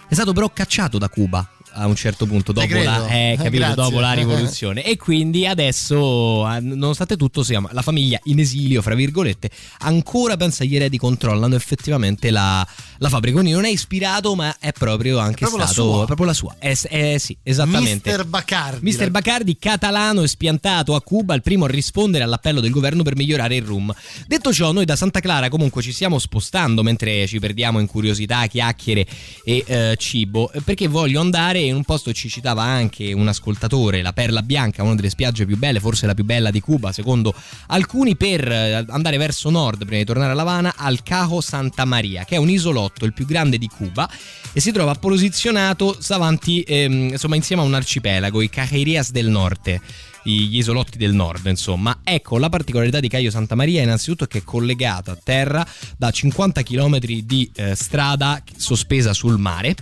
è 0.09 0.15
stato 0.15 0.33
però 0.33 0.49
cacciato 0.51 0.99
da 0.99 1.09
Cuba 1.09 1.45
a 1.81 1.87
un 1.87 1.95
certo 1.97 2.27
punto 2.27 2.53
dopo 2.53 2.67
la, 2.75 3.07
eh, 3.09 3.33
Eh, 3.33 3.37
capito, 3.37 3.75
dopo 3.75 4.01
la 4.01 4.13
rivoluzione 4.13 4.85
e 4.85 4.97
quindi 4.97 5.47
adesso 5.47 6.51
eh, 6.51 6.61
nonostante 6.61 7.17
tutto 7.17 7.43
si 7.43 7.51
chiama 7.51 7.71
la 7.73 7.83
famiglia 7.83 8.19
in 8.25 8.39
esilio 8.39 8.83
fra 8.83 8.95
virgolette 8.95 9.51
ancora 9.79 10.37
pensa 10.37 10.65
gli 10.65 10.77
eredi 10.77 10.99
controllano 10.99 11.55
effettivamente 11.55 12.31
la, 12.31 12.67
la 12.99 13.09
fabbrica 13.09 13.37
quindi 13.37 13.53
non 13.53 13.65
è 13.65 13.69
ispirato 13.69 14.35
ma 14.35 14.57
è 14.59 14.73
proprio 14.73 15.19
anche 15.19 15.41
proprio 15.41 15.59
la 15.61 15.67
stato 15.67 15.93
sua. 15.93 16.03
è 16.03 16.07
proprio 16.07 16.27
la 16.27 16.33
sua 16.33 16.57
eh, 16.59 16.75
s- 16.75 16.87
eh, 16.91 17.19
sì 17.19 17.37
esattamente 17.43 17.87
Mister 17.89 18.25
Bacardi. 18.25 18.81
Mister 18.83 19.11
Bacardi, 19.11 19.57
catalano 19.59 20.23
e 20.23 20.29
spiantato 20.29 20.95
a 20.95 21.03
Cuba, 21.03 21.35
il 21.35 21.43
primo 21.43 21.65
a 21.65 21.69
rispondere 21.69 22.25
all'appello 22.25 22.61
del 22.61 22.71
governo 22.71 23.03
per 23.03 23.17
migliorare 23.17 23.57
il 23.57 23.63
rum. 23.63 23.95
Detto 24.27 24.53
ciò, 24.53 24.73
noi 24.73 24.85
da 24.85 24.97
Santa 24.97 25.21
Clara 25.21 25.49
comunque 25.49 25.83
ci 25.83 25.93
stiamo 25.93 26.19
spostando 26.19 26.83
mentre 26.83 27.27
ci 27.27 27.39
perdiamo 27.39 27.79
in 27.81 27.87
curiosità, 27.87 28.47
chiacchiere 28.47 29.07
e 29.45 29.65
eh, 29.67 29.97
cibo, 29.99 30.51
eh, 30.53 30.61
perché 30.61 30.89
voglio 30.89 31.21
andare 31.21 31.61
in 31.69 31.77
un 31.77 31.85
posto 31.85 32.12
ci 32.12 32.28
citava 32.28 32.62
anche 32.62 33.12
un 33.12 33.28
ascoltatore, 33.28 34.03
la 34.03 34.12
Perla 34.12 34.43
Bianca, 34.43 34.82
una 34.82 34.95
delle 34.95 35.11
spiagge 35.11 35.47
più 35.47 35.57
belle, 35.57 35.81
forse 35.81 36.07
la 36.07 36.15
più 36.15 36.24
bella 36.24 36.51
di 36.51 36.61
Cuba, 36.61 36.93
secondo 36.93 37.35
alcuni, 37.69 38.16
per 38.16 38.51
eh, 38.51 38.85
andare 38.89 39.16
verso 39.16 39.51
nord 39.51 39.85
prima 39.85 39.99
di 39.99 40.05
tornare 40.05 40.32
a 40.32 40.35
La 40.35 40.43
Habana, 40.43 40.74
al 40.77 41.03
Cajo 41.03 41.40
Santa 41.40 41.85
Maria, 41.85 42.24
che 42.24 42.36
è 42.36 42.39
un 42.39 42.51
isolotto, 42.51 43.05
il 43.05 43.12
più 43.12 43.27
grande 43.27 43.59
di 43.59 43.69
Cuba, 43.69 44.11
e 44.53 44.61
si 44.61 44.73
trova 44.73 44.95
posizionato 44.95 45.97
davanti, 46.07 46.62
ehm, 46.62 47.11
insomma, 47.11 47.36
insieme 47.36 47.62
a 47.62 47.65
un 47.65 47.74
arcipelago, 47.74 48.40
i 48.43 48.49
Cajerías 48.49 49.11
del 49.11 49.28
Norte 49.28 49.81
gli 50.28 50.59
isolotti 50.59 50.99
del 50.99 51.15
nord, 51.15 51.47
insomma. 51.47 52.01
Ecco, 52.05 52.39
la 52.39 52.49
particolarità 52.49 53.01
di 53.01 53.09
Caio 53.09 53.31
Santa 53.31 53.55
Maria 53.55 53.81
è 53.81 53.85
innanzitutto 53.85 54.27
che 54.27 54.39
è 54.39 54.45
collegato 54.45 55.11
a 55.11 55.19
terra 55.23 55.66
da 55.97 56.11
50 56.11 56.62
km 56.62 56.99
di 56.99 57.51
eh, 57.55 57.74
strada 57.74 58.43
sospesa 58.57 59.15
sul 59.15 59.39
mare. 59.39 59.74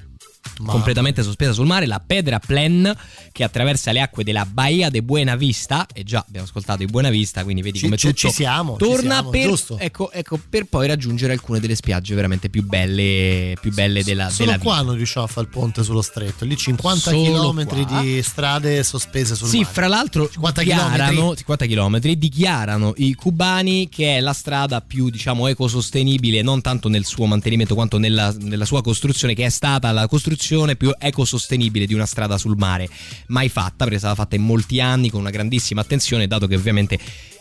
Completamente 0.65 1.23
sospesa 1.23 1.53
sul 1.53 1.67
mare, 1.67 1.87
la 1.87 2.03
Pedra 2.05 2.39
Plen 2.39 2.95
che 3.33 3.45
attraversa 3.45 3.93
le 3.93 4.01
acque 4.01 4.25
della 4.25 4.45
Baia 4.47 4.89
de 4.91 5.03
Buena 5.03 5.37
Vista, 5.37 5.87
e 5.93 6.03
già 6.05 6.25
abbiamo 6.27 6.47
ascoltato 6.47 6.79
di 6.79 6.87
Buena 6.87 7.11
Vista, 7.11 7.43
quindi 7.45 7.63
vedi 7.63 7.79
Ci- 7.79 7.85
come 7.85 7.97
ci- 7.97 8.09
tutto 8.09 8.29
ci 8.29 8.35
siamo, 8.35 8.73
ci 8.73 8.79
torna 8.79 9.15
siamo, 9.15 9.31
per, 9.31 9.55
ecco, 9.79 10.11
ecco, 10.13 10.41
per 10.49 10.65
poi 10.65 10.87
raggiungere 10.87 11.33
alcune 11.33 11.61
delle 11.61 11.75
spiagge 11.75 12.15
veramente 12.15 12.49
più 12.49 12.65
belle, 12.65 13.57
più 13.61 13.73
belle 13.73 14.03
della, 14.03 14.31
Solo 14.31 14.51
della 14.53 14.63
qua 14.63 14.73
vita. 14.75 14.87
non 14.87 14.97
riusciamo 14.97 15.27
a 15.27 15.29
fare 15.29 15.47
il 15.47 15.53
ponte 15.53 15.83
sullo 15.83 16.03
stretto. 16.03 16.45
Lì 16.45 16.57
50 16.57 17.11
Solo 17.11 17.51
km 17.53 18.01
di 18.03 18.23
strade 18.23 18.83
sospese 18.83 19.35
sul 19.35 19.49
Sì, 19.49 19.61
mare. 19.61 19.73
fra 19.73 19.87
l'altro 19.89 20.29
50 20.31 20.63
dichiarano, 20.63 21.09
chilometri. 21.11 21.37
50 21.39 21.67
chilometri, 21.67 22.19
dichiarano 22.19 22.93
i 22.97 23.15
cubani 23.15 23.89
che 23.89 24.17
è 24.17 24.21
la 24.21 24.33
strada 24.33 24.81
più 24.81 25.11
diciamo 25.11 25.47
ecosostenibile 25.49 26.43
non 26.43 26.61
tanto 26.61 26.89
nel 26.89 27.05
suo 27.05 27.27
mantenimento 27.27 27.75
quanto 27.75 27.99
nella, 27.99 28.35
nella 28.41 28.65
sua 28.65 28.83
costruzione 28.83 29.35
che 29.35 29.45
è 29.45 29.49
stata 29.51 29.91
la 29.93 30.07
costruzione 30.07 30.35
più 30.77 30.93
ecosostenibile 30.99 31.87
di 31.87 31.95
una 31.95 32.07
strada 32.07 32.39
sul 32.39 32.57
mare 32.57 32.89
mai 33.29 33.49
fatta 33.49 33.85
perché 33.85 33.97
è 33.97 33.99
stata 33.99 34.15
fatta 34.15 34.37
in 34.37 34.43
molti 34.43 34.81
anni 34.81 35.11
con 35.11 35.21
una 35.21 35.31
grandissima 35.31 35.81
attenzione 35.81 36.27
dato 36.27 36.47
che 36.47 36.55
ovviamente 36.55 36.99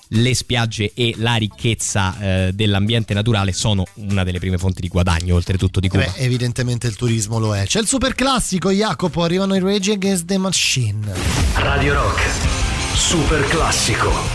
le 0.10 0.36
spiagge 0.36 0.92
e 0.94 1.16
la 1.18 1.36
ricchezza 1.36 2.18
eh, 2.20 2.52
dell'ambiente 2.54 3.14
naturale 3.14 3.54
sono 3.54 3.86
una 3.96 4.24
delle 4.24 4.40
prime 4.40 4.58
fonti 4.58 4.82
di 4.82 4.88
guadagno 4.88 5.36
oltretutto 5.36 5.80
di 5.80 5.88
Cuba. 5.88 6.04
Beh, 6.04 6.24
evidentemente 6.24 6.88
il 6.88 6.96
turismo 6.96 7.40
lo 7.40 7.56
è. 7.56 7.66
C'è 7.66 7.80
il 7.80 7.88
super 7.88 8.14
classico, 8.14 8.70
Jacopo, 8.70 9.24
arrivano 9.24 9.56
i 9.56 9.60
Rage 9.60 9.94
Against 9.94 10.26
the 10.26 10.38
Machine. 10.38 11.14
Radio 11.56 11.94
Rock, 11.94 12.22
super 12.94 13.44
classico. 13.48 14.35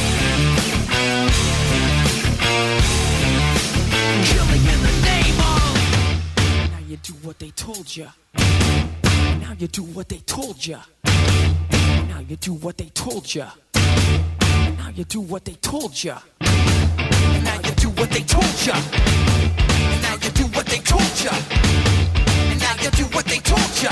what 7.31 7.39
they 7.39 7.51
told 7.51 7.95
you. 7.95 8.07
Now 8.35 9.53
you 9.57 9.67
do 9.67 9.83
what 9.83 10.09
they 10.09 10.17
told 10.17 10.65
you. 10.67 10.77
Now 11.05 12.19
you 12.27 12.35
do 12.35 12.53
what 12.55 12.77
they 12.77 12.89
told 12.89 13.33
you. 13.33 13.45
Now 13.73 14.89
you 14.93 15.05
do 15.05 15.21
what 15.21 15.45
they 15.45 15.53
told 15.53 16.03
you. 16.03 16.13
Now 16.41 17.57
you 17.63 17.71
do 17.77 17.89
what 17.91 18.09
they 18.11 18.23
told 18.23 18.65
you. 18.65 18.73
Now 20.03 20.15
you 20.21 20.29
do 20.35 20.45
what 20.57 20.65
they 20.65 20.79
told 20.79 21.21
you. 21.23 21.31
And 22.51 22.59
now 22.59 22.73
you 22.83 22.89
do 22.91 23.05
what 23.15 23.25
they 23.25 23.39
told 23.39 23.71
you. 23.81 23.89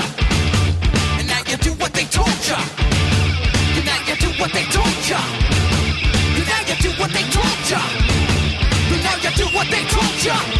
And 1.16 1.26
now 1.26 1.40
you 1.48 1.56
do 1.56 1.72
what 1.80 1.92
they 1.94 2.04
told 2.04 2.40
you. 2.50 2.60
And 3.78 3.86
now 3.86 4.00
you 4.04 4.16
do 4.16 4.28
what 4.36 4.52
they 4.52 4.64
told 4.68 5.00
you. 5.08 5.16
And 6.36 6.44
now 6.44 6.60
you 6.68 6.76
do 6.76 6.90
what 7.00 7.10
they 7.10 7.24
told 7.32 7.62
you. 7.72 7.80
And 8.92 9.02
now 9.02 9.16
you 9.24 9.30
do 9.34 9.46
what 9.56 9.66
they 9.70 9.84
told 9.88 10.24
you. 10.24 10.59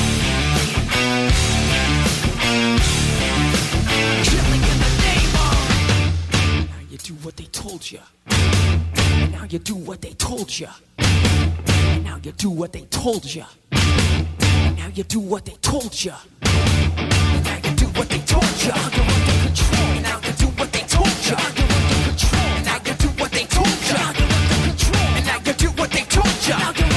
told 7.61 7.91
you. 7.91 7.99
And 8.27 9.31
now 9.33 9.43
you 9.43 9.59
do 9.59 9.75
what 9.75 10.01
they 10.01 10.13
told 10.13 10.57
you. 10.59 10.67
And 10.97 12.03
now 12.03 12.19
you 12.23 12.31
do 12.31 12.49
what 12.49 12.73
they 12.73 12.81
told 12.89 13.23
you. 13.35 13.43
And 13.71 14.77
now 14.77 14.87
you 14.95 15.03
do 15.03 15.19
what 15.19 15.45
they 15.45 15.55
told 15.61 16.03
you. 16.03 16.13
And 16.41 17.43
now 17.45 17.57
you 17.63 17.75
do 17.75 17.85
what 17.97 18.09
they 18.09 18.19
told 18.19 18.63
you. 18.63 18.73
You're 18.95 19.05
under 19.05 19.35
control. 19.45 19.79
And 19.79 20.03
now 20.03 20.19
you 20.25 20.33
do 20.33 20.47
what 20.47 20.71
they 20.73 20.81
told 20.87 21.07
you. 21.07 21.37
You're 21.37 21.37
under 21.37 22.01
control. 22.09 22.63
Now 22.65 22.79
you 22.83 22.93
do 22.95 23.07
what 23.21 23.31
they 23.31 23.45
told 23.45 23.67
you. 23.67 23.93
You're 23.93 24.07
under 24.09 24.57
control. 24.65 25.05
And 25.17 25.25
now 25.27 25.39
you 25.45 25.53
do 25.53 25.67
what 25.79 25.91
they 25.91 26.03
told 26.05 26.47
you. 26.47 26.90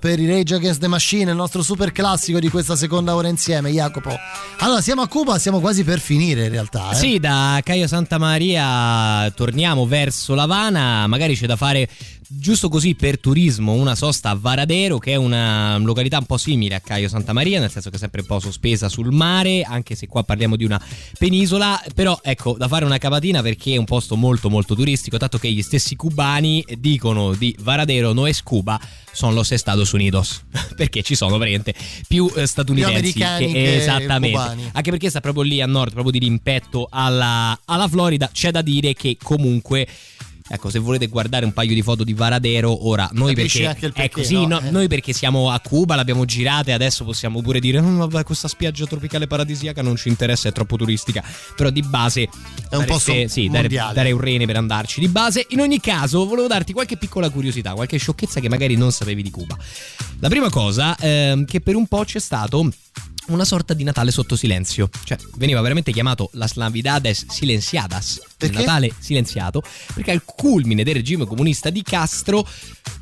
Per 0.00 0.18
i 0.18 0.26
Rage 0.26 0.54
Against 0.54 0.80
the 0.80 0.88
Machine, 0.88 1.30
il 1.30 1.36
nostro 1.36 1.62
super 1.62 1.92
classico 1.92 2.40
di 2.40 2.48
questa 2.48 2.74
seconda 2.74 3.14
ora 3.14 3.28
insieme, 3.28 3.70
Jacopo. 3.70 4.10
Allora, 4.60 4.80
siamo 4.80 5.02
a 5.02 5.08
Cuba, 5.08 5.38
siamo 5.38 5.60
quasi 5.60 5.84
per 5.84 6.00
finire 6.00 6.44
in 6.44 6.50
realtà. 6.50 6.90
Eh? 6.90 6.94
Sì, 6.94 7.18
da 7.18 7.60
Caio 7.62 7.86
Santa 7.86 8.16
Maria 8.16 9.30
torniamo 9.32 9.86
verso 9.86 10.34
L'Havana, 10.34 11.06
magari 11.06 11.36
c'è 11.36 11.46
da 11.46 11.56
fare 11.56 11.86
giusto 12.32 12.68
così 12.68 12.94
per 12.94 13.18
turismo 13.18 13.72
una 13.72 13.96
sosta 13.96 14.30
a 14.30 14.36
Varadero 14.36 14.98
che 14.98 15.12
è 15.12 15.16
una 15.16 15.76
località 15.78 16.18
un 16.18 16.26
po' 16.26 16.36
simile 16.36 16.76
a 16.76 16.80
Caio 16.80 17.08
Santa 17.08 17.32
Maria 17.32 17.58
nel 17.58 17.72
senso 17.72 17.90
che 17.90 17.96
è 17.96 17.98
sempre 17.98 18.20
un 18.20 18.28
po' 18.28 18.38
sospesa 18.38 18.88
sul 18.88 19.10
mare 19.10 19.62
anche 19.62 19.96
se 19.96 20.06
qua 20.06 20.22
parliamo 20.22 20.54
di 20.54 20.64
una 20.64 20.80
penisola 21.18 21.82
però 21.92 22.20
ecco 22.22 22.54
da 22.56 22.68
fare 22.68 22.84
una 22.84 22.98
capatina 22.98 23.42
perché 23.42 23.74
è 23.74 23.78
un 23.78 23.84
posto 23.84 24.14
molto 24.14 24.48
molto 24.48 24.76
turistico 24.76 25.16
tanto 25.16 25.38
che 25.38 25.50
gli 25.50 25.60
stessi 25.60 25.96
cubani 25.96 26.64
dicono 26.78 27.34
di 27.34 27.56
Varadero 27.62 28.12
no 28.12 28.26
es 28.26 28.44
Cuba 28.44 28.80
sono 29.10 29.32
los 29.32 29.50
Estados 29.50 29.90
Unidos 29.90 30.44
perché 30.76 31.02
ci 31.02 31.16
sono 31.16 31.36
veramente 31.36 31.74
più 32.06 32.30
eh, 32.36 32.46
statunitensi 32.46 32.96
americani 32.96 33.52
che 33.52 33.76
esattamente 33.76 34.38
cubani. 34.38 34.70
anche 34.72 34.90
perché 34.90 35.10
sta 35.10 35.20
proprio 35.20 35.42
lì 35.42 35.60
a 35.60 35.66
nord 35.66 35.90
proprio 35.90 36.12
di 36.12 36.20
rimpetto 36.20 36.86
alla, 36.88 37.58
alla 37.64 37.88
Florida 37.88 38.30
c'è 38.32 38.52
da 38.52 38.62
dire 38.62 38.94
che 38.94 39.16
comunque 39.20 39.88
Ecco, 40.52 40.68
se 40.68 40.80
volete 40.80 41.06
guardare 41.06 41.44
un 41.44 41.52
paio 41.52 41.72
di 41.74 41.80
foto 41.80 42.02
di 42.02 42.12
Varadero, 42.12 42.88
ora 42.88 43.08
noi 43.12 43.34
Capisci 43.36 43.60
perché, 43.62 43.86
il 43.86 43.92
perché, 43.92 44.18
ecco, 44.18 44.24
sì, 44.24 44.34
no? 44.34 44.46
no, 44.58 44.60
Eh. 44.60 44.70
noi 44.70 44.88
perché 44.88 45.12
siamo 45.12 45.48
a 45.50 45.60
Cuba, 45.60 45.94
l'abbiamo 45.94 46.24
girata 46.24 46.70
e 46.70 46.72
adesso 46.72 47.04
possiamo 47.04 47.40
pure 47.40 47.60
dire 47.60 47.80
"Mm, 47.80 47.98
vabbè, 47.98 48.24
questa 48.24 48.48
spiaggia 48.48 48.84
tropicale 48.84 49.28
paradisiaca 49.28 49.80
non 49.80 49.94
ci 49.94 50.08
interessa, 50.08 50.48
è 50.48 50.52
troppo 50.52 50.76
turistica. 50.76 51.22
Però 51.54 51.70
di 51.70 51.82
base 51.82 52.28
È 52.68 52.74
un 52.74 52.84
posto 52.84 53.12
sì, 53.28 53.48
dare, 53.48 53.68
darei 53.68 54.10
un 54.10 54.20
rene 54.20 54.44
per 54.46 54.56
andarci 54.56 54.98
di 54.98 55.06
base. 55.08 55.46
In 55.50 55.60
ogni 55.60 55.78
caso, 55.80 56.26
volevo 56.26 56.48
darti 56.48 56.72
qualche 56.72 56.96
piccola 56.96 57.30
curiosità, 57.30 57.72
qualche 57.74 57.98
sciocchezza 57.98 58.40
che 58.40 58.48
magari 58.48 58.74
non 58.74 58.90
sapevi 58.90 59.22
di 59.22 59.30
Cuba. 59.30 59.56
La 60.18 60.28
prima 60.28 60.50
cosa, 60.50 60.96
ehm, 60.98 61.44
che 61.44 61.60
per 61.60 61.76
un 61.76 61.86
po' 61.86 62.02
c'è 62.04 62.18
stato 62.18 62.68
una 63.30 63.44
sorta 63.44 63.74
di 63.74 63.84
Natale 63.84 64.10
sotto 64.10 64.36
silenzio, 64.36 64.88
cioè 65.04 65.18
veniva 65.36 65.60
veramente 65.60 65.92
chiamato 65.92 66.30
las 66.34 66.54
Navidades 66.56 67.26
silenciadas, 67.28 68.20
il? 68.38 68.50
Natale 68.52 68.92
silenziato, 68.98 69.62
perché 69.94 70.10
al 70.10 70.24
culmine 70.24 70.84
del 70.84 70.94
regime 70.94 71.26
comunista 71.26 71.70
di 71.70 71.82
Castro, 71.82 72.46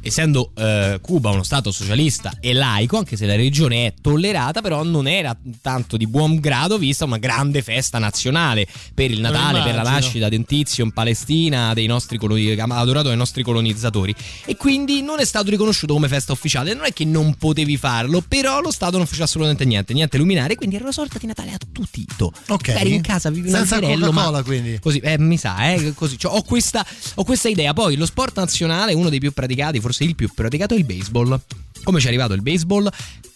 essendo 0.00 0.52
eh, 0.56 0.98
Cuba 1.00 1.30
uno 1.30 1.42
stato 1.42 1.70
socialista 1.70 2.34
e 2.40 2.52
laico, 2.52 2.98
anche 2.98 3.16
se 3.16 3.26
la 3.26 3.36
religione 3.36 3.86
è 3.86 3.94
tollerata, 4.00 4.60
però 4.60 4.82
non 4.82 5.06
era 5.06 5.36
tanto 5.60 5.96
di 5.96 6.06
buon 6.06 6.38
grado 6.38 6.78
vista 6.78 7.04
una 7.04 7.18
grande 7.18 7.62
festa 7.62 7.98
nazionale 7.98 8.66
per 8.94 9.10
il 9.10 9.20
Natale, 9.20 9.62
per 9.62 9.74
la 9.74 9.82
nascita 9.82 10.28
di 10.28 10.44
Tizio 10.44 10.84
in 10.84 10.92
Palestina, 10.92 11.74
dei 11.74 11.86
nostri 11.86 12.18
coloni- 12.18 12.52
adorato 12.52 13.08
dai 13.08 13.16
nostri 13.16 13.42
colonizzatori. 13.42 14.14
E 14.44 14.56
quindi 14.56 15.02
non 15.02 15.20
è 15.20 15.24
stato 15.24 15.50
riconosciuto 15.50 15.94
come 15.94 16.08
festa 16.08 16.32
ufficiale. 16.32 16.74
Non 16.74 16.84
è 16.84 16.92
che 16.92 17.04
non 17.04 17.34
potevi 17.34 17.76
farlo, 17.76 18.22
però 18.26 18.60
lo 18.60 18.70
Stato 18.70 18.96
non 18.96 19.06
fece 19.06 19.22
assolutamente 19.22 19.64
niente, 19.64 19.92
niente 19.92 20.17
luminare, 20.18 20.56
quindi 20.56 20.76
era 20.76 20.84
una 20.84 20.92
sorta 20.92 21.18
di 21.18 21.26
Natale 21.26 21.52
attutito. 21.52 22.32
Ok. 22.48 22.68
Magari 22.68 22.94
in 22.94 23.02
casa 23.02 23.30
vivi 23.30 23.48
un 23.48 23.54
Senza 23.54 23.76
alberello, 23.76 24.12
ma 24.12 24.42
quindi. 24.42 24.78
Così, 24.80 24.98
eh, 24.98 25.18
mi 25.18 25.38
sa, 25.38 25.72
eh, 25.72 25.94
così. 25.94 26.18
Cioè, 26.18 26.32
ho, 26.34 26.42
questa, 26.42 26.84
ho 27.14 27.24
questa 27.24 27.48
idea. 27.48 27.72
Poi 27.72 27.96
lo 27.96 28.06
sport 28.06 28.36
nazionale, 28.36 28.92
uno 28.92 29.08
dei 29.08 29.20
più 29.20 29.32
praticati, 29.32 29.80
forse 29.80 30.04
il 30.04 30.14
più 30.14 30.30
praticato, 30.34 30.74
è 30.74 30.76
il 30.76 30.84
baseball. 30.84 31.40
Come 31.82 32.00
ci 32.00 32.06
è 32.06 32.08
arrivato 32.08 32.34
il 32.34 32.42
baseball? 32.42 32.90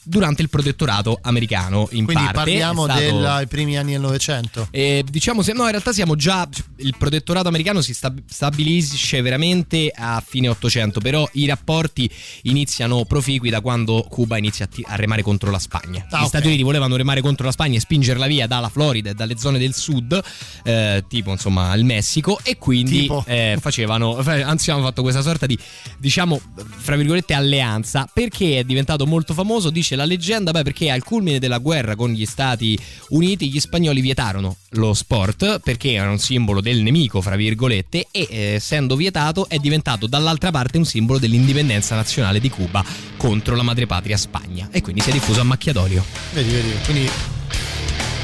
Durante 0.04 0.42
il 0.42 0.48
protettorato 0.48 1.18
americano, 1.22 1.88
in 1.92 2.04
Quindi 2.04 2.24
parte. 2.24 2.32
parliamo 2.34 2.84
stato- 2.84 3.00
dei 3.36 3.46
primi 3.46 3.76
anni 3.78 3.92
del 3.92 4.00
Novecento. 4.00 4.66
eh, 4.70 5.04
diciamo 5.08 5.42
se 5.42 5.52
no 5.52 5.62
in 5.64 5.70
realtà 5.70 5.92
siamo 5.92 6.16
già 6.16 6.48
il 6.78 6.94
protettorato 6.98 7.46
americano 7.48 7.80
si 7.80 7.94
stab- 7.94 8.20
stabilisce 8.26 9.20
veramente 9.22 9.92
a 9.94 10.22
fine 10.26 10.48
800 10.48 11.00
però 11.00 11.28
i 11.34 11.46
rapporti 11.46 12.10
iniziano 12.42 13.04
proficui 13.04 13.48
da 13.50 13.60
quando 13.60 14.04
Cuba 14.08 14.36
inizia 14.38 14.64
a, 14.64 14.68
ti- 14.68 14.84
a 14.86 14.96
remare 14.96 15.22
contro 15.22 15.50
la 15.50 15.58
Spagna 15.58 16.04
Ah, 16.10 16.18
gli 16.18 16.22
ok. 16.22 16.26
Stati 16.28 16.46
Uniti 16.48 16.62
volevano 16.62 16.96
remare 16.96 17.20
contro 17.20 17.46
la 17.46 17.52
Spagna 17.52 17.76
e 17.76 17.80
spingerla 17.80 18.26
via 18.26 18.46
dalla 18.46 18.68
Florida 18.68 19.10
e 19.10 19.14
dalle 19.14 19.36
zone 19.38 19.58
del 19.58 19.74
sud 19.74 20.20
eh, 20.64 21.04
tipo 21.08 21.30
insomma 21.30 21.72
il 21.74 21.84
Messico 21.84 22.40
e 22.42 22.58
quindi 22.58 23.08
eh, 23.26 23.56
facevano 23.60 24.20
fa- 24.22 24.44
anzi 24.46 24.70
hanno 24.70 24.82
fatto 24.82 25.02
questa 25.02 25.22
sorta 25.22 25.46
di 25.46 25.56
diciamo 25.98 26.40
fra 26.76 26.96
virgolette 26.96 27.34
alleanza 27.34 28.08
perché 28.12 28.58
è 28.58 28.64
diventato 28.64 29.06
molto 29.06 29.32
famoso 29.34 29.70
dice 29.70 29.91
la 29.96 30.04
leggenda 30.04 30.50
beh 30.50 30.62
perché 30.62 30.90
al 30.90 31.02
culmine 31.02 31.38
della 31.38 31.58
guerra 31.58 31.96
con 31.96 32.10
gli 32.10 32.26
Stati 32.26 32.78
Uniti 33.10 33.50
gli 33.50 33.60
spagnoli 33.60 34.00
vietarono 34.00 34.56
lo 34.70 34.94
sport 34.94 35.60
perché 35.60 35.92
era 35.92 36.10
un 36.10 36.18
simbolo 36.18 36.60
del 36.60 36.82
nemico 36.82 37.20
fra 37.20 37.36
virgolette 37.36 38.08
e 38.10 38.26
eh, 38.30 38.36
essendo 38.54 38.96
vietato 38.96 39.48
è 39.48 39.58
diventato 39.58 40.06
dall'altra 40.06 40.50
parte 40.50 40.78
un 40.78 40.84
simbolo 40.84 41.18
dell'indipendenza 41.18 41.94
nazionale 41.94 42.40
di 42.40 42.48
Cuba 42.48 42.84
contro 43.16 43.56
la 43.56 43.62
madrepatria 43.62 44.16
Spagna 44.16 44.68
e 44.70 44.80
quindi 44.80 45.00
si 45.00 45.10
è 45.10 45.12
diffuso 45.12 45.40
a 45.40 45.44
macchia 45.44 45.72
d'olio 45.72 46.04
Vedi, 46.32 46.50
vedi. 46.50 46.72
Quindi 46.84 47.10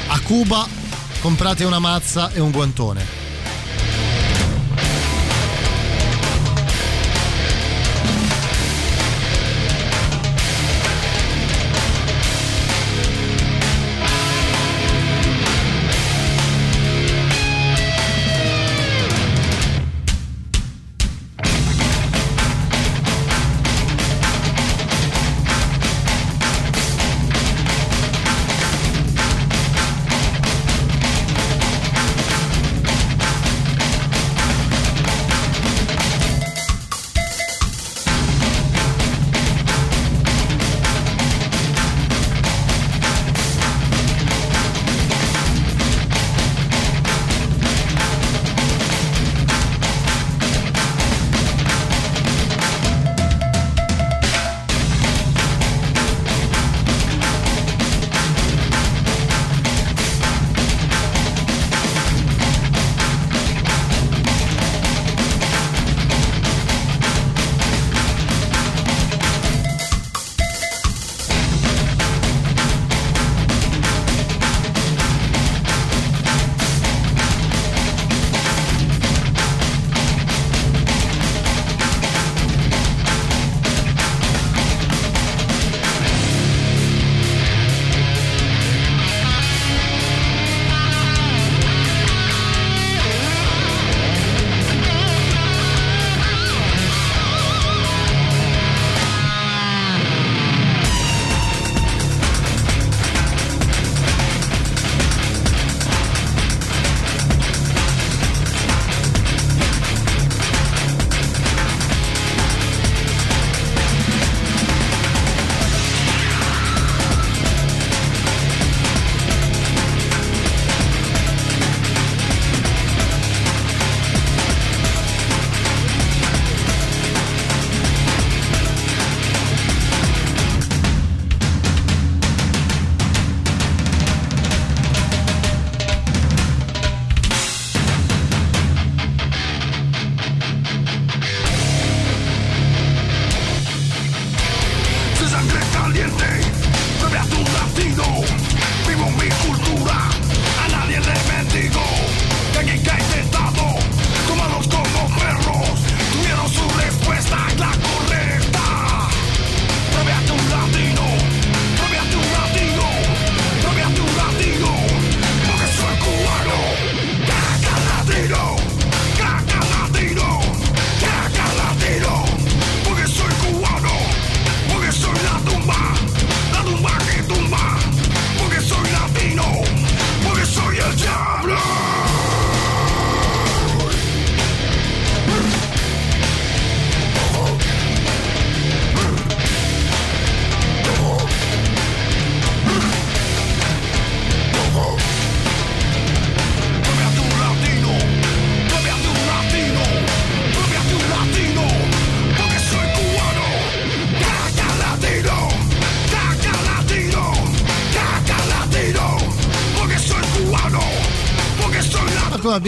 a 0.07 0.19
Cuba 0.21 0.67
comprate 1.21 1.63
una 1.63 1.79
mazza 1.79 2.31
e 2.31 2.39
un 2.39 2.51
guantone. 2.51 3.28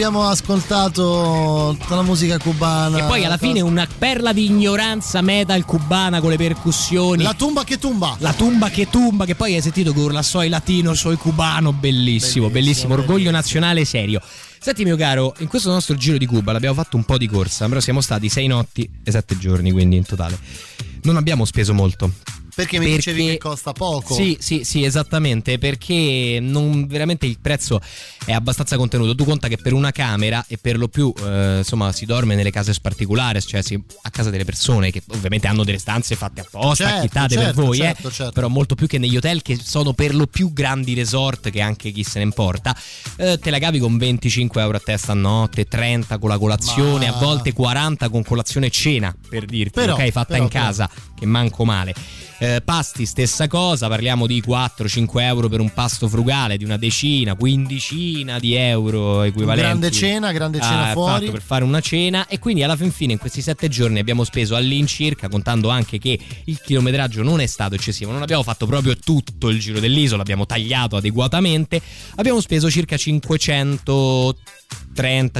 Abbiamo 0.04 0.26
ascoltato 0.26 1.76
tutta 1.78 1.94
la 1.94 2.02
musica 2.02 2.36
cubana. 2.36 2.98
E 2.98 3.02
poi 3.04 3.24
alla 3.24 3.36
fine 3.36 3.60
una 3.60 3.86
perla 3.86 4.32
di 4.32 4.46
ignoranza 4.46 5.20
metal 5.20 5.64
cubana 5.64 6.20
con 6.20 6.30
le 6.30 6.36
percussioni. 6.36 7.22
La 7.22 7.34
tumba 7.34 7.62
che 7.62 7.78
tumba. 7.78 8.16
La 8.18 8.32
tumba 8.32 8.68
che 8.68 8.88
tumba, 8.90 9.24
che 9.24 9.36
poi 9.36 9.54
hai 9.54 9.62
sentito 9.62 9.92
che 9.92 10.00
urla 10.00 10.22
soi 10.22 10.48
latino, 10.48 10.94
soi 10.94 11.14
cubano, 11.14 11.72
bellissimo, 11.72 12.48
bellissimo, 12.48 12.48
bellissimo. 12.48 12.94
orgoglio 12.94 13.30
nazionale 13.30 13.84
serio. 13.84 14.20
Senti 14.58 14.82
mio 14.82 14.96
caro, 14.96 15.36
in 15.38 15.46
questo 15.46 15.70
nostro 15.70 15.94
giro 15.94 16.18
di 16.18 16.26
Cuba 16.26 16.50
l'abbiamo 16.50 16.74
fatto 16.74 16.96
un 16.96 17.04
po' 17.04 17.16
di 17.16 17.28
corsa, 17.28 17.68
però 17.68 17.78
siamo 17.78 18.00
stati 18.00 18.28
sei 18.28 18.48
notti 18.48 18.88
e 19.04 19.10
sette 19.12 19.38
giorni, 19.38 19.70
quindi 19.70 19.96
in 19.96 20.04
totale. 20.04 20.36
Non 21.02 21.16
abbiamo 21.16 21.44
speso 21.44 21.74
molto. 21.74 22.10
Perché 22.54 22.78
mi 22.78 22.84
perché, 22.84 23.12
dicevi 23.12 23.26
che 23.32 23.38
costa 23.38 23.72
poco? 23.72 24.14
Sì, 24.14 24.36
sì, 24.40 24.64
sì, 24.64 24.84
esattamente. 24.84 25.58
Perché 25.58 26.38
non, 26.40 26.86
veramente 26.86 27.24
il 27.26 27.38
prezzo 27.40 27.80
è 28.26 28.32
abbastanza 28.32 28.76
contenuto. 28.76 29.14
Tu 29.14 29.24
conta 29.24 29.48
che 29.48 29.56
per 29.56 29.72
una 29.72 29.90
camera 29.90 30.44
e 30.46 30.58
per 30.58 30.76
lo 30.76 30.88
più 30.88 31.12
eh, 31.24 31.58
insomma 31.58 31.92
si 31.92 32.04
dorme 32.04 32.34
nelle 32.34 32.50
case 32.50 32.74
particolari, 32.80 33.40
cioè 33.40 33.62
si, 33.62 33.80
a 34.02 34.10
casa 34.10 34.30
delle 34.30 34.44
persone 34.44 34.90
che 34.90 35.02
ovviamente 35.08 35.46
hanno 35.46 35.64
delle 35.64 35.78
stanze 35.78 36.14
fatte 36.14 36.42
apposta, 36.42 36.84
certo, 36.84 36.98
achittate 36.98 37.34
certo, 37.34 37.54
per 37.54 37.64
voi, 37.64 37.76
certo, 37.78 38.08
eh, 38.08 38.12
certo. 38.12 38.32
però 38.32 38.48
molto 38.48 38.74
più 38.74 38.86
che 38.86 38.98
negli 38.98 39.16
hotel 39.16 39.42
che 39.42 39.58
sono 39.62 39.92
per 39.92 40.14
lo 40.14 40.26
più 40.26 40.52
grandi 40.52 40.94
resort 40.94 41.50
che 41.50 41.60
anche 41.60 41.90
chi 41.90 42.04
se 42.04 42.18
ne 42.18 42.24
importa. 42.24 42.76
Eh, 43.16 43.38
te 43.38 43.50
la 43.50 43.58
cavi 43.58 43.78
con 43.78 43.96
25 43.96 44.60
euro 44.60 44.76
a 44.76 44.80
testa 44.80 45.12
a 45.12 45.14
notte, 45.14 45.64
30 45.64 46.18
con 46.18 46.28
la 46.28 46.38
colazione, 46.38 47.08
Ma... 47.08 47.16
a 47.16 47.18
volte 47.18 47.52
40 47.52 48.08
con 48.10 48.22
colazione 48.22 48.66
e 48.66 48.70
cena, 48.70 49.14
per 49.28 49.46
dirti, 49.46 49.80
Però, 49.80 49.94
ok, 49.94 50.10
fatta 50.10 50.32
però, 50.32 50.42
in 50.42 50.48
casa, 50.48 50.90
che 51.18 51.26
manco 51.26 51.64
male. 51.64 51.94
Eh, 52.42 52.60
pasti 52.60 53.06
stessa 53.06 53.46
cosa, 53.46 53.86
parliamo 53.86 54.26
di 54.26 54.42
4-5 54.44 55.20
euro 55.20 55.48
per 55.48 55.60
un 55.60 55.72
pasto 55.72 56.08
frugale, 56.08 56.56
di 56.56 56.64
una 56.64 56.76
decina, 56.76 57.36
quindicina 57.36 58.40
di 58.40 58.56
euro 58.56 59.22
equivalenti. 59.22 59.60
Grande 59.60 59.90
cena, 59.92 60.32
grande 60.32 60.60
cena 60.60 60.88
ah, 60.88 60.92
fuori. 60.92 61.30
per 61.30 61.40
fare 61.40 61.62
una 61.62 61.78
cena 61.78 62.26
e 62.26 62.40
quindi 62.40 62.64
alla 62.64 62.74
fin 62.74 62.90
fine 62.90 63.12
in 63.12 63.20
questi 63.20 63.42
7 63.42 63.68
giorni 63.68 64.00
abbiamo 64.00 64.24
speso 64.24 64.56
all'incirca, 64.56 65.28
contando 65.28 65.68
anche 65.68 65.98
che 65.98 66.18
il 66.46 66.60
chilometraggio 66.60 67.22
non 67.22 67.40
è 67.40 67.46
stato 67.46 67.76
eccessivo, 67.76 68.10
non 68.10 68.22
abbiamo 68.22 68.42
fatto 68.42 68.66
proprio 68.66 68.96
tutto 68.96 69.48
il 69.48 69.60
giro 69.60 69.78
dell'isola, 69.78 70.22
abbiamo 70.22 70.44
tagliato 70.44 70.96
adeguatamente, 70.96 71.80
abbiamo 72.16 72.40
speso 72.40 72.68
circa 72.68 72.96
500 72.96 74.34
30 74.34 74.36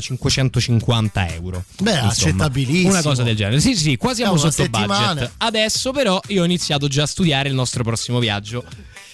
550 0.01 1.29
euro. 1.35 1.65
Beh 1.81 1.91
Insomma, 1.91 2.09
accettabilissimo. 2.09 2.91
una 2.91 3.03
cosa 3.03 3.23
del 3.23 3.37
genere. 3.37 3.61
Sì 3.61 3.77
sì 3.77 3.97
quasi 3.97 4.23
siamo 4.23 4.37
sotto 4.37 4.51
settimana. 4.53 5.13
budget 5.13 5.33
adesso 5.39 5.93
però 5.93 6.21
io 6.29 6.43
ho 6.43 6.45
iniziato 6.45 6.89
già 6.89 7.03
a 7.03 7.07
studiare 7.07 7.49
il 7.49 7.55
nostro 7.55 7.83
prossimo 7.83 8.19
viaggio 8.19 8.65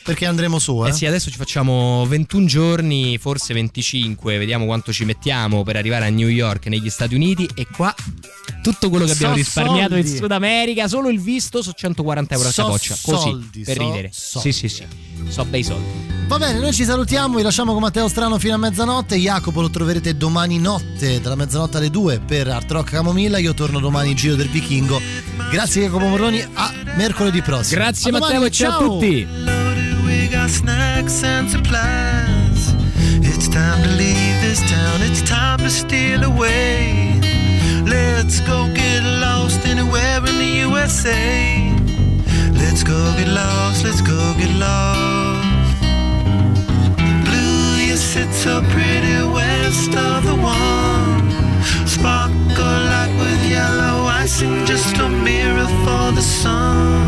perché 0.08 0.24
andremo 0.24 0.58
su 0.58 0.86
eh? 0.86 0.88
eh 0.88 0.92
sì 0.94 1.04
adesso 1.04 1.30
ci 1.30 1.36
facciamo 1.36 2.06
21 2.06 2.46
giorni 2.46 3.18
forse 3.18 3.52
25 3.52 4.38
vediamo 4.38 4.64
quanto 4.64 4.90
ci 4.90 5.04
mettiamo 5.04 5.62
per 5.64 5.76
arrivare 5.76 6.06
a 6.06 6.08
New 6.08 6.28
York 6.28 6.66
negli 6.68 6.88
Stati 6.88 7.14
Uniti 7.14 7.46
e 7.54 7.66
qua 7.70 7.94
tutto 8.62 8.88
quello 8.88 9.04
che 9.04 9.12
abbiamo 9.12 9.34
So 9.34 9.38
risparmiato 9.38 9.96
in 9.96 10.04
soldi. 10.04 10.18
Sud 10.18 10.32
America 10.32 10.88
solo 10.88 11.10
il 11.10 11.20
visto 11.20 11.60
su 11.60 11.72
140 11.72 12.34
euro 12.34 12.48
a 12.48 12.50
So 12.52 12.62
capoccia 12.62 12.96
così 13.02 13.20
soldi, 13.28 13.62
per 13.64 13.76
so 13.76 13.82
ridere 13.82 14.10
soldi. 14.10 14.52
sì 14.52 14.68
sì 14.68 14.74
sì 14.76 14.86
so 15.28 15.44
bei 15.44 15.62
soldi 15.62 16.16
Va 16.28 16.36
bene, 16.36 16.58
noi 16.58 16.74
ci 16.74 16.84
salutiamo, 16.84 17.36
vi 17.36 17.42
lasciamo 17.42 17.72
con 17.72 17.80
Matteo 17.80 18.06
Strano 18.06 18.38
fino 18.38 18.52
a 18.52 18.58
mezzanotte. 18.58 19.16
Jacopo 19.16 19.62
lo 19.62 19.70
troverete 19.70 20.14
domani 20.14 20.58
notte, 20.58 21.22
dalla 21.22 21.36
mezzanotte 21.36 21.78
alle 21.78 21.88
2 21.88 22.20
per 22.20 22.48
Art 22.48 22.70
Rock 22.70 22.90
Camomilla. 22.90 23.38
Io 23.38 23.54
torno 23.54 23.80
domani 23.80 24.14
Giro 24.14 24.34
del 24.34 24.50
Vichingo. 24.50 25.00
Grazie 25.50 25.84
Jacopo 25.84 26.04
Morroni, 26.04 26.46
a 26.52 26.70
mercoledì 26.96 27.40
prossimo. 27.40 27.80
Grazie 27.80 28.10
A 28.10 28.12
domani, 28.12 28.32
Matteo 28.34 28.46
e 28.46 28.50
ciao 28.50 28.78
a 28.78 28.78
tutti. 28.78 29.57
We 30.18 30.26
got 30.26 30.50
snacks 30.50 31.22
and 31.22 31.48
supplies. 31.48 32.74
It's 33.30 33.46
time 33.46 33.80
to 33.84 33.90
leave 33.90 34.36
this 34.42 34.60
town. 34.68 35.00
It's 35.02 35.22
time 35.22 35.60
to 35.60 35.70
steal 35.70 36.24
away. 36.24 37.20
Let's 37.86 38.40
go 38.40 38.66
get 38.74 39.02
lost 39.24 39.64
anywhere 39.64 40.18
in 40.18 40.36
the 40.44 40.52
USA. 40.66 41.14
Let's 42.52 42.82
go 42.82 42.98
get 43.16 43.28
lost. 43.28 43.84
Let's 43.84 44.00
go 44.00 44.20
get 44.40 44.52
lost. 44.58 45.82
Blue, 47.26 47.76
you 47.86 47.96
sit 47.96 48.30
so 48.34 48.60
pretty 48.74 49.22
west 49.38 49.94
of 49.94 50.24
the 50.24 50.34
one. 50.34 51.30
Sparkle 51.86 52.80
like 52.94 53.14
with 53.22 53.42
yellow 53.48 53.98
icing, 54.22 54.66
just 54.66 54.98
a 54.98 55.08
mirror 55.08 55.68
for 55.84 56.10
the 56.18 56.22
sun. 56.22 57.07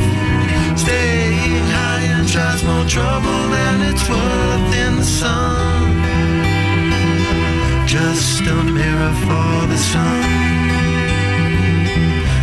Tries 2.31 2.63
more 2.63 2.85
trouble 2.85 3.41
than 3.55 3.81
it's 3.89 4.07
worth 4.07 4.75
in 4.85 4.95
the 4.95 5.03
sun. 5.03 6.01
Just 7.85 8.41
a 8.47 8.63
mirror 8.63 9.13
for 9.25 9.67
the 9.67 9.77
sun. 9.77 10.23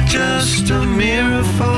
Just 0.06 0.69
a 0.69 0.85
mirror 0.85 1.43
for 1.56 1.77